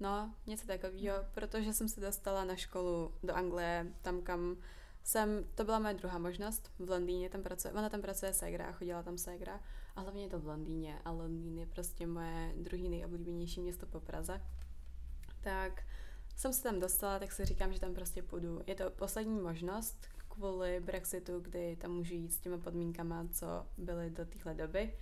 No, 0.00 0.34
něco 0.46 0.66
takového, 0.66 1.16
protože 1.34 1.72
jsem 1.72 1.88
se 1.88 2.00
dostala 2.00 2.44
na 2.44 2.56
školu 2.56 3.14
do 3.22 3.34
Anglie, 3.34 3.86
tam 4.02 4.22
kam 4.22 4.56
jsem, 5.04 5.44
to 5.54 5.64
byla 5.64 5.78
moje 5.78 5.94
druhá 5.94 6.18
možnost, 6.18 6.70
v 6.78 6.90
Londýně 6.90 7.30
tam 7.30 7.42
pracuje, 7.42 7.74
ona 7.74 7.88
tam 7.88 8.02
pracuje 8.02 8.32
ségra, 8.32 8.72
chodila 8.72 9.02
tam 9.02 9.18
ségra 9.18 9.60
a 9.96 10.00
hlavně 10.00 10.22
je 10.22 10.28
to 10.28 10.38
v 10.38 10.46
Londýně 10.46 10.98
a 11.04 11.10
Londýn 11.10 11.58
je 11.58 11.66
prostě 11.66 12.06
moje 12.06 12.52
druhý 12.56 12.88
nejoblíbenější 12.88 13.60
město 13.60 13.86
po 13.86 14.00
Praze. 14.00 14.40
Tak 15.40 15.82
jsem 16.36 16.52
se 16.52 16.62
tam 16.62 16.80
dostala, 16.80 17.18
tak 17.18 17.32
si 17.32 17.44
říkám, 17.44 17.72
že 17.72 17.80
tam 17.80 17.94
prostě 17.94 18.22
půjdu. 18.22 18.62
Je 18.66 18.74
to 18.74 18.90
poslední 18.90 19.40
možnost 19.40 20.06
kvůli 20.28 20.80
Brexitu, 20.80 21.40
kdy 21.40 21.76
tam 21.76 21.90
můžu 21.90 22.14
jít 22.14 22.32
s 22.32 22.40
těma 22.40 22.58
podmínkama, 22.58 23.26
co 23.32 23.46
byly 23.78 24.10
do 24.10 24.26
téhle 24.26 24.54
doby. 24.54 24.94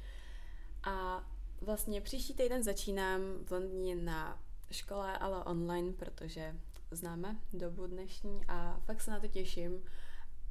A 0.83 1.27
vlastně 1.61 2.01
příští 2.01 2.35
týden 2.35 2.63
začínám 2.63 3.21
v 3.45 3.51
Londýně 3.51 3.97
na 3.97 4.44
škole, 4.75 5.19
ale 5.19 5.45
online, 5.45 5.93
protože 5.93 6.55
známe 6.91 7.37
dobu 7.53 7.87
dnešní 7.87 8.41
a 8.49 8.81
fakt 8.85 9.01
se 9.01 9.11
na 9.11 9.21
to 9.21 9.29
těším. 9.29 9.83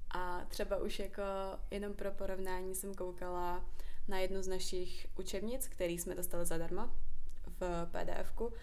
A 0.09 0.45
třeba 0.47 0.77
už 0.77 0.99
jako 0.99 1.21
jenom 1.71 1.93
pro 1.93 2.11
porovnání 2.11 2.75
jsem 2.75 2.93
koukala 2.93 3.65
na 4.07 4.19
jednu 4.19 4.41
z 4.41 4.47
našich 4.47 5.07
učebnic, 5.17 5.67
který 5.67 5.97
jsme 5.97 6.15
dostali 6.15 6.45
zadarmo 6.45 6.89
v 7.59 7.87
PDFku. 7.91 8.53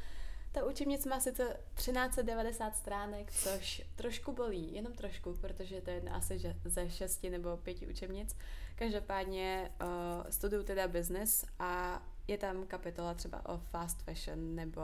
Ta 0.53 0.65
učebnice 0.65 1.09
má 1.09 1.21
sice 1.21 1.57
1390 1.75 2.77
stránek, 2.77 3.33
což 3.33 3.83
trošku 3.97 4.33
bolí, 4.33 4.75
jenom 4.75 4.93
trošku, 4.93 5.35
protože 5.35 5.81
to 5.81 5.91
je 5.91 6.01
asi 6.01 6.55
ze 6.65 6.91
šesti 6.91 7.31
nebo 7.31 7.57
pěti 7.57 7.87
učebnic. 7.87 8.37
Každopádně 8.75 9.71
uh, 9.81 10.31
studuju 10.31 10.63
teda 10.63 10.89
business 10.89 11.45
a 11.59 12.03
je 12.29 12.39
tam 12.39 12.67
kapitola 12.67 13.15
třeba 13.15 13.49
o 13.49 13.59
fast 13.59 14.03
fashion 14.03 14.55
nebo 14.55 14.83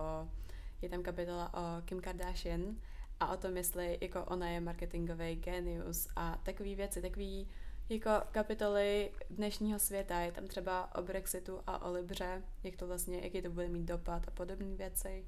je 0.83 0.89
tam 0.89 1.03
kapitola 1.03 1.55
o 1.55 1.83
Kim 1.83 2.01
Kardashian 2.01 2.77
a 3.21 3.33
o 3.33 3.37
tom, 3.37 3.57
jestli 3.57 3.99
jako 4.01 4.25
ona 4.25 4.51
je 4.51 4.61
marketingový 4.61 5.37
genius 5.37 6.09
a 6.17 6.41
takové 6.43 6.75
věci, 6.75 7.03
takové 7.03 7.45
jako 7.89 8.11
kapitoly 8.31 9.11
dnešního 9.31 9.79
světa. 9.79 10.21
Je 10.21 10.33
tam 10.33 10.47
třeba 10.47 10.95
o 10.95 11.03
Brexitu 11.03 11.61
a 11.67 11.83
o 11.87 11.93
Libře, 11.93 12.43
jak 12.63 12.77
to 12.77 12.87
vlastně, 12.87 13.21
jaký 13.21 13.43
to 13.43 13.51
bude 13.51 13.69
mít 13.69 13.85
dopad 13.85 14.29
a 14.29 14.31
podobné 14.31 14.77
věci. 14.77 15.25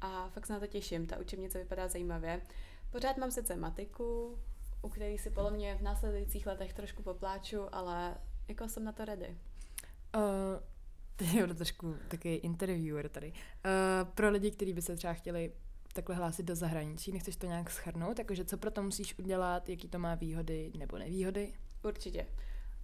A 0.00 0.28
fakt 0.28 0.46
se 0.46 0.52
na 0.52 0.60
to 0.60 0.66
těším, 0.66 1.06
ta 1.06 1.18
učebnice 1.18 1.58
vypadá 1.58 1.88
zajímavě. 1.88 2.40
Pořád 2.90 3.16
mám 3.16 3.30
sice 3.30 3.56
matiku, 3.56 4.38
u 4.82 4.88
který 4.88 5.18
si 5.18 5.30
podle 5.30 5.50
mě 5.50 5.74
v 5.74 5.82
následujících 5.82 6.46
letech 6.46 6.74
trošku 6.74 7.02
popláču, 7.02 7.74
ale 7.74 8.16
jako 8.48 8.68
jsem 8.68 8.84
na 8.84 8.92
to 8.92 9.04
ready. 9.04 9.36
Uh, 10.16 10.22
teď 11.18 11.34
je 11.34 11.46
trošku 11.46 11.96
takový 12.08 12.34
interviewer 12.34 13.08
tady. 13.08 13.32
Uh, 13.32 14.08
pro 14.14 14.30
lidi, 14.30 14.50
kteří 14.50 14.72
by 14.72 14.82
se 14.82 14.96
třeba 14.96 15.12
chtěli 15.12 15.52
takhle 15.92 16.14
hlásit 16.14 16.42
do 16.42 16.54
zahraničí, 16.54 17.12
nechceš 17.12 17.36
to 17.36 17.46
nějak 17.46 17.70
schrnout? 17.70 18.18
Jakože 18.18 18.44
co 18.44 18.56
pro 18.56 18.70
to 18.70 18.82
musíš 18.82 19.18
udělat, 19.18 19.68
jaký 19.68 19.88
to 19.88 19.98
má 19.98 20.14
výhody 20.14 20.72
nebo 20.78 20.98
nevýhody? 20.98 21.52
Určitě. 21.82 22.26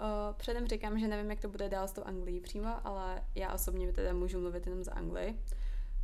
Uh, 0.00 0.36
předem 0.36 0.66
říkám, 0.66 0.98
že 0.98 1.08
nevím, 1.08 1.30
jak 1.30 1.40
to 1.40 1.48
bude 1.48 1.68
dál 1.68 1.88
s 1.88 1.92
tou 1.92 2.02
Anglií 2.02 2.40
přímo, 2.40 2.86
ale 2.86 3.24
já 3.34 3.52
osobně 3.52 3.92
teda 3.92 4.12
můžu 4.12 4.40
mluvit 4.40 4.66
jenom 4.66 4.84
za 4.84 4.92
Anglii. 4.92 5.38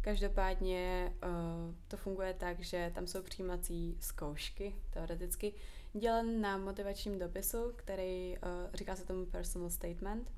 Každopádně 0.01 1.13
uh, 1.25 1.75
to 1.89 1.97
funguje 1.97 2.35
tak, 2.35 2.61
že 2.61 2.93
tam 2.95 3.07
jsou 3.07 3.23
přijímací 3.23 3.97
zkoušky, 4.01 4.75
teoreticky, 4.91 5.55
dělen 5.93 6.41
na 6.41 6.57
motivačním 6.57 7.19
dopisu, 7.19 7.73
který 7.77 8.37
uh, 8.39 8.75
říká 8.75 8.97
se 8.97 9.07
tomu 9.07 9.27
personal 9.27 9.71
statement, 9.71 10.33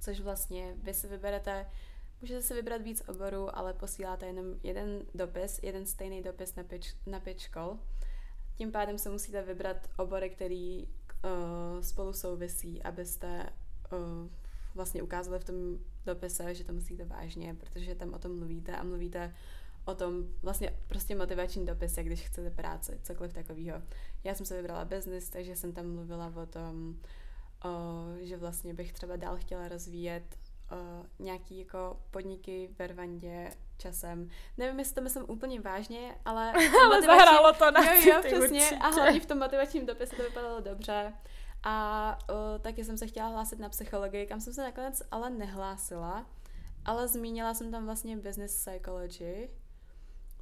což 0.00 0.20
vlastně 0.20 0.74
vy 0.82 0.94
si 0.94 1.08
vyberete, 1.08 1.66
můžete 2.20 2.42
si 2.42 2.54
vybrat 2.54 2.82
víc 2.82 3.02
oborů, 3.08 3.56
ale 3.56 3.72
posíláte 3.72 4.26
jenom 4.26 4.46
jeden 4.62 5.02
dopis, 5.14 5.60
jeden 5.62 5.86
stejný 5.86 6.22
dopis 6.22 6.54
na 6.54 6.64
pět, 6.64 6.82
na 7.06 7.20
pět 7.20 7.38
škol. 7.38 7.78
Tím 8.56 8.72
pádem 8.72 8.98
se 8.98 9.10
musíte 9.10 9.42
vybrat 9.42 9.90
obory, 9.96 10.30
který 10.30 10.86
uh, 10.86 11.80
spolu 11.80 12.12
souvisí, 12.12 12.82
abyste 12.82 13.52
uh, 13.92 14.28
vlastně 14.74 15.02
ukázali 15.02 15.38
v 15.38 15.44
tom 15.44 15.78
dopise, 16.04 16.54
že 16.54 16.64
to 16.64 16.72
myslíte 16.72 17.04
vážně, 17.04 17.54
protože 17.54 17.94
tam 17.94 18.14
o 18.14 18.18
tom 18.18 18.38
mluvíte 18.38 18.76
a 18.76 18.82
mluvíte 18.82 19.34
o 19.84 19.94
tom 19.94 20.24
vlastně 20.42 20.76
prostě 20.86 21.16
motivační 21.16 21.66
dopis, 21.66 21.96
jak 21.96 22.06
když 22.06 22.20
chcete 22.20 22.50
práci, 22.50 22.98
cokoliv 23.02 23.32
takového. 23.32 23.82
Já 24.24 24.34
jsem 24.34 24.46
se 24.46 24.56
vybrala 24.56 24.84
business, 24.84 25.30
takže 25.30 25.56
jsem 25.56 25.72
tam 25.72 25.94
mluvila 25.94 26.32
o 26.42 26.46
tom, 26.46 27.00
že 28.20 28.36
vlastně 28.36 28.74
bych 28.74 28.92
třeba 28.92 29.16
dál 29.16 29.36
chtěla 29.36 29.68
rozvíjet 29.68 30.22
o, 30.70 31.06
nějaký 31.18 31.58
jako 31.58 32.00
podniky 32.10 32.70
ve 32.78 32.86
Rwandě 32.86 33.50
časem. 33.78 34.28
Nevím, 34.58 34.78
jestli 34.78 34.94
to 34.94 35.00
myslím 35.00 35.24
úplně 35.28 35.60
vážně, 35.60 36.14
ale... 36.24 36.52
ale 36.84 37.02
zahrálo 37.02 37.52
to 37.52 37.70
na 37.70 37.92
jo, 37.94 38.00
jo, 38.04 38.20
přesně. 38.20 38.60
Určitě. 38.60 38.76
A 38.76 38.88
hlavně 38.88 39.20
v 39.20 39.26
tom 39.26 39.38
motivačním 39.38 39.86
dopise 39.86 40.16
to 40.16 40.22
vypadalo 40.22 40.60
dobře. 40.60 41.12
A 41.62 42.18
uh, 42.30 42.62
taky 42.62 42.84
jsem 42.84 42.98
se 42.98 43.06
chtěla 43.06 43.28
hlásit 43.28 43.58
na 43.58 43.68
psychologii, 43.68 44.26
kam 44.26 44.40
jsem 44.40 44.52
se 44.52 44.62
nakonec 44.62 45.02
ale 45.10 45.30
nehlásila, 45.30 46.26
ale 46.84 47.08
zmínila 47.08 47.54
jsem 47.54 47.70
tam 47.70 47.84
vlastně 47.84 48.16
business 48.16 48.66
psychology, 48.66 49.50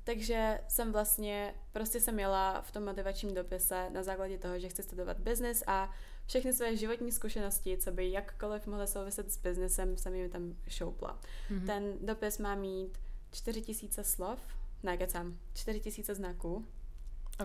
takže 0.05 0.61
jsem 0.69 0.93
vlastně, 0.93 1.55
prostě 1.73 2.01
jsem 2.01 2.19
jela 2.19 2.63
v 2.63 2.73
tom 2.73 2.85
motivačním 2.85 3.35
dopise 3.35 3.91
na 3.91 4.03
základě 4.03 4.39
toho, 4.39 4.59
že 4.59 4.69
chci 4.69 4.83
studovat 4.83 5.19
business 5.21 5.63
a 5.67 5.91
všechny 6.29 6.53
své 6.53 6.77
životní 6.77 7.13
zkušenosti, 7.13 7.79
co 7.79 7.93
by 7.93 8.11
jakkoliv 8.11 8.67
mohly 8.67 8.87
souviset 8.87 9.33
s 9.33 9.37
biznesem, 9.37 9.97
jsem 9.97 10.15
jim 10.15 10.31
tam 10.31 10.55
šoupla. 10.69 11.21
Mm-hmm. 11.51 11.67
Ten 11.67 11.99
dopis 12.01 12.39
má 12.39 12.55
mít 12.55 12.99
4000 13.31 14.05
slov, 14.05 14.39
ne, 14.83 14.97
kecám, 14.97 15.39
4000 15.55 16.15
znaků. 16.15 16.67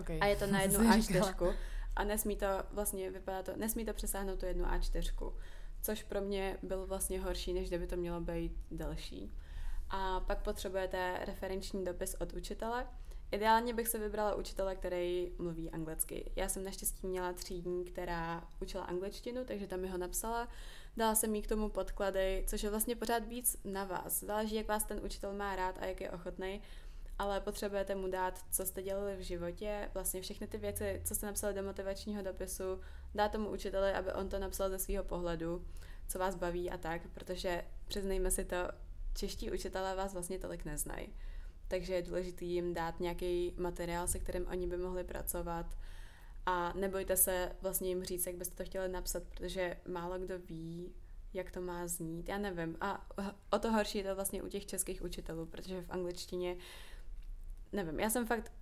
Okay. 0.00 0.18
A 0.20 0.26
je 0.26 0.36
to 0.36 0.46
na 0.46 0.60
jednu 0.62 0.78
A4 0.78 1.54
a 1.96 2.04
nesmí 2.04 2.36
to 2.36 2.46
vlastně, 2.72 3.10
vypadá 3.10 3.42
to, 3.42 3.56
nesmí 3.56 3.84
to 3.84 3.94
přesáhnout 3.94 4.40
tu 4.40 4.46
jednu 4.46 4.64
A4, 4.64 5.32
což 5.82 6.02
pro 6.02 6.20
mě 6.20 6.58
byl 6.62 6.86
vlastně 6.86 7.20
horší, 7.20 7.52
než 7.52 7.68
kdyby 7.68 7.86
to 7.86 7.96
mělo 7.96 8.20
být 8.20 8.52
delší. 8.70 9.32
A 9.90 10.20
pak 10.20 10.42
potřebujete 10.42 11.18
referenční 11.24 11.84
dopis 11.84 12.14
od 12.14 12.32
učitele. 12.32 12.86
Ideálně 13.34 13.74
bych 13.74 13.88
se 13.88 13.98
vybrala 13.98 14.34
učitele, 14.34 14.76
který 14.76 15.32
mluví 15.38 15.70
anglicky. 15.70 16.30
Já 16.36 16.48
jsem 16.48 16.64
naštěstí 16.64 17.06
měla 17.06 17.32
třídní, 17.32 17.84
která 17.84 18.48
učila 18.60 18.84
angličtinu, 18.84 19.44
takže 19.44 19.66
tam 19.66 19.80
mi 19.80 19.88
ho 19.88 19.98
napsala. 19.98 20.48
Dala 20.96 21.14
jsem 21.14 21.34
jí 21.34 21.42
k 21.42 21.48
tomu 21.48 21.68
podklady, 21.68 22.44
což 22.46 22.62
je 22.62 22.70
vlastně 22.70 22.96
pořád 22.96 23.28
víc 23.28 23.56
na 23.64 23.84
vás. 23.84 24.20
Záleží, 24.20 24.54
jak 24.54 24.68
vás 24.68 24.84
ten 24.84 25.00
učitel 25.04 25.32
má 25.32 25.56
rád 25.56 25.78
a 25.80 25.86
jak 25.86 26.00
je 26.00 26.10
ochotný 26.10 26.62
ale 27.18 27.40
potřebujete 27.40 27.94
mu 27.94 28.08
dát, 28.08 28.44
co 28.50 28.66
jste 28.66 28.82
dělali 28.82 29.16
v 29.16 29.20
životě, 29.20 29.90
vlastně 29.94 30.22
všechny 30.22 30.46
ty 30.46 30.58
věci, 30.58 31.00
co 31.04 31.14
jste 31.14 31.26
napsali 31.26 31.54
do 31.54 31.62
motivačního 31.62 32.22
dopisu, 32.22 32.80
dát 33.14 33.32
tomu 33.32 33.48
učiteli, 33.48 33.92
aby 33.92 34.12
on 34.12 34.28
to 34.28 34.38
napsal 34.38 34.70
ze 34.70 34.78
svého 34.78 35.04
pohledu, 35.04 35.64
co 36.08 36.18
vás 36.18 36.36
baví 36.36 36.70
a 36.70 36.78
tak, 36.78 37.02
protože 37.14 37.64
přiznejme 37.86 38.30
si 38.30 38.44
to, 38.44 38.56
čeští 39.14 39.50
učitelé 39.50 39.96
vás 39.96 40.12
vlastně 40.12 40.38
tolik 40.38 40.64
neznají. 40.64 41.14
Takže 41.68 41.94
je 41.94 42.02
důležité 42.02 42.44
jim 42.44 42.74
dát 42.74 43.00
nějaký 43.00 43.54
materiál, 43.56 44.06
se 44.06 44.18
kterým 44.18 44.46
oni 44.46 44.66
by 44.66 44.76
mohli 44.76 45.04
pracovat 45.04 45.66
a 46.46 46.72
nebojte 46.72 47.16
se 47.16 47.52
vlastně 47.60 47.88
jim 47.88 48.04
říct, 48.04 48.26
jak 48.26 48.36
byste 48.36 48.54
to 48.54 48.64
chtěli 48.64 48.88
napsat, 48.88 49.22
protože 49.22 49.76
málo 49.88 50.18
kdo 50.18 50.38
ví, 50.38 50.94
jak 51.32 51.50
to 51.50 51.60
má 51.60 51.86
znít. 51.86 52.28
Já 52.28 52.38
nevím. 52.38 52.76
A 52.80 53.08
o 53.50 53.58
to 53.58 53.72
horší 53.72 53.98
je 53.98 54.04
to 54.04 54.14
vlastně 54.14 54.42
u 54.42 54.48
těch 54.48 54.66
českých 54.66 55.02
učitelů, 55.02 55.46
protože 55.46 55.82
v 55.82 55.90
angličtině 55.90 56.56
nevím, 57.72 58.00
já 58.00 58.10
jsem 58.10 58.26
fakt 58.26 58.52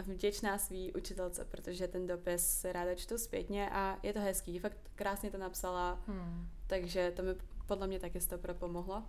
vděčná 0.00 0.58
svý 0.58 0.92
učitelce, 0.92 1.44
protože 1.44 1.88
ten 1.88 2.06
dopis 2.06 2.64
ráda 2.64 2.94
čtu 2.94 3.18
zpětně 3.18 3.70
a 3.70 3.98
je 4.02 4.12
to 4.12 4.20
hezký, 4.20 4.58
fakt 4.58 4.78
krásně 4.94 5.30
to 5.30 5.38
napsala, 5.38 6.02
hmm. 6.06 6.48
takže 6.66 7.12
to 7.16 7.22
mi 7.22 7.34
podle 7.66 7.86
mě 7.86 7.98
taky 7.98 8.20
to 8.20 8.54
pomohlo. 8.54 9.04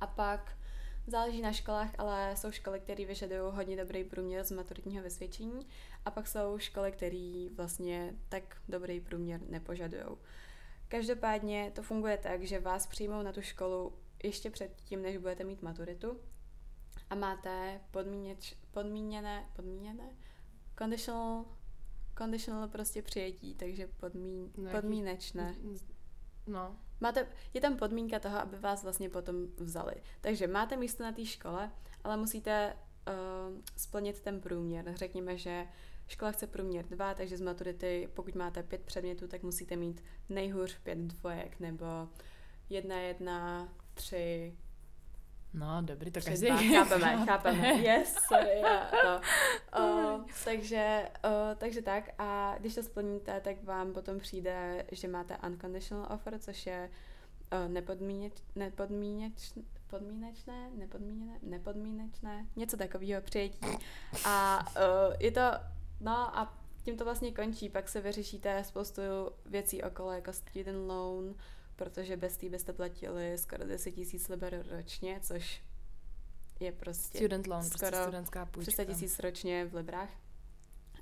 A 0.00 0.06
pak 0.06 0.58
záleží 1.06 1.42
na 1.42 1.52
školách, 1.52 1.90
ale 1.98 2.36
jsou 2.36 2.50
školy, 2.50 2.80
které 2.80 3.04
vyžadují 3.04 3.40
hodně 3.44 3.76
dobrý 3.76 4.04
průměr 4.04 4.44
z 4.44 4.50
maturitního 4.50 5.02
vysvědčení 5.02 5.66
a 6.04 6.10
pak 6.10 6.28
jsou 6.28 6.58
školy, 6.58 6.92
které 6.92 7.48
vlastně 7.56 8.14
tak 8.28 8.56
dobrý 8.68 9.00
průměr 9.00 9.40
nepožadují. 9.48 10.16
Každopádně 10.88 11.72
to 11.74 11.82
funguje 11.82 12.18
tak, 12.18 12.42
že 12.42 12.60
vás 12.60 12.86
přijmou 12.86 13.22
na 13.22 13.32
tu 13.32 13.42
školu 13.42 13.92
ještě 14.24 14.50
předtím, 14.50 15.02
než 15.02 15.16
budete 15.16 15.44
mít 15.44 15.62
maturitu 15.62 16.20
a 17.10 17.14
máte 17.14 17.80
podmíněč, 17.90 18.54
podmíněné, 18.70 19.46
podmíněné, 19.56 20.10
conditional, 20.78 21.44
conditional 22.18 22.68
prostě 22.68 23.02
přijetí, 23.02 23.54
takže 23.54 23.86
podmín, 23.86 24.52
no, 24.56 24.70
podmínečné. 24.70 25.54
No. 26.46 26.76
Máte, 27.00 27.26
je 27.54 27.60
tam 27.60 27.76
podmínka 27.76 28.18
toho, 28.18 28.38
aby 28.38 28.58
vás 28.58 28.82
vlastně 28.82 29.08
potom 29.10 29.36
vzali. 29.56 29.94
Takže 30.20 30.46
máte 30.46 30.76
místo 30.76 31.02
na 31.02 31.12
té 31.12 31.24
škole, 31.24 31.70
ale 32.04 32.16
musíte 32.16 32.76
uh, 33.08 33.60
splnit 33.76 34.20
ten 34.20 34.40
průměr. 34.40 34.92
Řekněme, 34.94 35.36
že 35.36 35.66
škola 36.08 36.32
chce 36.32 36.46
průměr 36.46 36.84
2, 36.84 37.14
takže 37.14 37.36
z 37.36 37.40
maturity, 37.40 38.08
pokud 38.14 38.34
máte 38.34 38.62
pět 38.62 38.80
předmětů, 38.80 39.28
tak 39.28 39.42
musíte 39.42 39.76
mít 39.76 40.04
nejhůř 40.28 40.78
pět 40.78 40.98
dvojek, 40.98 41.60
nebo 41.60 41.86
jedna, 42.70 42.96
jedna, 42.96 43.68
tři, 43.94 44.56
No, 45.54 45.82
dobrý, 45.82 46.10
to 46.10 46.20
každý. 46.20 46.48
chápeme, 46.74 47.26
chápeme. 47.26 47.68
Yes, 47.68 48.14
sorry, 48.28 48.60
já 48.60 48.90
to. 48.90 49.20
Uh, 49.78 50.24
takže, 50.44 51.08
uh, 51.24 51.58
takže 51.58 51.82
tak 51.82 52.10
a 52.18 52.56
když 52.58 52.74
to 52.74 52.82
splníte, 52.82 53.40
tak 53.40 53.64
vám 53.64 53.92
potom 53.92 54.18
přijde, 54.18 54.84
že 54.92 55.08
máte 55.08 55.36
unconditional 55.46 56.08
offer, 56.14 56.38
což 56.38 56.66
je 56.66 56.90
uh, 57.52 57.72
nepodmíněč, 57.72 58.32
nepodmíněč, 58.54 59.52
podmínečné, 59.86 60.70
nepodmíněné, 60.74 61.38
nepodmínečné, 61.42 62.46
něco 62.56 62.76
takového 62.76 63.22
přijetí. 63.22 63.66
A 64.24 64.66
uh, 64.76 65.14
je 65.18 65.30
to, 65.30 65.40
no 66.00 66.38
a 66.38 66.56
tím 66.82 66.96
to 66.96 67.04
vlastně 67.04 67.32
končí, 67.32 67.68
pak 67.68 67.88
se 67.88 68.00
vyřešíte 68.00 68.64
spoustu 68.64 69.02
věcí 69.46 69.82
okolo, 69.82 70.12
jako 70.12 70.32
student 70.32 70.88
loan, 70.88 71.34
protože 71.76 72.16
bez 72.16 72.36
té 72.36 72.48
byste 72.48 72.72
platili 72.72 73.38
skoro 73.38 73.66
10 73.66 73.90
tisíc 73.90 74.28
liber 74.28 74.64
ročně, 74.70 75.20
což 75.22 75.62
je 76.60 76.72
prostě 76.72 77.18
Student 77.18 77.46
loan, 77.46 77.68
prostě 77.68 77.86
skoro 77.86 78.02
studentská 78.02 78.46
půjčka. 78.46 78.72
300 78.72 78.84
tisíc 78.84 79.18
ročně 79.18 79.64
v 79.64 79.74
librách. 79.74 80.10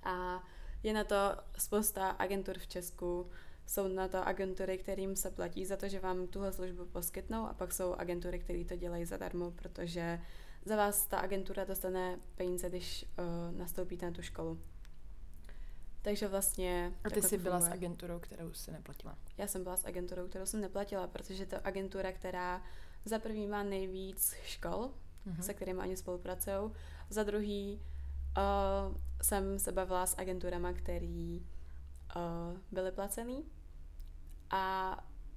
A 0.02 0.44
je 0.82 0.92
na 0.92 1.04
to 1.04 1.16
spousta 1.58 2.08
agentur 2.08 2.58
v 2.58 2.66
Česku, 2.66 3.30
jsou 3.66 3.88
na 3.88 4.08
to 4.08 4.26
agentury, 4.26 4.78
kterým 4.78 5.16
se 5.16 5.30
platí 5.30 5.66
za 5.66 5.76
to, 5.76 5.88
že 5.88 6.00
vám 6.00 6.26
tuhle 6.26 6.52
službu 6.52 6.84
poskytnou 6.84 7.46
a 7.46 7.54
pak 7.54 7.72
jsou 7.72 7.94
agentury, 7.94 8.38
které 8.38 8.64
to 8.64 8.76
dělají 8.76 9.04
zadarmo, 9.04 9.50
protože 9.50 10.20
za 10.64 10.76
vás 10.76 11.06
ta 11.06 11.18
agentura 11.18 11.64
dostane 11.64 12.18
peníze, 12.34 12.68
když 12.68 13.04
uh, 13.04 13.58
nastoupíte 13.58 14.06
na 14.06 14.12
tu 14.12 14.22
školu. 14.22 14.60
Takže 16.04 16.28
vlastně... 16.28 16.92
A 17.04 17.10
ty 17.10 17.22
jsi 17.22 17.38
byla 17.38 17.60
s 17.60 17.68
agenturou, 17.68 18.18
kterou 18.18 18.52
si 18.52 18.70
neplatila. 18.72 19.18
Já 19.38 19.46
jsem 19.46 19.62
byla 19.62 19.76
s 19.76 19.84
agenturou, 19.84 20.28
kterou 20.28 20.46
jsem 20.46 20.60
neplatila, 20.60 21.06
protože 21.06 21.46
to 21.46 21.54
je 21.54 21.60
agentura, 21.64 22.12
která 22.12 22.62
za 23.04 23.18
prvý 23.18 23.46
má 23.46 23.62
nejvíc 23.62 24.34
škol, 24.44 24.90
Mhm. 25.26 25.42
se 25.42 25.54
kterými 25.54 25.80
oni 25.80 25.96
spolupracují. 25.96 26.70
Za 27.10 27.22
druhý 27.22 27.80
uh, 28.36 28.96
jsem 29.22 29.58
se 29.58 29.72
bavila 29.72 30.06
s 30.06 30.18
agenturama, 30.18 30.72
který 30.72 31.46
uh, 32.16 32.58
byly 32.70 32.92
placený. 32.92 33.44
A 34.50 34.96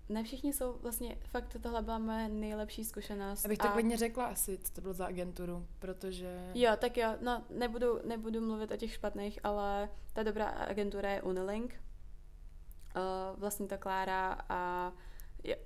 ne 0.09 0.23
všichni 0.23 0.53
jsou 0.53 0.73
vlastně, 0.73 1.17
fakt 1.23 1.57
tohle 1.61 1.81
byla 1.81 1.99
moje 1.99 2.29
nejlepší 2.29 2.85
zkušenost. 2.85 3.45
Abych 3.45 3.57
tak 3.57 3.73
klidně 3.73 3.97
řekla 3.97 4.25
asi, 4.25 4.57
co 4.57 4.73
to 4.73 4.81
bylo 4.81 4.93
za 4.93 5.05
agenturu, 5.05 5.67
protože... 5.79 6.51
Jo, 6.53 6.71
tak 6.79 6.97
jo, 6.97 7.09
no 7.21 7.43
nebudu, 7.49 7.99
nebudu 8.07 8.41
mluvit 8.41 8.71
o 8.71 8.77
těch 8.77 8.93
špatných, 8.93 9.39
ale 9.43 9.89
ta 10.13 10.23
dobrá 10.23 10.45
agentura 10.45 11.09
je 11.09 11.21
Unilink. 11.21 11.81
Uh, 12.95 13.39
vlastní 13.39 13.67
to 13.67 13.77
Klára 13.77 14.37
a 14.49 14.91
je, 15.43 15.57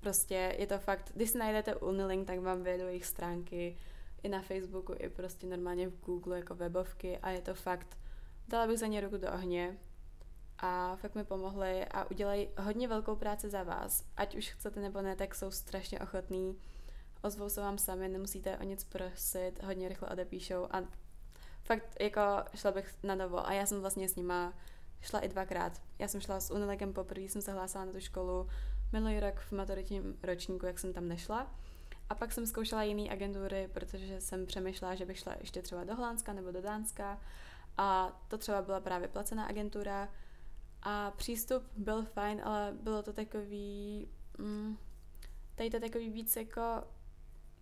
prostě 0.00 0.56
je 0.58 0.66
to 0.66 0.78
fakt, 0.78 1.12
když 1.14 1.30
si 1.30 1.38
najdete 1.38 1.74
Unilink, 1.74 2.26
tak 2.26 2.38
vám 2.38 2.62
vyjedou 2.62 2.86
jejich 2.86 3.06
stránky 3.06 3.76
i 4.22 4.28
na 4.28 4.42
Facebooku, 4.42 4.94
i 4.98 5.08
prostě 5.08 5.46
normálně 5.46 5.88
v 5.88 6.00
Google 6.00 6.36
jako 6.36 6.54
webovky 6.54 7.18
a 7.18 7.30
je 7.30 7.40
to 7.40 7.54
fakt, 7.54 7.98
dala 8.48 8.66
bych 8.66 8.78
za 8.78 8.86
ně 8.86 9.00
ruku 9.00 9.16
do 9.16 9.32
ohně 9.32 9.78
a 10.60 10.96
fakt 10.96 11.14
mi 11.14 11.24
pomohli 11.24 11.84
a 11.84 12.10
udělají 12.10 12.48
hodně 12.58 12.88
velkou 12.88 13.16
práci 13.16 13.50
za 13.50 13.62
vás. 13.62 14.04
Ať 14.16 14.36
už 14.36 14.48
chcete 14.48 14.80
nebo 14.80 15.02
ne, 15.02 15.16
tak 15.16 15.34
jsou 15.34 15.50
strašně 15.50 16.00
ochotní 16.00 16.56
ozvou 17.22 17.48
se 17.48 17.60
vám 17.60 17.78
sami, 17.78 18.08
nemusíte 18.08 18.58
o 18.58 18.62
nic 18.62 18.84
prosit, 18.84 19.62
hodně 19.62 19.88
rychle 19.88 20.08
odepíšou 20.08 20.66
a 20.70 20.82
fakt 21.62 21.96
jako 22.00 22.20
šla 22.54 22.70
bych 22.72 22.94
na 23.02 23.14
novo 23.14 23.46
a 23.46 23.52
já 23.52 23.66
jsem 23.66 23.80
vlastně 23.80 24.08
s 24.08 24.16
nima 24.16 24.52
šla 25.00 25.20
i 25.20 25.28
dvakrát. 25.28 25.82
Já 25.98 26.08
jsem 26.08 26.20
šla 26.20 26.40
s 26.40 26.50
Unilegem 26.50 26.92
poprvé, 26.92 27.20
jsem 27.20 27.42
se 27.42 27.52
hlásila 27.52 27.84
na 27.84 27.92
tu 27.92 28.00
školu 28.00 28.48
minulý 28.92 29.20
rok 29.20 29.40
v 29.40 29.52
maturitním 29.52 30.18
ročníku, 30.22 30.66
jak 30.66 30.78
jsem 30.78 30.92
tam 30.92 31.08
nešla. 31.08 31.54
A 32.08 32.14
pak 32.14 32.32
jsem 32.32 32.46
zkoušela 32.46 32.82
jiné 32.82 33.10
agentury, 33.10 33.68
protože 33.72 34.20
jsem 34.20 34.46
přemýšlela, 34.46 34.94
že 34.94 35.06
bych 35.06 35.18
šla 35.18 35.34
ještě 35.40 35.62
třeba 35.62 35.84
do 35.84 35.94
Holandska 35.94 36.32
nebo 36.32 36.50
do 36.50 36.62
Dánska. 36.62 37.18
A 37.76 38.20
to 38.28 38.38
třeba 38.38 38.62
byla 38.62 38.80
právě 38.80 39.08
placená 39.08 39.44
agentura. 39.44 40.08
A 40.82 41.10
přístup 41.10 41.62
byl 41.76 42.04
fajn, 42.04 42.40
ale 42.44 42.76
bylo 42.82 43.02
to 43.02 43.12
takový... 43.12 44.08
Mm, 44.38 44.76
tady 45.54 45.70
to 45.70 45.80
takový 45.80 46.10
víc 46.10 46.36
jako 46.36 46.62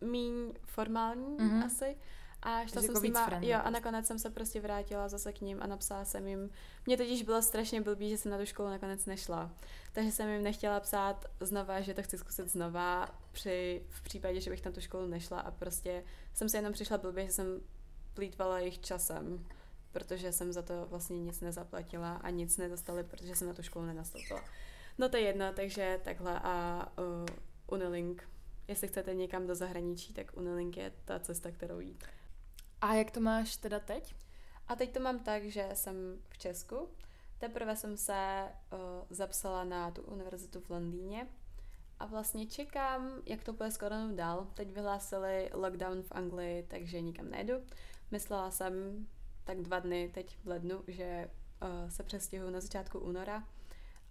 míň 0.00 0.52
formální 0.64 1.36
Mhm. 1.38 1.50
mm-hmm. 1.50 1.66
asi. 1.66 1.96
A 2.42 2.66
šla 2.66 2.82
jsem 2.82 2.90
jako 2.90 3.00
s 3.00 3.02
nima, 3.02 3.26
friendly 3.26 3.50
jo, 3.50 3.58
a 3.58 3.60
prostě. 3.60 3.72
nakonec 3.72 4.06
jsem 4.06 4.18
se 4.18 4.30
prostě 4.30 4.60
vrátila 4.60 5.08
zase 5.08 5.32
k 5.32 5.40
ním 5.40 5.62
a 5.62 5.66
napsala 5.66 6.04
jsem 6.04 6.28
jim, 6.28 6.50
mě 6.86 6.96
totiž 6.96 7.22
bylo 7.22 7.42
strašně 7.42 7.80
blbý, 7.80 8.10
že 8.10 8.18
jsem 8.18 8.32
na 8.32 8.38
tu 8.38 8.46
školu 8.46 8.68
nakonec 8.68 9.06
nešla. 9.06 9.50
Takže 9.92 10.12
jsem 10.12 10.28
jim 10.28 10.42
nechtěla 10.42 10.80
psát 10.80 11.26
znova, 11.40 11.80
že 11.80 11.94
to 11.94 12.02
chci 12.02 12.18
zkusit 12.18 12.48
znova 12.48 13.08
při, 13.32 13.86
v 13.88 14.02
případě, 14.02 14.40
že 14.40 14.50
bych 14.50 14.64
na 14.64 14.72
tu 14.72 14.80
školu 14.80 15.06
nešla 15.06 15.40
a 15.40 15.50
prostě 15.50 16.04
jsem 16.34 16.48
si 16.48 16.56
jenom 16.56 16.72
přišla 16.72 16.98
blbě, 16.98 17.26
že 17.26 17.32
jsem 17.32 17.60
plítvala 18.14 18.58
jejich 18.58 18.80
časem, 18.80 19.46
protože 19.92 20.32
jsem 20.32 20.52
za 20.52 20.62
to 20.62 20.86
vlastně 20.86 21.18
nic 21.18 21.40
nezaplatila 21.40 22.14
a 22.14 22.30
nic 22.30 22.56
nedostali, 22.56 23.04
protože 23.04 23.36
jsem 23.36 23.48
na 23.48 23.54
tu 23.54 23.62
školu 23.62 23.86
nenastoupila. 23.86 24.44
No 24.98 25.08
to 25.08 25.16
je 25.16 25.22
jedno, 25.22 25.52
takže 25.52 26.00
takhle 26.04 26.40
a 26.40 26.86
uh, 26.98 27.26
Unilink, 27.66 28.28
jestli 28.68 28.88
chcete 28.88 29.14
někam 29.14 29.46
do 29.46 29.54
zahraničí, 29.54 30.12
tak 30.12 30.36
Unilink 30.36 30.76
je 30.76 30.92
ta 31.04 31.18
cesta, 31.18 31.50
kterou 31.50 31.80
jít. 31.80 32.04
A 32.80 32.94
jak 32.94 33.10
to 33.10 33.20
máš 33.20 33.56
teda 33.56 33.80
teď? 33.80 34.14
A 34.68 34.76
teď 34.76 34.92
to 34.92 35.00
mám 35.00 35.18
tak, 35.18 35.44
že 35.44 35.68
jsem 35.74 36.18
v 36.28 36.38
Česku. 36.38 36.88
Teprve 37.38 37.76
jsem 37.76 37.96
se 37.96 38.48
uh, 38.72 38.78
zapsala 39.10 39.64
na 39.64 39.90
tu 39.90 40.02
univerzitu 40.02 40.60
v 40.60 40.70
Londýně 40.70 41.28
a 41.98 42.06
vlastně 42.06 42.46
čekám, 42.46 43.22
jak 43.26 43.44
to 43.44 43.52
bude 43.52 43.70
s 43.70 43.78
koronou 43.78 44.16
dál. 44.16 44.46
Teď 44.54 44.72
vyhlásili 44.72 45.50
lockdown 45.52 46.02
v 46.02 46.12
Anglii, 46.12 46.62
takže 46.68 47.00
nikam 47.00 47.30
nejdu. 47.30 47.54
Myslela 48.10 48.50
jsem 48.50 49.06
tak 49.48 49.62
dva 49.62 49.78
dny 49.78 50.10
teď 50.14 50.36
v 50.44 50.48
lednu, 50.48 50.84
že 50.86 51.30
uh, 51.62 51.90
se 51.90 52.02
přestěhuju 52.02 52.50
na 52.50 52.60
začátku 52.60 52.98
února, 52.98 53.44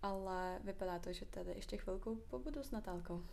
ale 0.01 0.59
vypadá 0.63 0.99
to, 0.99 1.13
že 1.13 1.25
tady 1.25 1.51
ještě 1.55 1.77
chvilku 1.77 2.21
pobudu 2.29 2.63
s 2.63 2.71
Natálkou. 2.71 3.23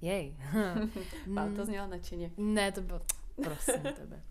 Jej. 0.00 0.36
Wow, 1.26 1.56
to 1.56 1.64
znělo 1.64 1.86
nadšeně. 1.86 2.30
Ne, 2.36 2.72
to 2.72 2.80
bylo, 2.80 3.00
prosím 3.44 3.82
tebe. 3.82 4.22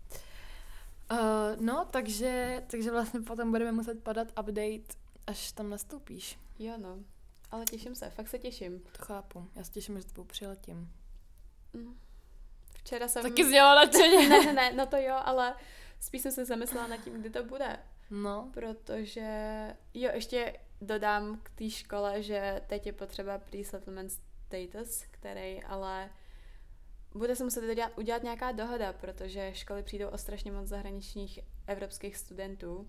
Uh, 1.10 1.18
no, 1.60 1.86
takže, 1.90 2.62
takže 2.70 2.90
vlastně 2.90 3.20
potom 3.20 3.50
budeme 3.50 3.72
muset 3.72 4.02
padat 4.02 4.28
update, 4.28 4.94
až 5.26 5.52
tam 5.52 5.70
nastoupíš. 5.70 6.38
Jo 6.58 6.74
no, 6.78 6.98
ale 7.50 7.64
těším 7.64 7.94
se, 7.94 8.10
fakt 8.10 8.28
se 8.28 8.38
těším. 8.38 8.80
To 8.80 9.04
chápu. 9.04 9.48
Já 9.54 9.64
se 9.64 9.72
těším, 9.72 9.96
že 9.96 10.02
s 10.02 10.06
tebou 10.06 10.24
přiletím. 10.24 10.92
Mm. 11.72 11.98
Včera 12.74 13.08
jsem... 13.08 13.22
Taky 13.22 13.44
znělo 13.44 13.74
nadšeně. 13.74 14.28
ne, 14.28 14.44
ne, 14.44 14.52
ne, 14.52 14.72
no 14.72 14.86
to 14.86 14.96
jo, 14.96 15.14
ale 15.24 15.54
spíš 16.00 16.22
jsem 16.22 16.32
se 16.32 16.44
zamyslela 16.44 16.86
nad 16.86 16.96
tím, 16.96 17.20
kdy 17.20 17.30
to 17.30 17.44
bude. 17.44 17.78
No, 18.10 18.50
Protože, 18.54 19.66
jo, 19.94 20.10
ještě 20.14 20.56
dodám 20.80 21.40
k 21.42 21.50
té 21.50 21.70
škole, 21.70 22.22
že 22.22 22.62
teď 22.66 22.86
je 22.86 22.92
potřeba 22.92 23.38
pre-settlement 23.38 24.12
status, 24.12 25.04
který 25.10 25.62
ale 25.62 26.10
bude 27.14 27.36
se 27.36 27.44
muset 27.44 27.70
udělat, 27.70 27.92
udělat 27.98 28.22
nějaká 28.22 28.52
dohoda, 28.52 28.92
protože 28.92 29.54
školy 29.54 29.82
přijdou 29.82 30.08
o 30.08 30.18
strašně 30.18 30.52
moc 30.52 30.68
zahraničních 30.68 31.38
evropských 31.66 32.16
studentů, 32.16 32.88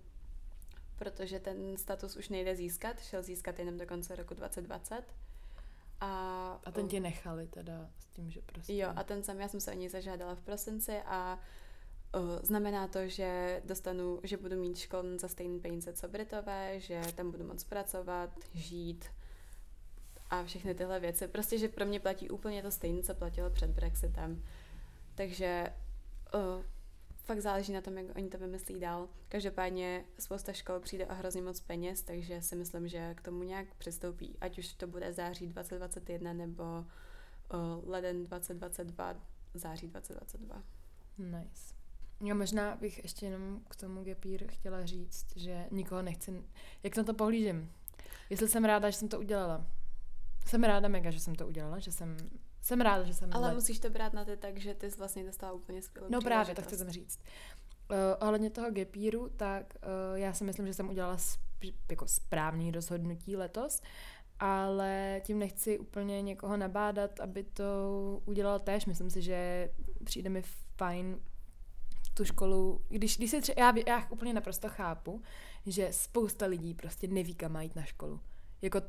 protože 0.95 1.39
ten 1.39 1.77
status 1.77 2.15
už 2.15 2.29
nejde 2.29 2.55
získat, 2.55 2.99
šel 2.99 3.23
získat 3.23 3.59
jenom 3.59 3.77
do 3.77 3.87
konce 3.87 4.15
roku 4.15 4.33
2020. 4.33 5.03
A, 6.01 6.59
a 6.63 6.71
ten 6.71 6.87
tě 6.87 6.99
nechali 6.99 7.47
teda 7.47 7.89
s 7.99 8.05
tím, 8.05 8.31
že 8.31 8.41
prostě... 8.41 8.75
Jo, 8.75 8.93
a 8.95 9.03
ten 9.03 9.23
sam, 9.23 9.39
já 9.39 9.47
jsem 9.47 9.59
se 9.59 9.71
o 9.71 9.75
něj 9.75 9.89
zažádala 9.89 10.35
v 10.35 10.41
prosinci 10.41 11.01
a 11.05 11.39
znamená 12.41 12.87
to, 12.87 13.07
že 13.07 13.61
dostanu, 13.65 14.19
že 14.23 14.37
budu 14.37 14.55
mít 14.55 14.77
školní 14.77 15.19
za 15.19 15.27
stejné 15.27 15.59
peníze 15.59 15.93
co 15.93 16.07
Britové, 16.07 16.79
že 16.79 17.01
tam 17.15 17.31
budu 17.31 17.43
moc 17.43 17.63
pracovat, 17.63 18.29
žít 18.53 19.05
a 20.29 20.43
všechny 20.43 20.75
tyhle 20.75 20.99
věci. 20.99 21.27
Prostě, 21.27 21.57
že 21.57 21.67
pro 21.67 21.85
mě 21.85 21.99
platí 21.99 22.29
úplně 22.29 22.63
to 22.63 22.71
stejné, 22.71 23.03
co 23.03 23.13
platilo 23.15 23.49
před 23.49 23.69
Brexitem. 23.69 24.43
Takže 25.15 25.73
uh, 26.33 26.63
fakt 27.15 27.41
záleží 27.41 27.73
na 27.73 27.81
tom, 27.81 27.97
jak 27.97 28.15
oni 28.15 28.29
to 28.29 28.37
vymyslí 28.37 28.79
dál. 28.79 29.09
Každopádně 29.29 30.05
spousta 30.19 30.53
škol 30.53 30.79
přijde 30.79 31.07
o 31.07 31.13
hrozně 31.13 31.41
moc 31.41 31.59
peněz, 31.59 32.01
takže 32.01 32.41
si 32.41 32.55
myslím, 32.55 32.87
že 32.87 33.15
k 33.15 33.21
tomu 33.21 33.43
nějak 33.43 33.73
přistoupí. 33.75 34.37
Ať 34.41 34.57
už 34.59 34.73
to 34.73 34.87
bude 34.87 35.13
září 35.13 35.47
2021 35.47 36.33
nebo 36.33 36.63
uh, 37.53 37.89
leden 37.89 38.23
2022, 38.23 39.15
září 39.53 39.87
2022. 39.87 40.63
Nice. 41.17 41.80
Já 42.23 42.35
možná 42.35 42.75
bych 42.75 43.03
ještě 43.03 43.25
jenom 43.25 43.59
k 43.69 43.75
tomu 43.75 44.03
Gepír 44.03 44.51
chtěla 44.51 44.85
říct, 44.85 45.25
že 45.35 45.65
nikoho 45.71 46.01
nechci... 46.01 46.43
Jak 46.83 46.97
na 46.97 47.03
to 47.03 47.13
pohlížím? 47.13 47.71
Jestli 48.29 48.47
jsem 48.47 48.65
ráda, 48.65 48.89
že 48.89 48.97
jsem 48.97 49.07
to 49.07 49.19
udělala. 49.19 49.65
Jsem 50.45 50.63
ráda 50.63 50.87
mega, 50.87 51.11
že 51.11 51.19
jsem 51.19 51.35
to 51.35 51.47
udělala, 51.47 51.79
že 51.79 51.91
jsem 51.91 52.17
jsem 52.61 52.81
ráda, 52.81 53.03
že 53.03 53.13
jsem 53.13 53.29
Ale 53.33 53.47
let. 53.47 53.53
musíš 53.53 53.79
to 53.79 53.89
brát 53.89 54.13
na 54.13 54.25
ty 54.25 54.37
tak, 54.37 54.57
že 54.57 54.73
ty 54.73 54.91
jsi 54.91 54.97
vlastně 54.97 55.23
dostala 55.25 55.51
úplně 55.53 55.81
skvělou 55.81 56.07
No 56.11 56.21
právě, 56.21 56.55
tak 56.55 56.65
to 56.65 56.69
příležitost. 56.69 56.91
chcem 56.91 57.03
říct. 57.03 57.19
Uh, 57.91 57.97
ohledně 58.27 58.49
toho 58.49 58.71
gepíru, 58.71 59.29
tak 59.29 59.73
uh, 60.11 60.17
já 60.19 60.33
si 60.33 60.43
myslím, 60.43 60.67
že 60.67 60.73
jsem 60.73 60.89
udělala 60.89 61.15
sp- 61.17 61.73
jako 61.89 62.07
správný 62.07 62.71
rozhodnutí 62.71 63.35
letos, 63.35 63.81
ale 64.39 65.21
tím 65.25 65.39
nechci 65.39 65.79
úplně 65.79 66.21
někoho 66.21 66.57
nabádat, 66.57 67.19
aby 67.19 67.43
to 67.43 67.63
udělal 68.25 68.59
též. 68.59 68.85
Myslím 68.85 69.09
si, 69.09 69.21
že 69.21 69.69
přijde 70.03 70.29
mi 70.29 70.41
fajn 70.77 71.19
tu 72.21 72.25
školu, 72.25 72.81
když, 72.89 73.17
když 73.17 73.31
si 73.31 73.41
třeba, 73.41 73.55
já, 73.59 73.73
já 73.87 74.07
úplně 74.09 74.33
naprosto 74.33 74.69
chápu, 74.69 75.21
že 75.65 75.87
spousta 75.91 76.45
lidí 76.45 76.73
prostě 76.73 77.07
neví, 77.07 77.35
kam 77.35 77.51
má 77.51 77.61
jít 77.61 77.75
na 77.75 77.83
školu. 77.83 78.19
Jako 78.61 78.81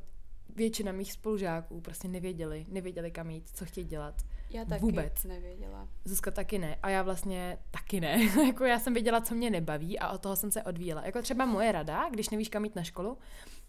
většina 0.57 0.93
mých 0.93 1.12
spolužáků 1.12 1.80
prostě 1.80 2.09
nevěděli, 2.09 2.66
nevěděli 2.68 3.11
kam 3.11 3.30
jít, 3.30 3.51
co 3.55 3.64
chtějí 3.64 3.87
dělat. 3.87 4.22
Já 4.51 4.64
taky 4.64 4.83
Vůbec. 4.83 5.24
nevěděla. 5.24 5.89
Zuzka 6.05 6.30
taky 6.30 6.59
ne. 6.59 6.76
A 6.83 6.89
já 6.89 7.03
vlastně 7.03 7.59
taky 7.70 8.01
ne. 8.01 8.24
jako 8.47 8.64
já 8.64 8.78
jsem 8.78 8.95
věděla, 8.95 9.20
co 9.20 9.35
mě 9.35 9.51
nebaví 9.51 9.99
a 9.99 10.11
od 10.11 10.20
toho 10.20 10.37
jsem 10.37 10.51
se 10.51 10.62
odvíjela. 10.62 11.07
Jako 11.07 11.22
třeba 11.22 11.47
moje 11.47 11.72
rada, 11.72 12.09
když 12.11 12.30
nevíš, 12.30 12.49
kam 12.49 12.64
jít 12.64 12.76
na 12.76 12.83
školu, 12.83 13.18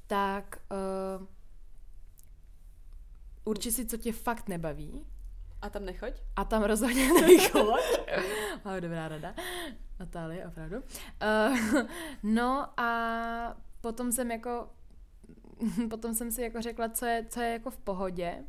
tak 0.08 0.62
uh, 1.20 1.28
urči 3.46 3.72
si, 3.72 3.86
co 3.86 3.98
tě 3.98 4.14
fakt 4.14 4.50
nebaví 4.50 5.06
A 5.64 5.70
tam 5.70 5.86
nechoď? 5.86 6.14
a 6.36 6.44
tam 6.44 6.64
rozhodně 6.64 7.14
nechoď. 7.14 7.64
Ale 8.66 8.82
dobrá 8.82 9.08
rada. 9.08 9.36
Natálie, 10.00 10.48
opravdu. 10.48 10.78
Uh, 10.78 11.82
no 12.24 12.80
a 12.80 13.58
potom 13.82 14.12
jsem 14.12 14.32
jako 14.32 14.70
potom 15.90 16.14
jsem 16.14 16.32
si 16.32 16.42
jako 16.42 16.62
řekla, 16.62 16.90
co 16.90 17.06
je, 17.06 17.26
co 17.30 17.42
je 17.42 17.52
jako 17.52 17.72
v 17.72 17.78
pohodě 17.78 18.44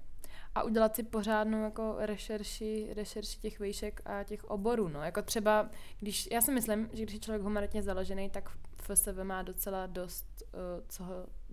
a 0.55 0.63
udělat 0.63 0.97
si 0.97 1.03
pořádnou 1.03 1.63
jako 1.63 1.97
rešerši, 1.99 2.89
rešerši 2.97 3.39
těch 3.39 3.61
výšek 3.61 4.01
a 4.05 4.25
těch 4.25 4.45
oborů, 4.45 4.89
no. 4.89 5.03
Jako 5.03 5.23
třeba, 5.23 5.71
když, 6.01 6.29
já 6.33 6.41
si 6.41 6.53
myslím, 6.53 6.89
že 6.93 7.03
když 7.03 7.15
je 7.15 7.21
člověk 7.21 7.43
humanitně 7.43 7.83
založený, 7.83 8.31
tak 8.31 8.51
FSV 8.83 9.19
má 9.23 9.43
docela 9.43 9.87
dost, 9.87 10.43
uh, 10.43 10.61
co, 10.89 11.05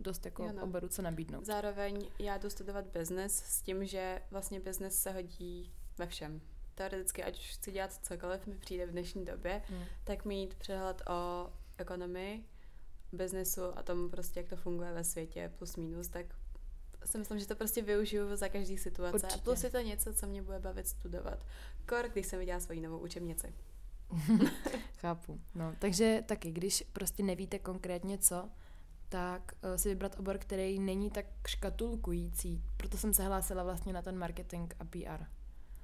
dost 0.01 0.25
jako 0.25 0.43
Jo, 0.43 0.51
no. 0.53 0.63
oborů, 0.63 0.87
co 0.87 1.01
nabídnout. 1.01 1.45
Zároveň 1.45 2.05
já 2.19 2.37
jdu 2.37 2.49
studovat 2.49 2.85
business 2.87 3.35
s 3.35 3.61
tím, 3.61 3.85
že 3.85 4.21
vlastně 4.31 4.59
business 4.59 4.95
se 5.01 5.11
hodí 5.11 5.73
ve 5.97 6.07
všem. 6.07 6.41
Teoreticky, 6.75 7.23
ať 7.23 7.39
už 7.39 7.49
chci 7.53 7.71
dělat 7.71 7.93
cokoliv 7.93 8.47
mi 8.47 8.55
přijde 8.57 8.85
v 8.85 8.91
dnešní 8.91 9.25
době, 9.25 9.61
Hmm. 9.67 9.83
tak 10.03 10.25
mít 10.25 10.55
přehled 10.55 11.01
o 11.09 11.49
ekonomii, 11.77 12.45
biznesu 13.11 13.77
a 13.77 13.83
tomu 13.83 14.09
prostě, 14.09 14.39
jak 14.39 14.49
to 14.49 14.55
funguje 14.55 14.93
ve 14.93 15.03
světě, 15.03 15.51
plus 15.57 15.75
minus, 15.75 16.07
tak 16.07 16.25
si 17.05 17.17
myslím, 17.17 17.39
že 17.39 17.47
to 17.47 17.55
prostě 17.55 17.81
využiju 17.81 18.35
za 18.35 18.49
každý 18.49 18.77
situace. 18.77 19.15
Určitě. 19.15 19.35
A 19.35 19.43
plus 19.43 19.63
je 19.63 19.69
to 19.69 19.79
něco, 19.79 20.13
co 20.13 20.27
mě 20.27 20.41
bude 20.41 20.59
bavit 20.59 20.87
studovat. 20.87 21.45
Kor, 21.87 22.09
když 22.09 22.27
jsem 22.27 22.39
viděla 22.39 22.59
svoji 22.59 22.81
novou 22.81 22.97
učebnici. 22.97 23.53
Chápu. 24.97 25.41
No, 25.55 25.75
takže 25.79 26.23
taky, 26.27 26.51
když 26.51 26.83
prostě 26.93 27.23
nevíte 27.23 27.59
konkrétně 27.59 28.17
co, 28.17 28.49
tak 29.11 29.51
uh, 29.63 29.75
si 29.75 29.89
vybrat 29.89 30.19
obor, 30.19 30.37
který 30.37 30.79
není 30.79 31.09
tak 31.09 31.25
škatulkující. 31.47 32.63
Proto 32.77 32.97
jsem 32.97 33.13
se 33.13 33.23
hlásila 33.23 33.63
vlastně 33.63 33.93
na 33.93 34.01
ten 34.01 34.17
marketing 34.17 34.73
a 34.79 34.85
PR. 34.85 35.25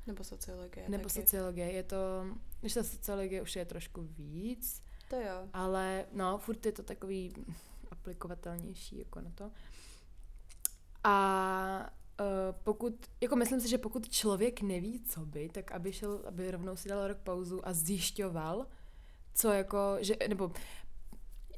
Nebo 0.08 0.24
sociologie. 0.24 0.90
Nebo 0.90 1.04
taky. 1.04 1.22
sociologie. 1.22 1.72
Je 1.72 1.84
to, 1.84 1.98
když 2.60 2.74
ta 2.74 2.84
sociologie 2.84 3.42
už 3.42 3.56
je 3.56 3.66
trošku 3.66 4.02
víc, 4.02 4.84
To 5.10 5.16
jo. 5.16 5.48
ale 5.54 6.06
no, 6.12 6.38
furt 6.38 6.66
je 6.66 6.72
to 6.72 6.84
takový 6.84 7.34
aplikovatelnější 7.92 9.00
jako 9.00 9.22
na 9.22 9.32
to. 9.36 9.52
A 11.04 11.90
uh, 12.20 12.26
pokud, 12.64 13.06
jako 13.22 13.36
myslím 13.36 13.62
si, 13.62 13.70
že 13.70 13.78
pokud 13.78 14.10
člověk 14.10 14.62
neví, 14.62 15.02
co 15.04 15.26
by, 15.26 15.50
tak 15.50 15.72
aby 15.72 15.94
šel, 15.94 16.22
aby 16.28 16.52
rovnou 16.52 16.76
si 16.76 16.90
dal 16.90 17.08
rok 17.08 17.18
pauzu 17.18 17.68
a 17.68 17.74
zjišťoval, 17.74 18.68
co 19.34 19.52
jako, 19.52 19.98
že, 20.00 20.16
nebo 20.28 20.52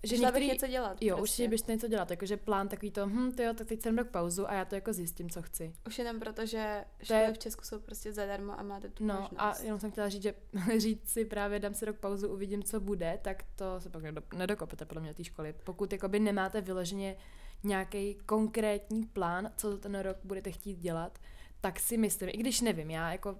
že 0.04 0.18
Šla 0.18 0.32
bych 0.32 0.42
některý, 0.42 0.48
něco 0.54 0.68
dělat. 0.68 0.98
jo, 1.02 1.16
prostě. 1.18 1.22
určitě 1.22 1.48
byste 1.48 1.72
něco 1.74 1.88
dělat, 1.88 2.12
jakože 2.12 2.38
plán 2.38 2.68
takový 2.68 2.92
to, 2.92 3.08
hm, 3.08 3.32
to 3.32 3.42
jo, 3.44 3.54
tak 3.54 3.68
teď 3.68 3.82
jsem 3.82 3.98
rok 3.98 4.08
pauzu 4.08 4.50
a 4.50 4.54
já 4.54 4.66
to 4.66 4.76
jako 4.76 4.94
zjistím, 4.94 5.30
co 5.30 5.42
chci. 5.42 5.74
Už 5.88 6.00
jenom 6.00 6.20
proto, 6.20 6.46
že 6.46 6.86
To 7.08 7.14
je- 7.14 7.20
školy 7.22 7.34
v 7.34 7.38
Česku 7.38 7.64
jsou 7.66 7.80
prostě 7.80 8.14
zadarmo 8.14 8.60
a 8.60 8.64
máte 8.64 8.90
tu 8.90 9.06
No 9.06 9.14
možnost. 9.14 9.36
a 9.40 9.54
jenom 9.64 9.80
jsem 9.80 9.92
chtěla 9.92 10.10
říct, 10.10 10.24
že 10.24 10.34
říct 10.78 11.10
si 11.10 11.26
právě 11.26 11.60
dám 11.60 11.74
si 11.74 11.86
rok 11.86 11.96
pauzu, 11.98 12.28
uvidím, 12.30 12.64
co 12.64 12.80
bude, 12.80 13.20
tak 13.22 13.44
to 13.56 13.80
se 13.82 13.90
pak 13.90 14.04
nedo- 14.04 14.38
nedokopete 14.38 14.86
podle 14.86 15.02
mě 15.02 15.14
té 15.14 15.24
školy. 15.24 15.56
Pokud 15.64 15.92
jakoby 15.94 16.20
nemáte 16.20 16.62
vyloženě 16.62 17.16
nějaký 17.64 18.16
konkrétní 18.26 19.04
plán, 19.06 19.52
co 19.58 19.78
ten 19.78 20.00
rok 20.00 20.18
budete 20.24 20.52
chtít 20.52 20.76
dělat, 20.80 21.20
tak 21.62 21.80
si 21.80 21.98
myslím, 21.98 22.30
i 22.30 22.38
když 22.38 22.62
nevím, 22.62 22.90
já 22.92 23.12
jako 23.12 23.38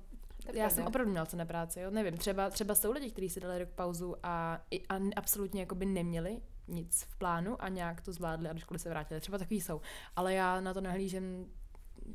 já 0.54 0.54
pravda. 0.54 0.70
jsem 0.70 0.88
opravdu 0.88 1.12
měla 1.12 1.26
co 1.26 1.38
na 1.38 1.46
práci, 1.46 1.80
jo, 1.80 1.92
nevím, 1.92 2.18
třeba, 2.18 2.50
třeba 2.50 2.76
jsou 2.76 2.92
lidi, 2.92 3.12
kteří 3.12 3.30
si 3.30 3.40
dali 3.40 3.60
rok 3.60 3.70
pauzu 3.70 4.16
a, 4.24 4.62
a 4.90 5.00
absolutně 5.16 5.62
jakoby 5.62 5.86
neměli 5.86 6.42
nic 6.68 7.04
v 7.04 7.16
plánu 7.16 7.64
a 7.64 7.70
nějak 7.70 8.02
to 8.02 8.14
zvládli 8.14 8.50
a 8.50 8.54
do 8.54 8.60
školy 8.60 8.80
se 8.80 8.90
vrátili. 8.90 9.20
Třeba 9.22 9.38
takový 9.38 9.62
jsou. 9.62 9.82
Ale 10.16 10.34
já 10.34 10.62
na 10.62 10.74
to 10.74 10.82
nahlížím 10.82 11.46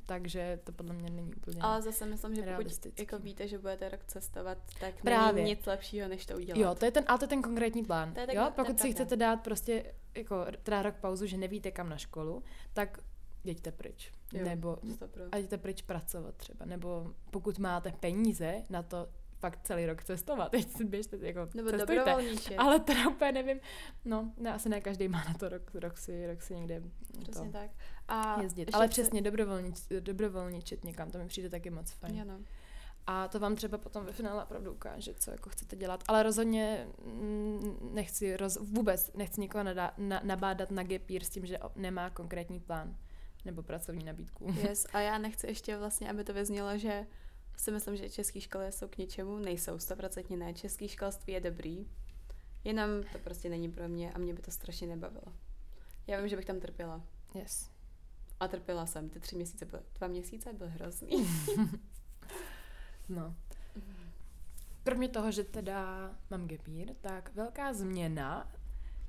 takže 0.07 0.59
to 0.64 0.72
podle 0.72 0.95
mě 0.95 1.11
není 1.11 1.35
úplně... 1.35 1.61
Ale 1.61 1.82
zase 1.82 2.07
myslím, 2.07 2.35
že 2.35 2.43
pokud 2.57 2.99
jako 2.99 3.18
víte, 3.18 3.49
že 3.49 3.59
budete 3.59 3.89
rok 3.89 4.01
cestovat, 4.07 4.59
tak 4.80 4.95
Právě. 5.03 5.32
není 5.32 5.51
nic 5.51 5.66
lepšího, 5.66 6.09
než 6.09 6.26
to 6.26 6.37
udělat. 6.37 6.59
Jo, 6.59 6.74
to 6.74 6.85
je 6.85 6.91
ten, 6.91 7.05
ale 7.07 7.18
to 7.18 7.24
je 7.24 7.28
ten 7.28 7.43
konkrétní 7.43 7.85
plán. 7.85 8.14
To 8.14 8.20
je 8.20 8.26
jo, 8.32 8.53
pokud 8.57 8.66
si 8.66 8.74
pravda. 8.74 8.95
chcete 8.95 9.16
dát 9.16 9.37
prostě 9.37 9.95
jako 10.14 10.47
teda 10.62 10.82
rok 10.82 10.95
pauzu, 10.95 11.26
že 11.26 11.37
nevíte 11.37 11.70
kam 11.70 11.89
na 11.89 11.97
školu, 11.97 12.43
tak 12.72 12.99
jeďte 13.45 13.73
pryč. 13.73 14.13
Jo, 14.33 14.45
Nebo 14.45 14.79
a 15.33 15.37
jděte 15.37 15.59
pryč 15.59 15.83
pracovat 15.83 16.35
třeba. 16.35 16.67
Nebo 16.67 17.15
pokud 17.31 17.59
máte 17.59 17.93
peníze 17.93 18.63
na 18.71 18.83
to 18.83 19.09
fakt 19.39 19.61
celý 19.63 19.87
rok 19.87 20.05
cestovat, 20.05 20.51
teď 20.51 20.69
si 20.77 20.85
běžte, 20.85 21.17
jako 21.21 21.49
Nebo 21.55 21.71
cestujte. 21.71 22.57
Ale 22.59 22.81
teda 22.81 23.09
úplně 23.09 23.33
nevím, 23.33 23.61
no, 24.05 24.33
ne, 24.37 24.53
asi 24.53 24.69
ne 24.69 24.81
každý 24.81 25.09
má 25.09 25.25
na 25.25 25.35
to 25.35 25.49
rok, 25.49 25.75
rok 25.75 25.99
si, 25.99 26.27
rok 26.27 26.43
si 26.43 26.55
někde 26.55 26.83
Přesně 27.23 27.47
to 27.47 27.53
tak. 27.53 27.71
A 28.09 28.43
jezdit. 28.43 28.71
Ale 28.73 28.89
přesně 28.89 29.23
dobrovolnič, 29.23 29.77
dobrovolničit 30.01 30.85
někam, 30.85 31.11
to 31.11 31.19
mi 31.19 31.27
přijde 31.27 31.51
taky 31.51 31.71
moc 31.71 31.91
fajn. 31.91 32.19
Jo, 32.19 32.25
no. 32.25 32.39
A 33.07 33.29
to 33.29 33.41
vám 33.41 33.57
třeba 33.57 33.79
potom 33.79 34.05
ve 34.05 34.13
finále 34.13 34.45
opravdu 34.45 34.73
ukáže, 34.73 35.15
co 35.15 35.31
jako 35.31 35.51
chcete 35.51 35.77
dělat. 35.77 36.05
Ale 36.09 36.23
rozhodně 36.23 36.89
nechci, 37.93 38.37
roz, 38.37 38.59
vůbec 38.61 39.13
nechci 39.15 39.41
nikoho 39.41 39.65
nadá, 39.65 39.95
na, 39.99 40.21
nabádat 40.25 40.71
na 40.71 40.83
gapír 40.83 41.25
s 41.25 41.31
tím, 41.31 41.47
že 41.47 41.59
nemá 41.77 42.11
konkrétní 42.11 42.61
plán 42.61 42.97
nebo 43.45 43.63
pracovní 43.63 44.05
nabídku. 44.05 44.55
Yes. 44.69 44.87
A 44.93 45.01
já 45.01 45.19
nechci 45.19 45.47
ještě 45.47 45.77
vlastně, 45.77 46.11
aby 46.11 46.25
to 46.25 46.35
vyznělo, 46.35 46.79
že 46.79 47.07
si 47.57 47.71
myslím, 47.71 47.97
že 47.97 48.11
české 48.11 48.41
školy 48.41 48.73
jsou 48.73 48.89
k 48.89 48.99
něčemu, 48.99 49.39
nejsou, 49.39 49.79
stoprocentně 49.79 50.37
ne. 50.37 50.55
České 50.55 50.89
školství 50.89 51.33
je 51.33 51.41
dobrý, 51.41 51.87
jenom 52.65 52.89
to 53.13 53.19
prostě 53.19 53.49
není 53.49 53.71
pro 53.71 53.89
mě 53.89 54.13
a 54.13 54.19
mě 54.19 54.35
by 54.35 54.43
to 54.43 54.51
strašně 54.51 54.87
nebavilo. 54.87 55.33
Já 56.07 56.21
vím, 56.21 56.29
že 56.29 56.37
bych 56.37 56.45
tam 56.45 56.61
trpěla. 56.61 57.03
Yes. 57.35 57.71
A 58.41 58.49
trpěla 58.49 58.87
jsem. 58.87 59.09
Ty 59.09 59.21
tři 59.21 59.37
měsíce 59.37 59.65
byly, 59.65 59.83
dva 59.99 60.09
měsíce 60.09 60.53
byly 60.53 60.71
hrozný. 60.71 61.29
No. 63.09 63.37
Kromě 64.85 65.09
toho, 65.09 65.33
že 65.33 65.45
teda 65.45 66.11
mám 66.31 66.49
gapír, 66.49 66.95
tak 67.01 67.35
velká 67.35 67.73
změna, 67.73 68.53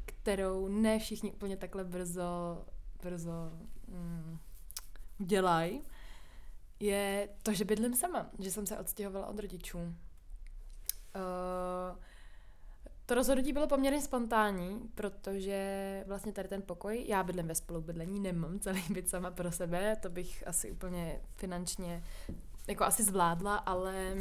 kterou 0.05 0.67
ne 0.67 0.99
všichni 0.99 1.31
úplně 1.31 1.57
takhle 1.57 1.83
brzo, 1.83 2.65
brzo 3.03 3.51
mm, 3.87 4.37
dělají, 5.17 5.81
je 6.79 7.29
to, 7.43 7.53
že 7.53 7.65
bydlím 7.65 7.95
sama, 7.95 8.29
že 8.39 8.51
jsem 8.51 8.65
se 8.67 8.79
odstěhovala 8.79 9.27
od 9.27 9.39
rodičů. 9.39 9.77
Uh, 9.77 9.93
to 13.05 13.15
rozhodnutí 13.15 13.53
bylo 13.53 13.67
poměrně 13.67 14.01
spontánní, 14.01 14.79
protože 14.95 16.03
vlastně 16.07 16.31
tady 16.31 16.47
ten 16.47 16.61
pokoj, 16.61 17.05
já 17.07 17.23
bydlím 17.23 17.47
ve 17.47 17.55
spolubydlení, 17.55 18.19
nemám 18.19 18.59
celý 18.59 18.83
byt 18.89 19.09
sama 19.09 19.31
pro 19.31 19.51
sebe, 19.51 19.95
to 19.95 20.09
bych 20.09 20.47
asi 20.47 20.71
úplně 20.71 21.21
finančně 21.35 22.03
jako 22.67 22.83
asi 22.83 23.03
zvládla, 23.03 23.55
ale 23.55 24.15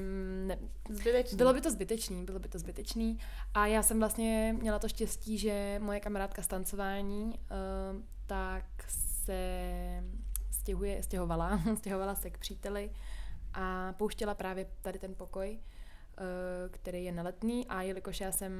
ne, 0.46 0.58
Zbytečný. 0.90 1.36
bylo 1.38 1.52
by 1.52 1.60
to 1.60 1.70
zbytečný, 1.70 2.24
bylo 2.24 2.38
by 2.38 2.48
to 2.48 2.58
zbytečný. 2.58 3.18
A 3.54 3.66
já 3.66 3.82
jsem 3.82 3.98
vlastně 3.98 4.56
měla 4.60 4.78
to 4.78 4.88
štěstí, 4.88 5.38
že 5.38 5.80
moje 5.82 6.00
kamarádka 6.00 6.42
z 6.42 6.46
tancování, 6.46 7.24
uh, 7.24 8.02
tak 8.26 8.64
se 9.24 10.04
stěhuje, 10.50 11.02
stěhovala, 11.02 11.60
stěhovala 11.78 12.14
se 12.14 12.30
k 12.30 12.38
příteli 12.38 12.90
a 13.54 13.92
pouštěla 13.92 14.34
právě 14.34 14.66
tady 14.82 14.98
ten 14.98 15.14
pokoj, 15.14 15.58
uh, 15.58 16.70
který 16.70 17.04
je 17.04 17.12
neletný 17.12 17.66
a 17.66 17.82
jelikož 17.82 18.20
já 18.20 18.32
jsem 18.32 18.52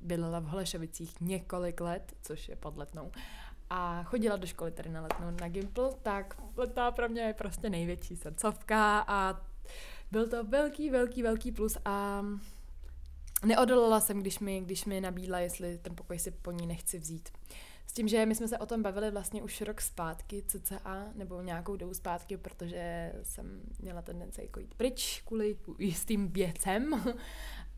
bydlela 0.00 0.40
v 0.40 0.44
Holešovicích 0.44 1.20
několik 1.20 1.80
let, 1.80 2.14
což 2.22 2.48
je 2.48 2.56
pod 2.56 2.76
letnou, 2.76 3.10
a 3.70 4.02
chodila 4.02 4.36
do 4.36 4.46
školy 4.46 4.70
tady 4.70 4.90
na 4.90 5.00
letnou 5.00 5.30
na 5.40 5.48
Gimpl, 5.48 5.90
tak 6.02 6.42
letná 6.56 6.90
pro 6.90 7.08
mě 7.08 7.22
je 7.22 7.34
prostě 7.34 7.70
největší 7.70 8.16
srdcovka 8.16 9.04
a 9.08 9.40
byl 10.10 10.28
to 10.28 10.44
velký, 10.44 10.90
velký, 10.90 11.22
velký 11.22 11.52
plus 11.52 11.78
a 11.84 12.24
neodolala 13.44 14.00
jsem, 14.00 14.20
když 14.20 14.38
mi, 14.38 14.60
když 14.60 14.84
mi 14.84 15.00
nabídla, 15.00 15.38
jestli 15.38 15.78
ten 15.78 15.96
pokoj 15.96 16.18
si 16.18 16.30
po 16.30 16.52
ní 16.52 16.66
nechci 16.66 16.98
vzít. 16.98 17.28
S 17.90 17.92
tím, 17.92 18.08
že 18.08 18.26
my 18.26 18.34
jsme 18.34 18.48
se 18.48 18.58
o 18.58 18.66
tom 18.66 18.82
bavili 18.82 19.10
vlastně 19.10 19.42
už 19.42 19.60
rok 19.60 19.80
zpátky, 19.80 20.42
cca, 20.46 21.08
nebo 21.14 21.42
nějakou 21.42 21.76
dobu 21.76 21.94
zpátky, 21.94 22.36
protože 22.36 23.12
jsem 23.22 23.62
měla 23.78 24.02
tendenci 24.02 24.42
jako 24.42 24.60
jít 24.60 24.74
pryč 24.74 25.22
kvůli 25.26 25.58
jistým 25.78 26.28
věcem. 26.28 27.14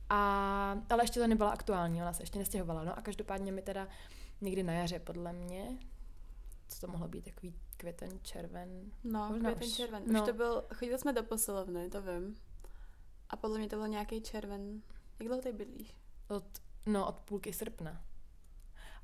A, 0.08 0.78
ale 0.90 1.04
ještě 1.04 1.20
to 1.20 1.26
nebyla 1.26 1.50
aktuální, 1.50 2.02
ona 2.02 2.12
se 2.12 2.22
ještě 2.22 2.38
nestěhovala. 2.38 2.84
No 2.84 2.98
a 2.98 3.02
každopádně 3.02 3.52
mi 3.52 3.62
teda 3.62 3.88
někdy 4.40 4.62
na 4.62 4.72
jaře, 4.72 4.98
podle 4.98 5.32
mě, 5.32 5.78
co 6.68 6.80
to 6.80 6.92
mohlo 6.92 7.08
být, 7.08 7.24
takový 7.24 7.54
květen, 7.76 8.10
červen. 8.22 8.90
No, 9.04 9.28
Možná 9.28 9.50
květen, 9.50 9.68
už. 9.68 9.76
červen. 9.76 10.02
No. 10.06 10.20
Už 10.20 10.26
to 10.26 10.32
byl, 10.32 10.64
chodili 10.74 10.98
jsme 10.98 11.12
do 11.12 11.22
posilovny, 11.22 11.90
to 11.90 12.02
vím. 12.02 12.36
A 13.30 13.36
podle 13.36 13.58
mě 13.58 13.68
to 13.68 13.76
byl 13.76 13.88
nějaký 13.88 14.20
červen. 14.20 14.82
Jak 15.18 15.26
dlouho 15.26 15.42
tady 15.42 15.52
bydlíš? 15.52 15.96
Od, 16.28 16.44
no, 16.86 17.06
od 17.08 17.18
půlky 17.18 17.52
srpna. 17.52 18.04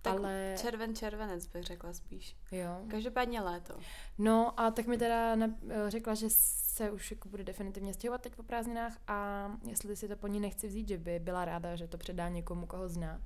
Tak 0.03 0.17
ale, 0.17 0.55
Červen, 0.61 0.95
červenec 0.97 1.47
bych 1.47 1.65
řekla 1.65 1.93
spíš. 1.93 2.37
jo. 2.53 2.81
Každopádně 2.89 3.41
léto. 3.41 3.75
No 4.19 4.61
a 4.61 4.71
tak 4.71 4.87
mi 4.87 4.99
teda 4.99 5.35
ne, 5.37 5.55
řekla, 5.89 6.15
že 6.15 6.27
se 6.31 6.91
už 6.91 7.11
jako 7.11 7.29
bude 7.29 7.45
definitivně 7.45 7.95
stěhovat 7.95 8.21
teď 8.21 8.35
po 8.37 8.43
prázdninách 8.43 8.99
a 9.09 9.49
jestli 9.69 9.97
si 9.97 10.09
to 10.09 10.17
po 10.17 10.27
ní 10.27 10.41
nechci 10.41 10.69
vzít, 10.69 10.89
že 10.89 10.99
by 10.99 11.19
byla 11.19 11.45
ráda, 11.45 11.77
že 11.77 11.89
to 11.89 11.99
předá 11.99 12.29
někomu, 12.29 12.67
koho 12.67 12.89
zná. 12.89 13.23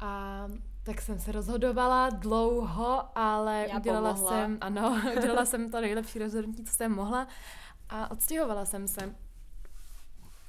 A 0.00 0.46
tak 0.82 1.00
jsem 1.00 1.18
se 1.18 1.32
rozhodovala 1.32 2.10
dlouho, 2.10 3.18
ale 3.18 3.66
Já 3.70 3.76
udělala 3.76 4.14
pomohla. 4.14 4.30
jsem, 4.30 4.58
ano, 4.60 5.02
udělala 5.18 5.44
jsem 5.44 5.70
to 5.70 5.80
nejlepší 5.80 6.18
rozhodnutí, 6.18 6.64
co 6.64 6.74
jsem 6.74 6.92
mohla 6.92 7.28
a 7.88 8.10
odstěhovala 8.10 8.64
jsem 8.64 8.88
se 8.88 9.14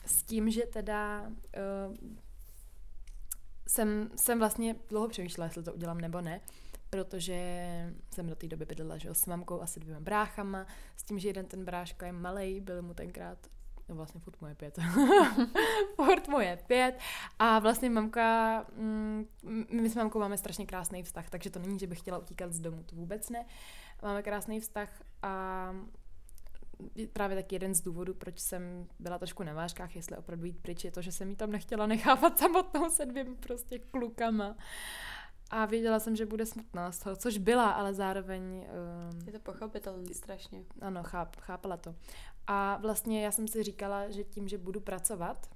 s 0.05 0.23
tím, 0.23 0.49
že 0.49 0.61
teda 0.65 1.21
uh, 1.21 1.95
jsem, 3.71 4.09
jsem 4.15 4.39
vlastně 4.39 4.75
dlouho 4.89 5.07
přemýšlela, 5.07 5.45
jestli 5.45 5.63
to 5.63 5.73
udělám 5.73 6.01
nebo 6.01 6.21
ne, 6.21 6.41
protože 6.89 7.39
jsem 8.13 8.27
do 8.27 8.35
té 8.35 8.47
doby 8.47 8.65
bydlela 8.65 8.97
že 8.97 9.09
s 9.13 9.25
mamkou 9.25 9.61
asi 9.61 9.79
dvěma 9.79 9.99
bráchama, 9.99 10.65
s 10.97 11.03
tím, 11.03 11.19
že 11.19 11.29
jeden 11.29 11.45
ten 11.45 11.65
bráška 11.65 12.05
je 12.05 12.11
malý, 12.11 12.59
byl 12.59 12.81
mu 12.81 12.93
tenkrát 12.93 13.37
no 13.89 13.95
vlastně 13.95 14.21
furt 14.21 14.41
mu 14.41 14.47
je 14.47 14.55
pět. 14.55 14.79
furt 15.95 16.27
mu 16.27 16.39
je 16.39 16.59
pět. 16.67 16.99
A 17.39 17.59
vlastně 17.59 17.89
mamka, 17.89 18.65
mm, 18.75 19.25
my 19.71 19.89
s 19.89 19.95
mamkou 19.95 20.19
máme 20.19 20.37
strašně 20.37 20.65
krásný 20.65 21.03
vztah, 21.03 21.29
takže 21.29 21.49
to 21.49 21.59
není, 21.59 21.79
že 21.79 21.87
bych 21.87 21.99
chtěla 21.99 22.17
utíkat 22.17 22.53
z 22.53 22.59
domu, 22.59 22.83
to 22.83 22.95
vůbec 22.95 23.29
ne. 23.29 23.45
Máme 24.03 24.23
krásný 24.23 24.59
vztah 24.59 24.89
a 25.21 25.73
právě 27.13 27.37
taky 27.37 27.55
jeden 27.55 27.75
z 27.75 27.81
důvodů, 27.81 28.13
proč 28.13 28.39
jsem 28.39 28.87
byla 28.99 29.19
trošku 29.19 29.43
na 29.43 29.53
vážkách, 29.53 29.95
jestli 29.95 30.17
opravdu 30.17 30.45
jít 30.45 30.59
pryč, 30.61 30.83
je 30.83 30.91
to, 30.91 31.01
že 31.01 31.11
jsem 31.11 31.29
jí 31.29 31.35
tam 31.35 31.51
nechtěla 31.51 31.85
nechávat 31.85 32.39
samotnou 32.39 32.89
se 32.89 33.05
dvěma 33.05 33.35
prostě 33.39 33.79
klukama. 33.79 34.55
A 35.49 35.65
věděla 35.65 35.99
jsem, 35.99 36.15
že 36.15 36.25
bude 36.25 36.45
smutná 36.45 36.91
z 36.91 36.99
toho, 36.99 37.15
což 37.15 37.37
byla, 37.37 37.71
ale 37.71 37.93
zároveň 37.93 38.43
um, 38.43 39.27
Je 39.27 39.31
to 39.33 39.39
pochopitelné 39.39 40.13
strašně. 40.13 40.63
ano, 40.81 41.03
cháp, 41.03 41.35
chápala 41.35 41.77
to. 41.77 41.95
A 42.47 42.77
vlastně 42.77 43.25
já 43.25 43.31
jsem 43.31 43.47
si 43.47 43.63
říkala, 43.63 44.09
že 44.09 44.23
tím, 44.23 44.47
že 44.47 44.57
budu 44.57 44.79
pracovat, 44.79 45.49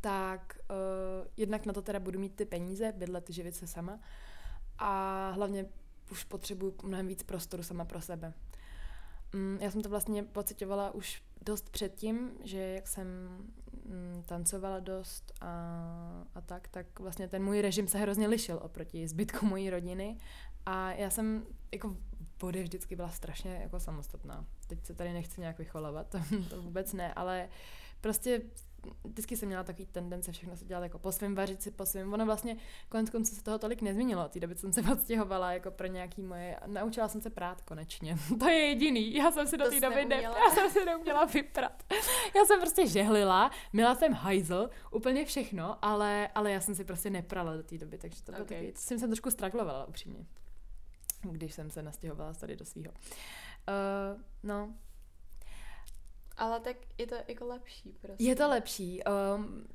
tak 0.00 0.58
uh, 0.70 1.28
jednak 1.36 1.66
na 1.66 1.72
to 1.72 1.82
teda 1.82 2.00
budu 2.00 2.18
mít 2.18 2.36
ty 2.36 2.44
peníze, 2.44 2.92
bydlet, 2.92 3.30
živit 3.30 3.56
se 3.56 3.66
sama 3.66 4.00
a 4.78 5.30
hlavně 5.30 5.66
už 6.10 6.24
potřebuju 6.24 6.74
mnohem 6.82 7.06
víc 7.06 7.22
prostoru 7.22 7.62
sama 7.62 7.84
pro 7.84 8.00
sebe. 8.00 8.32
Mm, 9.32 9.58
já 9.60 9.70
jsem 9.70 9.82
to 9.82 9.88
vlastně 9.88 10.22
pocitovala 10.22 10.90
už 10.90 11.22
dost 11.44 11.70
předtím, 11.70 12.30
že 12.44 12.58
jak 12.58 12.88
jsem 12.88 13.06
mm, 13.84 14.22
tancovala 14.26 14.80
dost 14.80 15.32
a, 15.40 15.46
a 16.34 16.40
tak, 16.40 16.68
tak 16.68 17.00
vlastně 17.00 17.28
ten 17.28 17.44
můj 17.44 17.60
režim 17.60 17.88
se 17.88 17.98
hrozně 17.98 18.28
lišil 18.28 18.58
oproti 18.62 19.08
zbytku 19.08 19.46
mojí 19.46 19.70
rodiny 19.70 20.16
a 20.66 20.92
já 20.92 21.10
jsem 21.10 21.46
jako 21.72 21.96
body 22.40 22.62
vždycky 22.62 22.96
byla 22.96 23.10
strašně 23.10 23.54
jako 23.54 23.80
samostatná. 23.80 24.46
Teď 24.66 24.86
se 24.86 24.94
tady 24.94 25.12
nechci 25.12 25.40
nějak 25.40 25.58
vycholovat, 25.58 26.08
to, 26.08 26.18
to 26.50 26.62
vůbec 26.62 26.92
ne, 26.92 27.14
ale 27.14 27.48
prostě 28.00 28.42
vždycky 29.04 29.36
jsem 29.36 29.48
měla 29.48 29.64
takový 29.64 29.86
tendence 29.86 30.32
všechno 30.32 30.56
se 30.56 30.64
dělat 30.64 30.82
jako 30.82 30.98
po 30.98 31.12
svém, 31.12 31.34
vařit 31.34 31.62
si 31.62 31.70
po 31.70 31.86
svém. 31.86 32.12
Ono 32.12 32.26
vlastně 32.26 32.56
konec 32.88 33.10
konců 33.10 33.34
se 33.34 33.42
toho 33.42 33.58
tolik 33.58 33.82
nezměnilo 33.82 34.24
od 34.24 34.32
té 34.32 34.40
doby, 34.40 34.54
jsem 34.54 34.72
se 34.72 34.80
odstěhovala 34.92 35.52
jako 35.52 35.70
pro 35.70 35.86
nějaký 35.86 36.22
moje, 36.22 36.56
naučila 36.66 37.08
jsem 37.08 37.20
se 37.20 37.30
prát 37.30 37.62
konečně. 37.62 38.16
to 38.38 38.48
je 38.48 38.58
jediný, 38.58 39.14
já 39.14 39.30
jsem 39.30 39.46
si 39.46 39.56
do 39.56 39.70
té 39.70 39.80
doby 39.80 40.04
ne, 40.04 40.22
já 40.22 40.50
jsem 40.54 40.70
si 40.70 40.84
neuměla 40.84 41.24
vyprat. 41.24 41.82
Já 42.36 42.44
jsem 42.44 42.60
prostě 42.60 42.86
žehlila, 42.86 43.50
měla 43.72 43.94
jsem 43.94 44.12
hajzl, 44.12 44.70
úplně 44.90 45.24
všechno, 45.24 45.84
ale, 45.84 46.28
ale 46.34 46.52
já 46.52 46.60
jsem 46.60 46.74
si 46.74 46.84
prostě 46.84 47.10
neprala 47.10 47.56
do 47.56 47.62
té 47.62 47.78
doby, 47.78 47.98
takže 47.98 48.22
to 48.22 48.32
bylo 48.32 48.42
Okay. 48.42 48.72
s 48.74 48.86
tím 48.86 48.98
jsem 48.98 49.10
trošku 49.10 49.30
straglovala 49.30 49.84
upřímně, 49.84 50.26
když 51.22 51.54
jsem 51.54 51.70
se 51.70 51.82
nastěhovala 51.82 52.34
tady 52.34 52.56
do 52.56 52.64
svého. 52.64 52.92
Uh, 52.92 54.22
no, 54.42 54.74
Ale 56.42 56.60
tak 56.60 56.76
je 56.98 57.06
to 57.06 57.14
jako 57.28 57.46
lepší 57.46 57.92
prostě. 58.00 58.24
je 58.24 58.36
to 58.36 58.48
lepší. 58.48 59.00
Um, 59.36 59.66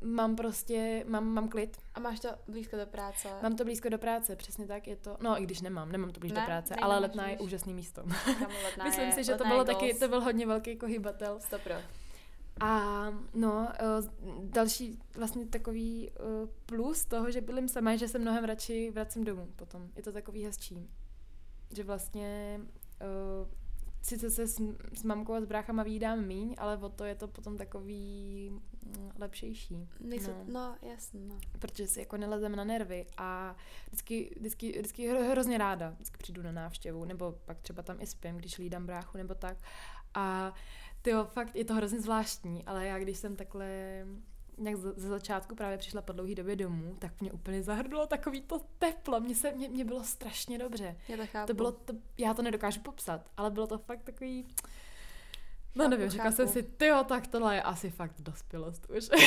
mám 0.00 0.36
prostě, 0.36 1.04
mám, 1.08 1.26
mám 1.26 1.48
klid, 1.48 1.76
A 1.94 2.00
máš 2.00 2.20
to 2.20 2.28
blízko 2.48 2.76
do 2.76 2.86
práce. 2.86 3.28
mám 3.42 3.56
to 3.56 3.64
blízko 3.64 3.88
do 3.88 3.98
práce, 3.98 4.36
přesně 4.36 4.66
tak 4.66 4.88
je 4.88 4.96
to. 4.96 5.16
No 5.20 5.40
i 5.40 5.44
když 5.44 5.60
nemám, 5.60 5.92
nemám 5.92 6.10
to 6.10 6.20
blízko 6.20 6.34
Ne, 6.34 6.40
do 6.40 6.46
práce, 6.46 6.74
nej, 6.74 6.84
ale 6.84 6.98
letná 6.98 7.28
je 7.28 7.38
úžasný 7.38 7.74
místo. 7.74 8.02
Letná 8.64 8.84
Myslím 8.84 9.06
je, 9.06 9.12
si, 9.12 9.24
že 9.24 9.34
to 9.34 9.44
bylo 9.44 9.64
taky, 9.64 9.94
to 9.94 10.08
byl 10.08 10.20
hodně 10.20 10.46
velký 10.46 10.76
kohybatel. 10.76 11.40
Stopro. 11.40 11.74
A 12.60 13.06
no, 13.34 13.68
eh, 13.74 14.08
další 14.42 14.98
vlastně 15.16 15.46
takový 15.46 16.10
eh, 16.10 16.20
plus 16.66 17.04
toho, 17.04 17.30
že 17.30 17.40
bydlím 17.40 17.68
sama, 17.68 17.92
je, 17.92 17.98
že 17.98 18.08
se 18.08 18.18
mnohem 18.18 18.44
radši 18.44 18.90
vracím 18.90 19.24
domů 19.24 19.48
potom. 19.56 19.88
Je 19.96 20.02
to 20.02 20.12
takový 20.12 20.44
hezčí. 20.44 20.90
Že 21.70 21.82
vlastně 21.82 22.60
uh, 23.40 23.48
sice 24.06 24.30
se 24.30 24.46
s, 24.46 24.60
s 24.94 25.02
mamkou 25.02 25.32
a 25.34 25.40
s 25.40 25.44
bráchama 25.44 25.82
výdám 25.82 26.24
míň, 26.24 26.54
ale 26.58 26.76
o 26.76 26.88
to 26.88 27.04
je 27.04 27.14
to 27.14 27.28
potom 27.28 27.56
takový 27.56 28.50
mm, 28.50 29.10
lepšejší. 29.18 29.88
Nejsou, 30.00 30.30
No. 30.30 30.52
no. 30.52 30.88
jasně, 30.90 31.20
no. 31.20 31.38
Protože 31.58 31.86
si 31.86 32.00
jako 32.00 32.16
nelezem 32.16 32.56
na 32.56 32.64
nervy 32.64 33.06
a 33.16 33.56
vždycky, 33.86 34.34
vždycky, 34.36 34.72
vždycky 34.72 35.08
hro, 35.08 35.30
hrozně 35.30 35.58
ráda, 35.58 35.90
vždycky 35.90 36.16
přijdu 36.18 36.42
na 36.42 36.52
návštěvu, 36.52 37.04
nebo 37.04 37.32
pak 37.44 37.60
třeba 37.60 37.82
tam 37.82 37.96
i 38.00 38.06
spím, 38.06 38.36
když 38.36 38.58
lídám 38.58 38.86
bráchu 38.86 39.18
nebo 39.18 39.34
tak. 39.34 39.56
A 40.14 40.54
tyjo, 41.02 41.24
fakt 41.24 41.56
je 41.56 41.64
to 41.64 41.74
hrozně 41.74 42.00
zvláštní, 42.00 42.64
ale 42.64 42.86
já 42.86 42.98
když 42.98 43.18
jsem 43.18 43.36
takhle 43.36 44.04
nějak 44.58 44.76
ze 44.76 45.08
začátku 45.08 45.54
právě 45.54 45.78
přišla 45.78 46.02
po 46.02 46.12
dlouhé 46.12 46.34
době 46.34 46.56
domů, 46.56 46.96
tak 46.98 47.20
mě 47.20 47.32
úplně 47.32 47.62
zahrnulo 47.62 48.06
takový 48.06 48.40
to 48.40 48.60
teplo, 48.78 49.20
mně 49.20 49.34
se, 49.34 49.52
mě, 49.52 49.68
mě 49.68 49.84
bylo 49.84 50.04
strašně 50.04 50.58
dobře. 50.58 50.96
Já 51.08 51.16
to 51.16 51.26
chápu. 51.26 51.46
To 51.46 51.54
bylo, 51.54 51.72
to, 51.72 51.94
já 52.18 52.34
to 52.34 52.42
nedokážu 52.42 52.80
popsat, 52.80 53.30
ale 53.36 53.50
bylo 53.50 53.66
to 53.66 53.78
fakt 53.78 54.02
takový, 54.02 54.46
no 55.74 55.84
Chápu, 55.84 55.90
nevím, 55.90 56.10
říkala 56.10 56.32
jsem 56.32 56.48
si, 56.48 56.62
tyjo, 56.62 57.04
tak 57.04 57.26
tohle 57.26 57.54
je 57.54 57.62
asi 57.62 57.90
fakt 57.90 58.20
dospělost 58.20 58.86
už. 58.90 59.08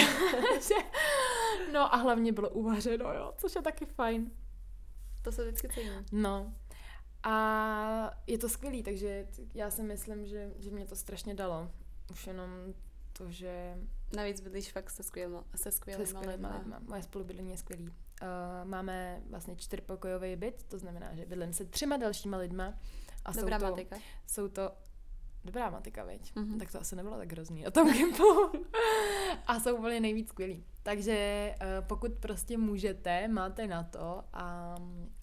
No 1.74 1.96
a 1.96 1.98
hlavně 1.98 2.32
bylo 2.32 2.50
uvařeno, 2.50 3.14
jo, 3.14 3.34
což 3.38 3.56
je 3.56 3.62
taky 3.62 3.86
fajn. 3.86 4.32
To 5.22 5.32
se 5.32 5.44
vždycky 5.44 5.70
cení. 5.70 5.90
No. 6.12 6.54
A 7.24 8.12
je 8.28 8.38
to 8.38 8.50
skvělý, 8.50 8.84
takže 8.84 9.28
já 9.54 9.72
si 9.72 9.84
myslím, 9.84 10.26
že, 10.26 10.54
že 10.58 10.72
mě 10.72 10.86
to 10.86 10.96
strašně 10.96 11.34
dalo. 11.34 11.72
Už 12.12 12.28
jenom 12.28 12.50
to, 13.14 13.32
že 13.32 13.78
Navíc 14.16 14.42
bydlíš 14.42 14.72
fakt 14.72 14.90
se 14.90 15.04
skvělýma, 15.04 15.44
se 15.56 15.64
se 15.64 15.72
skvělýma 15.72 16.06
skvělýma 16.22 16.58
lidma. 16.58 16.80
Moje 16.80 17.04
spolubydlení 17.04 17.52
je 17.52 17.58
skvělý. 17.58 17.88
Uh, 17.88 17.94
máme 18.64 19.22
vlastně 19.30 19.56
čtyřpokojový 19.56 20.36
byt, 20.36 20.64
to 20.64 20.78
znamená, 20.78 21.16
že 21.16 21.26
bydlím 21.26 21.54
se 21.54 21.66
třema 21.66 21.98
dalšíma 21.98 22.38
lidma. 22.38 22.74
A 23.26 23.32
Dobrá 23.32 23.60
jsou 23.60 23.66
to, 23.66 23.72
matika. 23.72 23.98
jsou 24.28 24.48
to 24.48 24.72
Dobrá 25.46 25.70
matika, 25.70 26.04
veď? 26.04 26.36
Mhm. 26.36 26.60
Tak 26.60 26.72
to 26.72 26.82
asi 26.82 26.96
nebylo 26.96 27.18
tak 27.18 27.32
hrozný 27.32 27.64
na 27.64 27.72
tom 27.72 27.92
Gimpu. 27.94 28.24
a 29.48 29.60
jsou 29.60 29.78
úplně 29.78 30.00
nejvíc 30.00 30.30
skvělí. 30.30 30.66
Takže 30.84 31.14
eh, 31.60 31.82
pokud 31.88 32.12
prostě 32.20 32.58
můžete, 32.58 33.28
máte 33.28 33.68
na 33.68 33.84
to 33.84 34.24
a, 34.34 34.76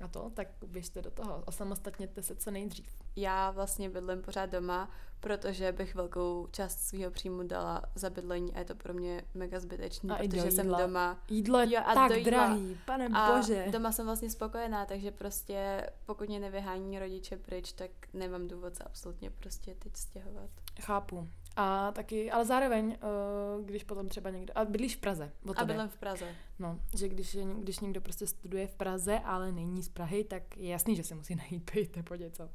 a 0.05 0.09
to, 0.11 0.31
tak 0.35 0.49
běžte 0.67 1.03
do 1.03 1.11
toho. 1.11 1.43
Osamostatněte 1.47 2.23
se 2.23 2.37
co 2.37 2.51
nejdřív. 2.51 2.87
Já 3.17 3.51
vlastně 3.51 3.91
bydlím 3.91 4.23
pořád 4.23 4.47
doma, 4.47 4.91
protože 5.21 5.73
bych 5.73 5.95
velkou 5.95 6.49
část 6.51 6.81
svého 6.81 7.11
příjmu 7.11 7.43
dala 7.43 7.83
za 7.95 8.11
bydlení 8.11 8.55
a 8.55 8.59
je 8.59 8.65
to 8.65 8.75
pro 8.75 8.95
mě 8.95 9.23
mega 9.35 9.61
zbytečný, 9.61 10.11
A 10.11 10.17
i 10.17 10.29
do 10.29 10.37
protože 10.37 10.51
jsem 10.51 10.69
doma. 10.69 11.19
Jídlo 11.31 11.61
je 11.61 11.75
Jo, 11.75 11.81
a 11.87 11.95
tak 11.95 12.11
jídla. 12.11 12.31
drahý, 12.31 12.79
pane 12.87 13.07
A 13.15 13.33
bože. 13.37 13.67
doma 13.71 13.93
jsem 13.93 14.07
vlastně 14.07 14.31
spokojená, 14.31 14.87
takže 14.87 15.11
prostě 15.11 15.87
pokud 16.07 16.29
mě 16.29 16.41
nevyhání 16.41 16.99
rodiče 16.99 17.37
pryč, 17.37 17.73
tak 17.73 17.91
nemám 18.13 18.49
důvod 18.49 18.77
se 18.77 18.85
absolutně 18.85 19.31
prostě 19.31 19.75
teď 19.75 19.97
stěhovat. 19.97 20.51
Chápu. 20.81 21.29
A 21.57 21.93
taky, 21.93 22.31
ale 22.31 22.45
zároveň, 22.45 22.93
eh, 22.93 23.65
když 23.65 23.85
potom 23.85 24.09
třeba 24.09 24.31
někdo, 24.31 24.59
a 24.59 24.65
bydlíš 24.65 24.97
v 24.97 25.01
Praze, 25.01 25.33
A 25.57 25.65
bydlím 25.65 25.89
v 25.89 25.97
Praze. 25.97 26.35
No, 26.59 26.81
že 26.99 27.09
když, 27.09 27.35
je, 27.35 27.45
když 27.45 27.81
někdo 27.81 28.01
prostě 28.01 28.27
studuje 28.27 28.67
v 28.67 28.75
Praze, 28.75 29.19
ale 29.19 29.53
není 29.53 29.83
z 29.83 29.89
Prahy, 29.89 30.25
tak 30.25 30.57
je 30.57 30.69
jasný, 30.69 30.97
že 30.97 31.03
si 31.03 31.15
musí 31.15 31.35
najít 31.37 31.71
byt 31.75 31.97
nebo 31.97 32.15
něco. 32.15 32.51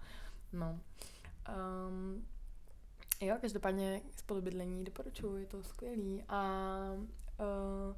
No. 0.54 0.80
Um, 1.90 2.26
jo, 3.22 3.38
každopádně 3.42 4.02
spolubydlení 4.18 4.84
doporučuji, 4.84 5.36
je 5.36 5.46
to 5.46 5.64
skvělý. 5.64 6.24
A 6.28 6.74
uh, 6.96 7.96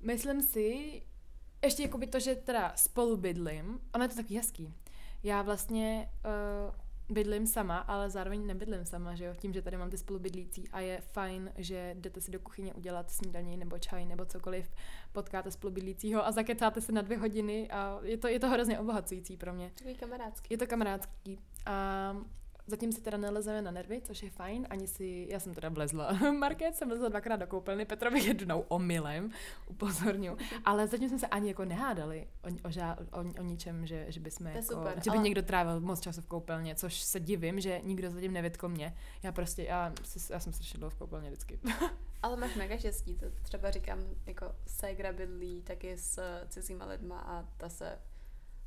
myslím 0.00 0.42
si, 0.42 1.02
ještě 1.64 1.82
jakoby 1.82 2.06
to, 2.06 2.20
že 2.20 2.34
teda 2.34 2.72
spolu 2.76 3.16
bydlím, 3.16 3.80
ono 3.94 4.04
je 4.04 4.08
to 4.08 4.16
taky 4.16 4.36
hezký. 4.36 4.74
Já 5.22 5.42
vlastně 5.42 6.10
uh, 6.24 6.85
bydlím 7.08 7.46
sama, 7.46 7.78
ale 7.78 8.10
zároveň 8.10 8.46
nebydlím 8.46 8.84
sama, 8.84 9.14
že 9.14 9.24
jo, 9.24 9.34
tím, 9.34 9.52
že 9.52 9.62
tady 9.62 9.76
mám 9.76 9.90
ty 9.90 9.98
spolubydlící 9.98 10.68
a 10.68 10.80
je 10.80 11.00
fajn, 11.00 11.52
že 11.56 11.94
jdete 11.98 12.20
si 12.20 12.30
do 12.30 12.40
kuchyně 12.40 12.74
udělat 12.74 13.10
snídaní 13.10 13.56
nebo 13.56 13.78
čaj 13.78 14.06
nebo 14.06 14.24
cokoliv, 14.24 14.74
potkáte 15.12 15.50
spolubydlícího 15.50 16.26
a 16.26 16.32
zakecáte 16.32 16.80
se 16.80 16.92
na 16.92 17.02
dvě 17.02 17.18
hodiny 17.18 17.70
a 17.70 17.98
je 18.02 18.16
to, 18.16 18.28
je 18.28 18.40
to 18.40 18.48
hrozně 18.48 18.78
obohacující 18.78 19.36
pro 19.36 19.52
mě. 19.52 19.70
Takový 19.74 19.94
kamarádský. 19.94 20.46
Je 20.50 20.58
to 20.58 20.66
kamarádský 20.66 21.38
a 21.66 22.16
Zatím 22.68 22.92
si 22.92 23.00
teda 23.00 23.18
nelezeme 23.18 23.62
na 23.62 23.70
nervy, 23.70 24.00
což 24.04 24.22
je 24.22 24.30
fajn, 24.30 24.66
ani 24.70 24.86
si, 24.86 25.26
já 25.30 25.40
jsem 25.40 25.54
teda 25.54 25.68
vlezla. 25.68 26.12
Market 26.38 26.76
jsem 26.76 26.88
vlezla 26.88 27.08
dvakrát 27.08 27.36
do 27.36 27.46
koupelny, 27.46 27.84
Petrovi 27.84 28.24
jednou 28.24 28.60
omylem, 28.60 29.30
upozorňu. 29.66 30.36
Ale 30.64 30.86
zatím 30.86 31.08
jsme 31.08 31.18
se 31.18 31.26
ani 31.26 31.48
jako 31.48 31.64
nehádali 31.64 32.26
o, 32.42 32.68
o, 32.68 32.70
žá, 32.70 32.96
o, 33.12 33.18
o 33.18 33.42
ničem, 33.42 33.86
že, 33.86 34.06
že 34.08 34.20
bychom 34.20 34.46
jako, 34.46 34.62
super, 34.62 34.94
že 35.04 35.10
by 35.10 35.16
ale... 35.16 35.24
někdo 35.24 35.42
trávil 35.42 35.80
moc 35.80 36.00
času 36.00 36.20
v 36.20 36.26
koupelně, 36.26 36.74
což 36.74 37.00
se 37.00 37.20
divím, 37.20 37.60
že 37.60 37.80
nikdo 37.84 38.10
zatím 38.10 38.32
nevytkl 38.32 38.68
mě. 38.68 38.96
Já 39.22 39.32
prostě, 39.32 39.62
já, 39.62 39.92
já 40.30 40.40
jsem 40.40 40.52
strašně 40.52 40.78
dlouho 40.78 40.90
v 40.90 40.94
koupelně 40.94 41.30
vždycky. 41.30 41.58
Ale 42.22 42.36
máš 42.36 42.54
mega 42.54 42.76
štěstí, 42.76 43.14
to 43.14 43.26
třeba 43.42 43.70
říkám, 43.70 43.98
jako 44.26 44.54
Segra 44.66 45.12
bydlí 45.12 45.62
taky 45.62 45.96
s 45.96 46.20
cizíma 46.48 46.86
lidma 46.86 47.18
a 47.18 47.44
ta 47.56 47.68
se 47.68 47.98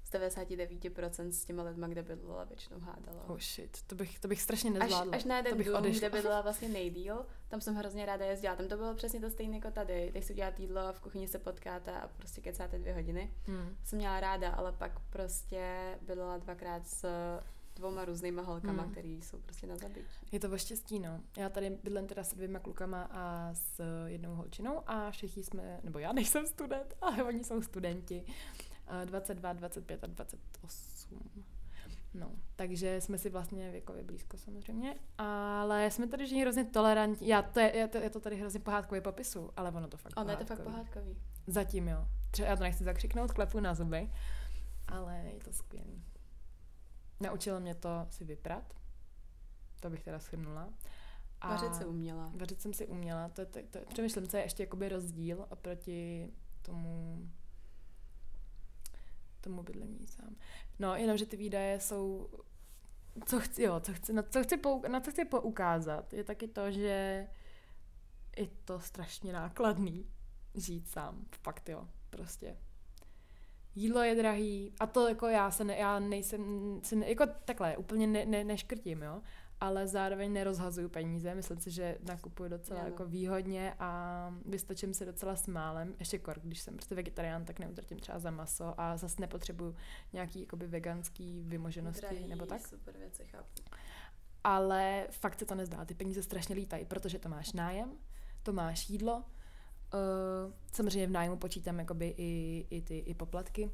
z 0.09 0.13
99% 0.13 1.29
s 1.29 1.45
těma 1.45 1.63
lidma, 1.63 1.87
kde 1.87 2.03
bydlela, 2.03 2.43
většinou 2.43 2.79
hádala. 2.79 3.23
Oh 3.29 3.39
shit, 3.39 3.81
to 3.87 3.95
bych, 3.95 4.19
to 4.19 4.27
bych 4.27 4.41
strašně 4.41 4.69
nezvládla. 4.71 5.11
Až, 5.13 5.17
až 5.17 5.23
na 5.25 5.37
jeden 5.37 5.51
to 5.51 5.57
bych 5.57 5.67
dům, 5.67 5.75
odešla. 5.75 5.99
kde 5.99 6.17
bydlela 6.17 6.41
vlastně 6.41 6.69
nejdíl, 6.69 7.25
tam 7.47 7.61
jsem 7.61 7.75
hrozně 7.75 8.05
ráda 8.05 8.25
jezdila. 8.25 8.55
Tam 8.55 8.67
to 8.67 8.77
bylo 8.77 8.95
přesně 8.95 9.19
to 9.19 9.29
stejné 9.29 9.55
jako 9.55 9.71
tady. 9.71 10.09
Když 10.11 10.25
si 10.25 10.33
udělat 10.33 10.59
jídlo, 10.59 10.81
v 10.93 10.99
kuchyni 11.01 11.27
se 11.27 11.39
potkáte 11.39 11.91
a 11.91 12.07
prostě 12.17 12.41
kecáte 12.41 12.79
dvě 12.79 12.93
hodiny. 12.93 13.33
Hmm. 13.45 13.75
Jsem 13.83 13.99
měla 13.99 14.19
ráda, 14.19 14.49
ale 14.51 14.71
pak 14.71 14.99
prostě 15.09 15.95
bydlela 16.01 16.37
dvakrát 16.37 16.87
s 16.87 17.05
dvouma 17.75 18.05
různýma 18.05 18.41
holkama, 18.41 18.83
Hmm. 18.83 18.91
který 18.91 19.21
jsou 19.21 19.37
prostě 19.37 19.67
na 19.67 19.77
zabití. 19.77 20.07
Je 20.31 20.39
to 20.39 20.51
o 20.51 20.57
štěstí, 20.57 20.99
no. 20.99 21.21
Já 21.37 21.49
tady 21.49 21.69
bydlím 21.83 22.07
teda 22.07 22.23
s 22.23 22.33
dvěma 22.33 22.59
klukama 22.59 23.09
a 23.11 23.49
s 23.53 23.81
jednou 24.05 24.35
holčinou 24.35 24.81
a 24.87 25.11
všichni 25.11 25.43
jsme, 25.43 25.79
nebo 25.83 25.99
já 25.99 26.13
nejsem 26.13 26.45
student, 26.47 26.93
ale 27.01 27.23
oni 27.23 27.43
jsou 27.43 27.61
studenti. 27.61 28.23
Eh, 28.89 29.05
22, 29.05 29.53
25 29.53 30.03
a 30.03 30.07
28. 30.07 31.19
No, 32.13 32.31
takže 32.55 33.01
jsme 33.01 33.17
si 33.17 33.29
vlastně 33.29 33.71
věkově 33.71 34.03
blízko 34.03 34.37
samozřejmě, 34.37 34.95
ale 35.17 35.91
jsme 35.91 36.07
tady 36.07 36.25
všichni 36.25 36.41
hrozně 36.41 36.65
tolerantní. 36.65 37.27
Já 37.27 37.41
to 37.41 37.59
je, 37.59 37.75
je, 37.75 37.87
to, 37.87 37.97
je 37.97 38.09
to 38.09 38.19
tady 38.19 38.35
hrozně 38.35 38.59
pohádkový 38.59 39.01
popisu, 39.01 39.51
ale 39.57 39.71
ono 39.71 39.87
to 39.87 39.97
fakt 39.97 40.13
Ono 40.17 40.31
je 40.31 40.37
to 40.37 40.45
fakt 40.45 40.61
pohádkový. 40.61 41.17
Zatím 41.47 41.87
jo. 41.87 42.07
Třeba 42.31 42.49
já 42.49 42.55
to 42.55 42.63
nechci 42.63 42.83
zakřiknout, 42.83 43.31
klepu 43.31 43.59
na 43.59 43.75
zuby, 43.75 44.11
ale 44.87 45.17
je 45.33 45.39
to 45.39 45.53
skvělý. 45.53 46.03
Naučilo 47.19 47.59
mě 47.59 47.75
to 47.75 48.07
si 48.09 48.25
vyprat, 48.25 48.73
to 49.79 49.89
bych 49.89 50.03
teda 50.03 50.19
shrnula. 50.19 50.73
A 51.41 51.49
Vařit 51.49 51.75
se 51.75 51.85
uměla. 51.85 52.31
Vařit 52.35 52.61
jsem 52.61 52.73
si 52.73 52.87
uměla, 52.87 53.29
to, 53.29 53.45
to, 53.45 53.59
to, 53.69 53.79
přemýšlím, 53.93 54.27
co 54.27 54.37
je 54.37 54.43
ještě 54.43 54.63
jakoby 54.63 54.89
rozdíl 54.89 55.45
oproti 55.49 56.29
tomu 56.61 57.19
tomu 59.41 59.63
bydlení 59.63 60.07
sám. 60.07 60.35
No, 60.79 60.95
jenom, 60.95 61.17
že 61.17 61.25
ty 61.25 61.37
výdaje 61.37 61.79
jsou 61.79 62.29
co 63.25 63.39
chci, 63.39 63.63
jo, 63.63 63.79
co 63.79 63.93
chci, 63.93 64.13
na, 64.13 64.23
co 64.23 64.43
chci 64.43 64.57
pou, 64.57 64.81
na 64.87 64.99
co 64.99 65.11
chci 65.11 65.25
poukázat, 65.25 66.13
je 66.13 66.23
taky 66.23 66.47
to, 66.47 66.71
že 66.71 67.27
je 68.37 68.47
to 68.65 68.79
strašně 68.79 69.33
nákladný 69.33 70.05
žít 70.55 70.87
sám. 70.87 71.25
Fakt 71.41 71.69
jo, 71.69 71.87
prostě. 72.09 72.57
Jídlo 73.75 74.01
je 74.01 74.15
drahý 74.15 74.73
a 74.79 74.87
to 74.87 75.07
jako 75.07 75.27
já 75.27 75.51
se 75.51 75.63
ne, 75.63 75.77
já 75.77 75.99
nejsem, 75.99 76.43
se 76.83 76.95
ne, 76.95 77.09
jako 77.09 77.25
takhle, 77.45 77.77
úplně 77.77 78.07
ne, 78.07 78.25
ne, 78.25 78.43
neškrtím, 78.43 79.01
jo, 79.01 79.21
ale 79.61 79.87
zároveň 79.87 80.33
nerozhazuju 80.33 80.89
peníze, 80.89 81.35
myslím 81.35 81.59
si, 81.59 81.71
že 81.71 81.97
nakupuju 82.03 82.49
docela 82.49 82.83
jako 82.83 83.05
výhodně 83.05 83.73
a 83.79 84.33
vystačím 84.45 84.93
se 84.93 85.05
docela 85.05 85.35
s 85.35 85.47
málem, 85.47 85.95
ještě 85.99 86.19
kor, 86.19 86.39
když 86.43 86.59
jsem 86.59 86.73
prostě 86.73 86.95
vegetarián, 86.95 87.45
tak 87.45 87.59
neutratím 87.59 87.99
třeba 87.99 88.19
za 88.19 88.31
maso 88.31 88.81
a 88.81 88.97
zase 88.97 89.21
nepotřebuju 89.21 89.75
nějaký 90.13 90.39
jakoby 90.39 90.67
veganský 90.67 91.41
vymoženosti 91.41 92.01
Drahý, 92.01 92.27
nebo 92.27 92.45
tak 92.45 92.67
super 92.67 92.97
věci, 92.97 93.25
chápu. 93.25 93.49
ale 94.43 95.07
fakt 95.11 95.39
se 95.39 95.45
to 95.45 95.55
nezdá. 95.55 95.85
Ty 95.85 95.93
peníze 95.93 96.23
strašně 96.23 96.55
lítají, 96.55 96.85
protože 96.85 97.19
to 97.19 97.29
máš 97.29 97.53
nájem, 97.53 97.91
to 98.43 98.53
máš 98.53 98.89
jídlo, 98.89 99.15
uh, 99.93 100.53
samozřejmě 100.71 101.07
v 101.07 101.11
nájmu 101.11 101.37
počítám 101.37 101.79
jakoby 101.79 102.15
i, 102.17 102.65
i 102.69 102.81
ty 102.81 102.97
i 102.97 103.13
poplatky. 103.13 103.65
Uh, 103.65 103.71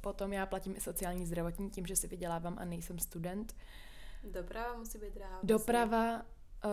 potom 0.00 0.32
já 0.32 0.46
platím 0.46 0.74
i 0.76 0.80
sociální 0.80 1.26
zdravotní 1.26 1.70
tím, 1.70 1.86
že 1.86 1.96
si 1.96 2.06
vydělávám 2.06 2.56
a 2.58 2.64
nejsem 2.64 2.98
student. 2.98 3.54
Doprava 4.24 4.74
musí 4.78 4.98
být 4.98 5.14
drahá. 5.14 5.40
Doprava, 5.42 6.22
uh, 6.64 6.70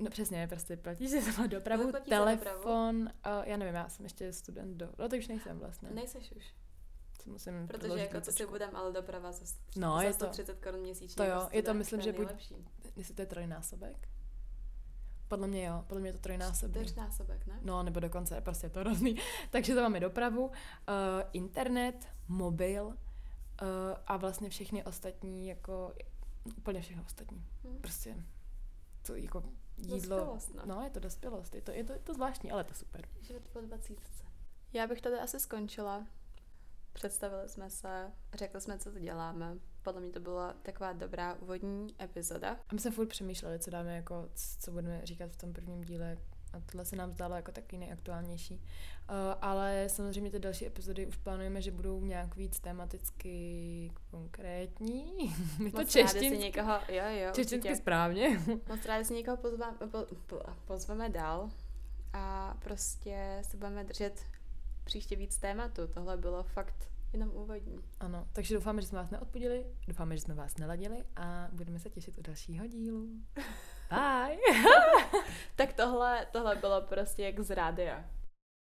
no 0.00 0.10
přesně, 0.10 0.46
prostě 0.48 0.76
platíš 0.76 1.10
si 1.10 1.22
za 1.32 1.46
dopravu, 1.46 1.90
za 1.92 2.00
telefon, 2.00 2.96
uh, 3.02 3.08
já 3.44 3.56
nevím, 3.56 3.74
já 3.74 3.88
jsem 3.88 4.04
ještě 4.04 4.32
student 4.32 4.76
do, 4.76 4.88
no 4.98 5.08
to 5.08 5.16
už 5.16 5.28
nejsem 5.28 5.58
vlastně. 5.58 5.90
Nejseš 5.90 6.32
už. 6.32 6.54
Si 7.22 7.30
musím 7.30 7.68
Protože 7.68 7.98
jako 7.98 8.20
to 8.20 8.32
si 8.32 8.46
budem, 8.46 8.76
ale 8.76 8.92
doprava 8.92 9.32
za, 9.32 9.44
No, 9.76 9.96
za 9.96 10.02
je 10.02 10.10
to- 10.10 10.14
130 10.14 10.58
korun 10.64 10.80
měsíčně. 10.80 11.16
to 11.16 11.24
jo, 11.24 11.40
jako 11.40 11.48
je 11.56 11.62
to, 11.62 11.74
myslím, 11.74 12.00
že 12.00 12.12
buď-. 12.12 12.56
Jestli 12.96 13.14
to 13.14 13.22
je 13.22 13.26
trojnásobek? 13.26 14.08
Podle 15.28 15.46
mě 15.46 15.66
jo, 15.66 15.84
podle 15.86 16.00
mě 16.00 16.08
je 16.08 16.12
to 16.12 16.18
trojnásobek. 16.18 16.82
Čtyřnásobek, 16.86 17.46
ne? 17.46 17.58
No, 17.62 17.82
nebo 17.82 18.00
dokonce 18.00 18.40
prostě 18.40 18.66
je 18.66 18.70
to 18.70 18.80
hrozný. 18.80 19.16
Takže 19.50 19.74
to 19.74 19.80
máme 19.82 20.00
dopravu, 20.00 20.46
uh, 20.46 20.52
internet, 21.32 22.08
mobil 22.28 22.86
uh, 22.86 22.94
a 24.06 24.16
vlastně 24.16 24.50
všechny 24.50 24.84
ostatní, 24.84 25.48
jako 25.48 25.92
úplně 26.56 26.80
všechno 26.80 27.02
ostatní. 27.06 27.44
Hm. 27.64 27.78
Prostě 27.80 28.16
to 29.06 29.14
jako 29.14 29.44
jídlo. 29.76 30.16
Dospělost, 30.16 30.54
no. 30.54 30.62
No, 30.66 30.82
je 30.82 30.90
to 30.90 31.00
dospělost, 31.00 31.54
je 31.54 31.62
to, 31.62 31.70
je 31.70 31.84
to, 31.84 31.92
je 31.92 31.98
to 31.98 32.14
zvláštní, 32.14 32.52
ale 32.52 32.60
je 32.60 32.64
to 32.64 32.74
super. 32.74 33.08
Život 33.20 33.42
po 33.52 33.60
20. 33.60 33.98
Já 34.72 34.86
bych 34.86 35.00
tady 35.00 35.18
asi 35.18 35.40
skončila. 35.40 36.06
Představili 36.92 37.48
jsme 37.48 37.70
se, 37.70 38.12
řekli 38.34 38.60
jsme, 38.60 38.78
co 38.78 38.92
tu 38.92 38.98
děláme. 38.98 39.58
Podle 39.82 40.00
mě 40.00 40.10
to 40.10 40.20
byla 40.20 40.52
taková 40.52 40.92
dobrá 40.92 41.34
úvodní 41.34 41.94
epizoda. 42.02 42.50
A 42.68 42.74
my 42.74 42.78
jsme 42.78 42.90
furt 42.90 43.06
přemýšleli, 43.06 43.58
co 43.58 43.70
dáme 43.70 43.96
jako, 43.96 44.28
co 44.58 44.72
budeme 44.72 45.00
říkat 45.04 45.30
v 45.30 45.36
tom 45.36 45.52
prvním 45.52 45.84
díle. 45.84 46.18
A 46.52 46.60
tohle 46.60 46.84
se 46.84 46.96
nám 46.96 47.12
zdálo 47.12 47.34
jako 47.34 47.52
taky 47.52 47.78
nejaktuálnější. 47.78 48.54
Uh, 48.54 48.60
ale 49.40 49.84
samozřejmě 49.88 50.30
ty 50.30 50.38
další 50.38 50.66
epizody 50.66 51.06
už 51.06 51.16
plánujeme, 51.16 51.62
že 51.62 51.70
budou 51.70 52.04
nějak 52.04 52.36
víc 52.36 52.60
tematicky 52.60 53.90
konkrétní. 54.10 55.34
My 55.58 55.72
to 55.72 55.84
češtinsky, 55.84 56.38
někoho, 56.38 56.72
jo, 56.88 57.04
jo, 57.08 57.32
češtinsky 57.34 57.68
určitě. 57.68 57.76
správně. 57.76 58.40
Moc 58.68 58.84
rádi 58.84 59.04
si 59.04 59.14
někoho 59.14 59.36
pozvám, 59.36 59.76
po, 59.78 60.06
po, 60.26 60.40
pozveme 60.66 61.08
dál 61.08 61.50
a 62.12 62.56
prostě 62.62 63.38
se 63.42 63.56
budeme 63.56 63.84
držet 63.84 64.20
příště 64.84 65.16
víc 65.16 65.38
tématu. 65.38 65.86
Tohle 65.86 66.16
bylo 66.16 66.42
fakt 66.42 66.92
jenom 67.12 67.30
úvodní. 67.34 67.80
Ano, 68.00 68.26
takže 68.32 68.54
doufáme, 68.54 68.82
že 68.82 68.88
jsme 68.88 68.98
vás 68.98 69.10
neodpudili, 69.10 69.66
doufáme, 69.88 70.16
že 70.16 70.22
jsme 70.22 70.34
vás 70.34 70.56
neladili 70.58 71.04
a 71.16 71.48
budeme 71.52 71.78
se 71.78 71.90
těšit 71.90 72.18
u 72.18 72.22
dalšího 72.22 72.66
dílu. 72.66 73.08
Bye! 73.92 74.36
Tak 75.56 75.72
tohle, 75.72 76.26
tohle 76.32 76.56
bylo 76.56 76.80
prostě 76.80 77.22
jak 77.22 77.40
z 77.40 77.50
rádia. 77.50 78.04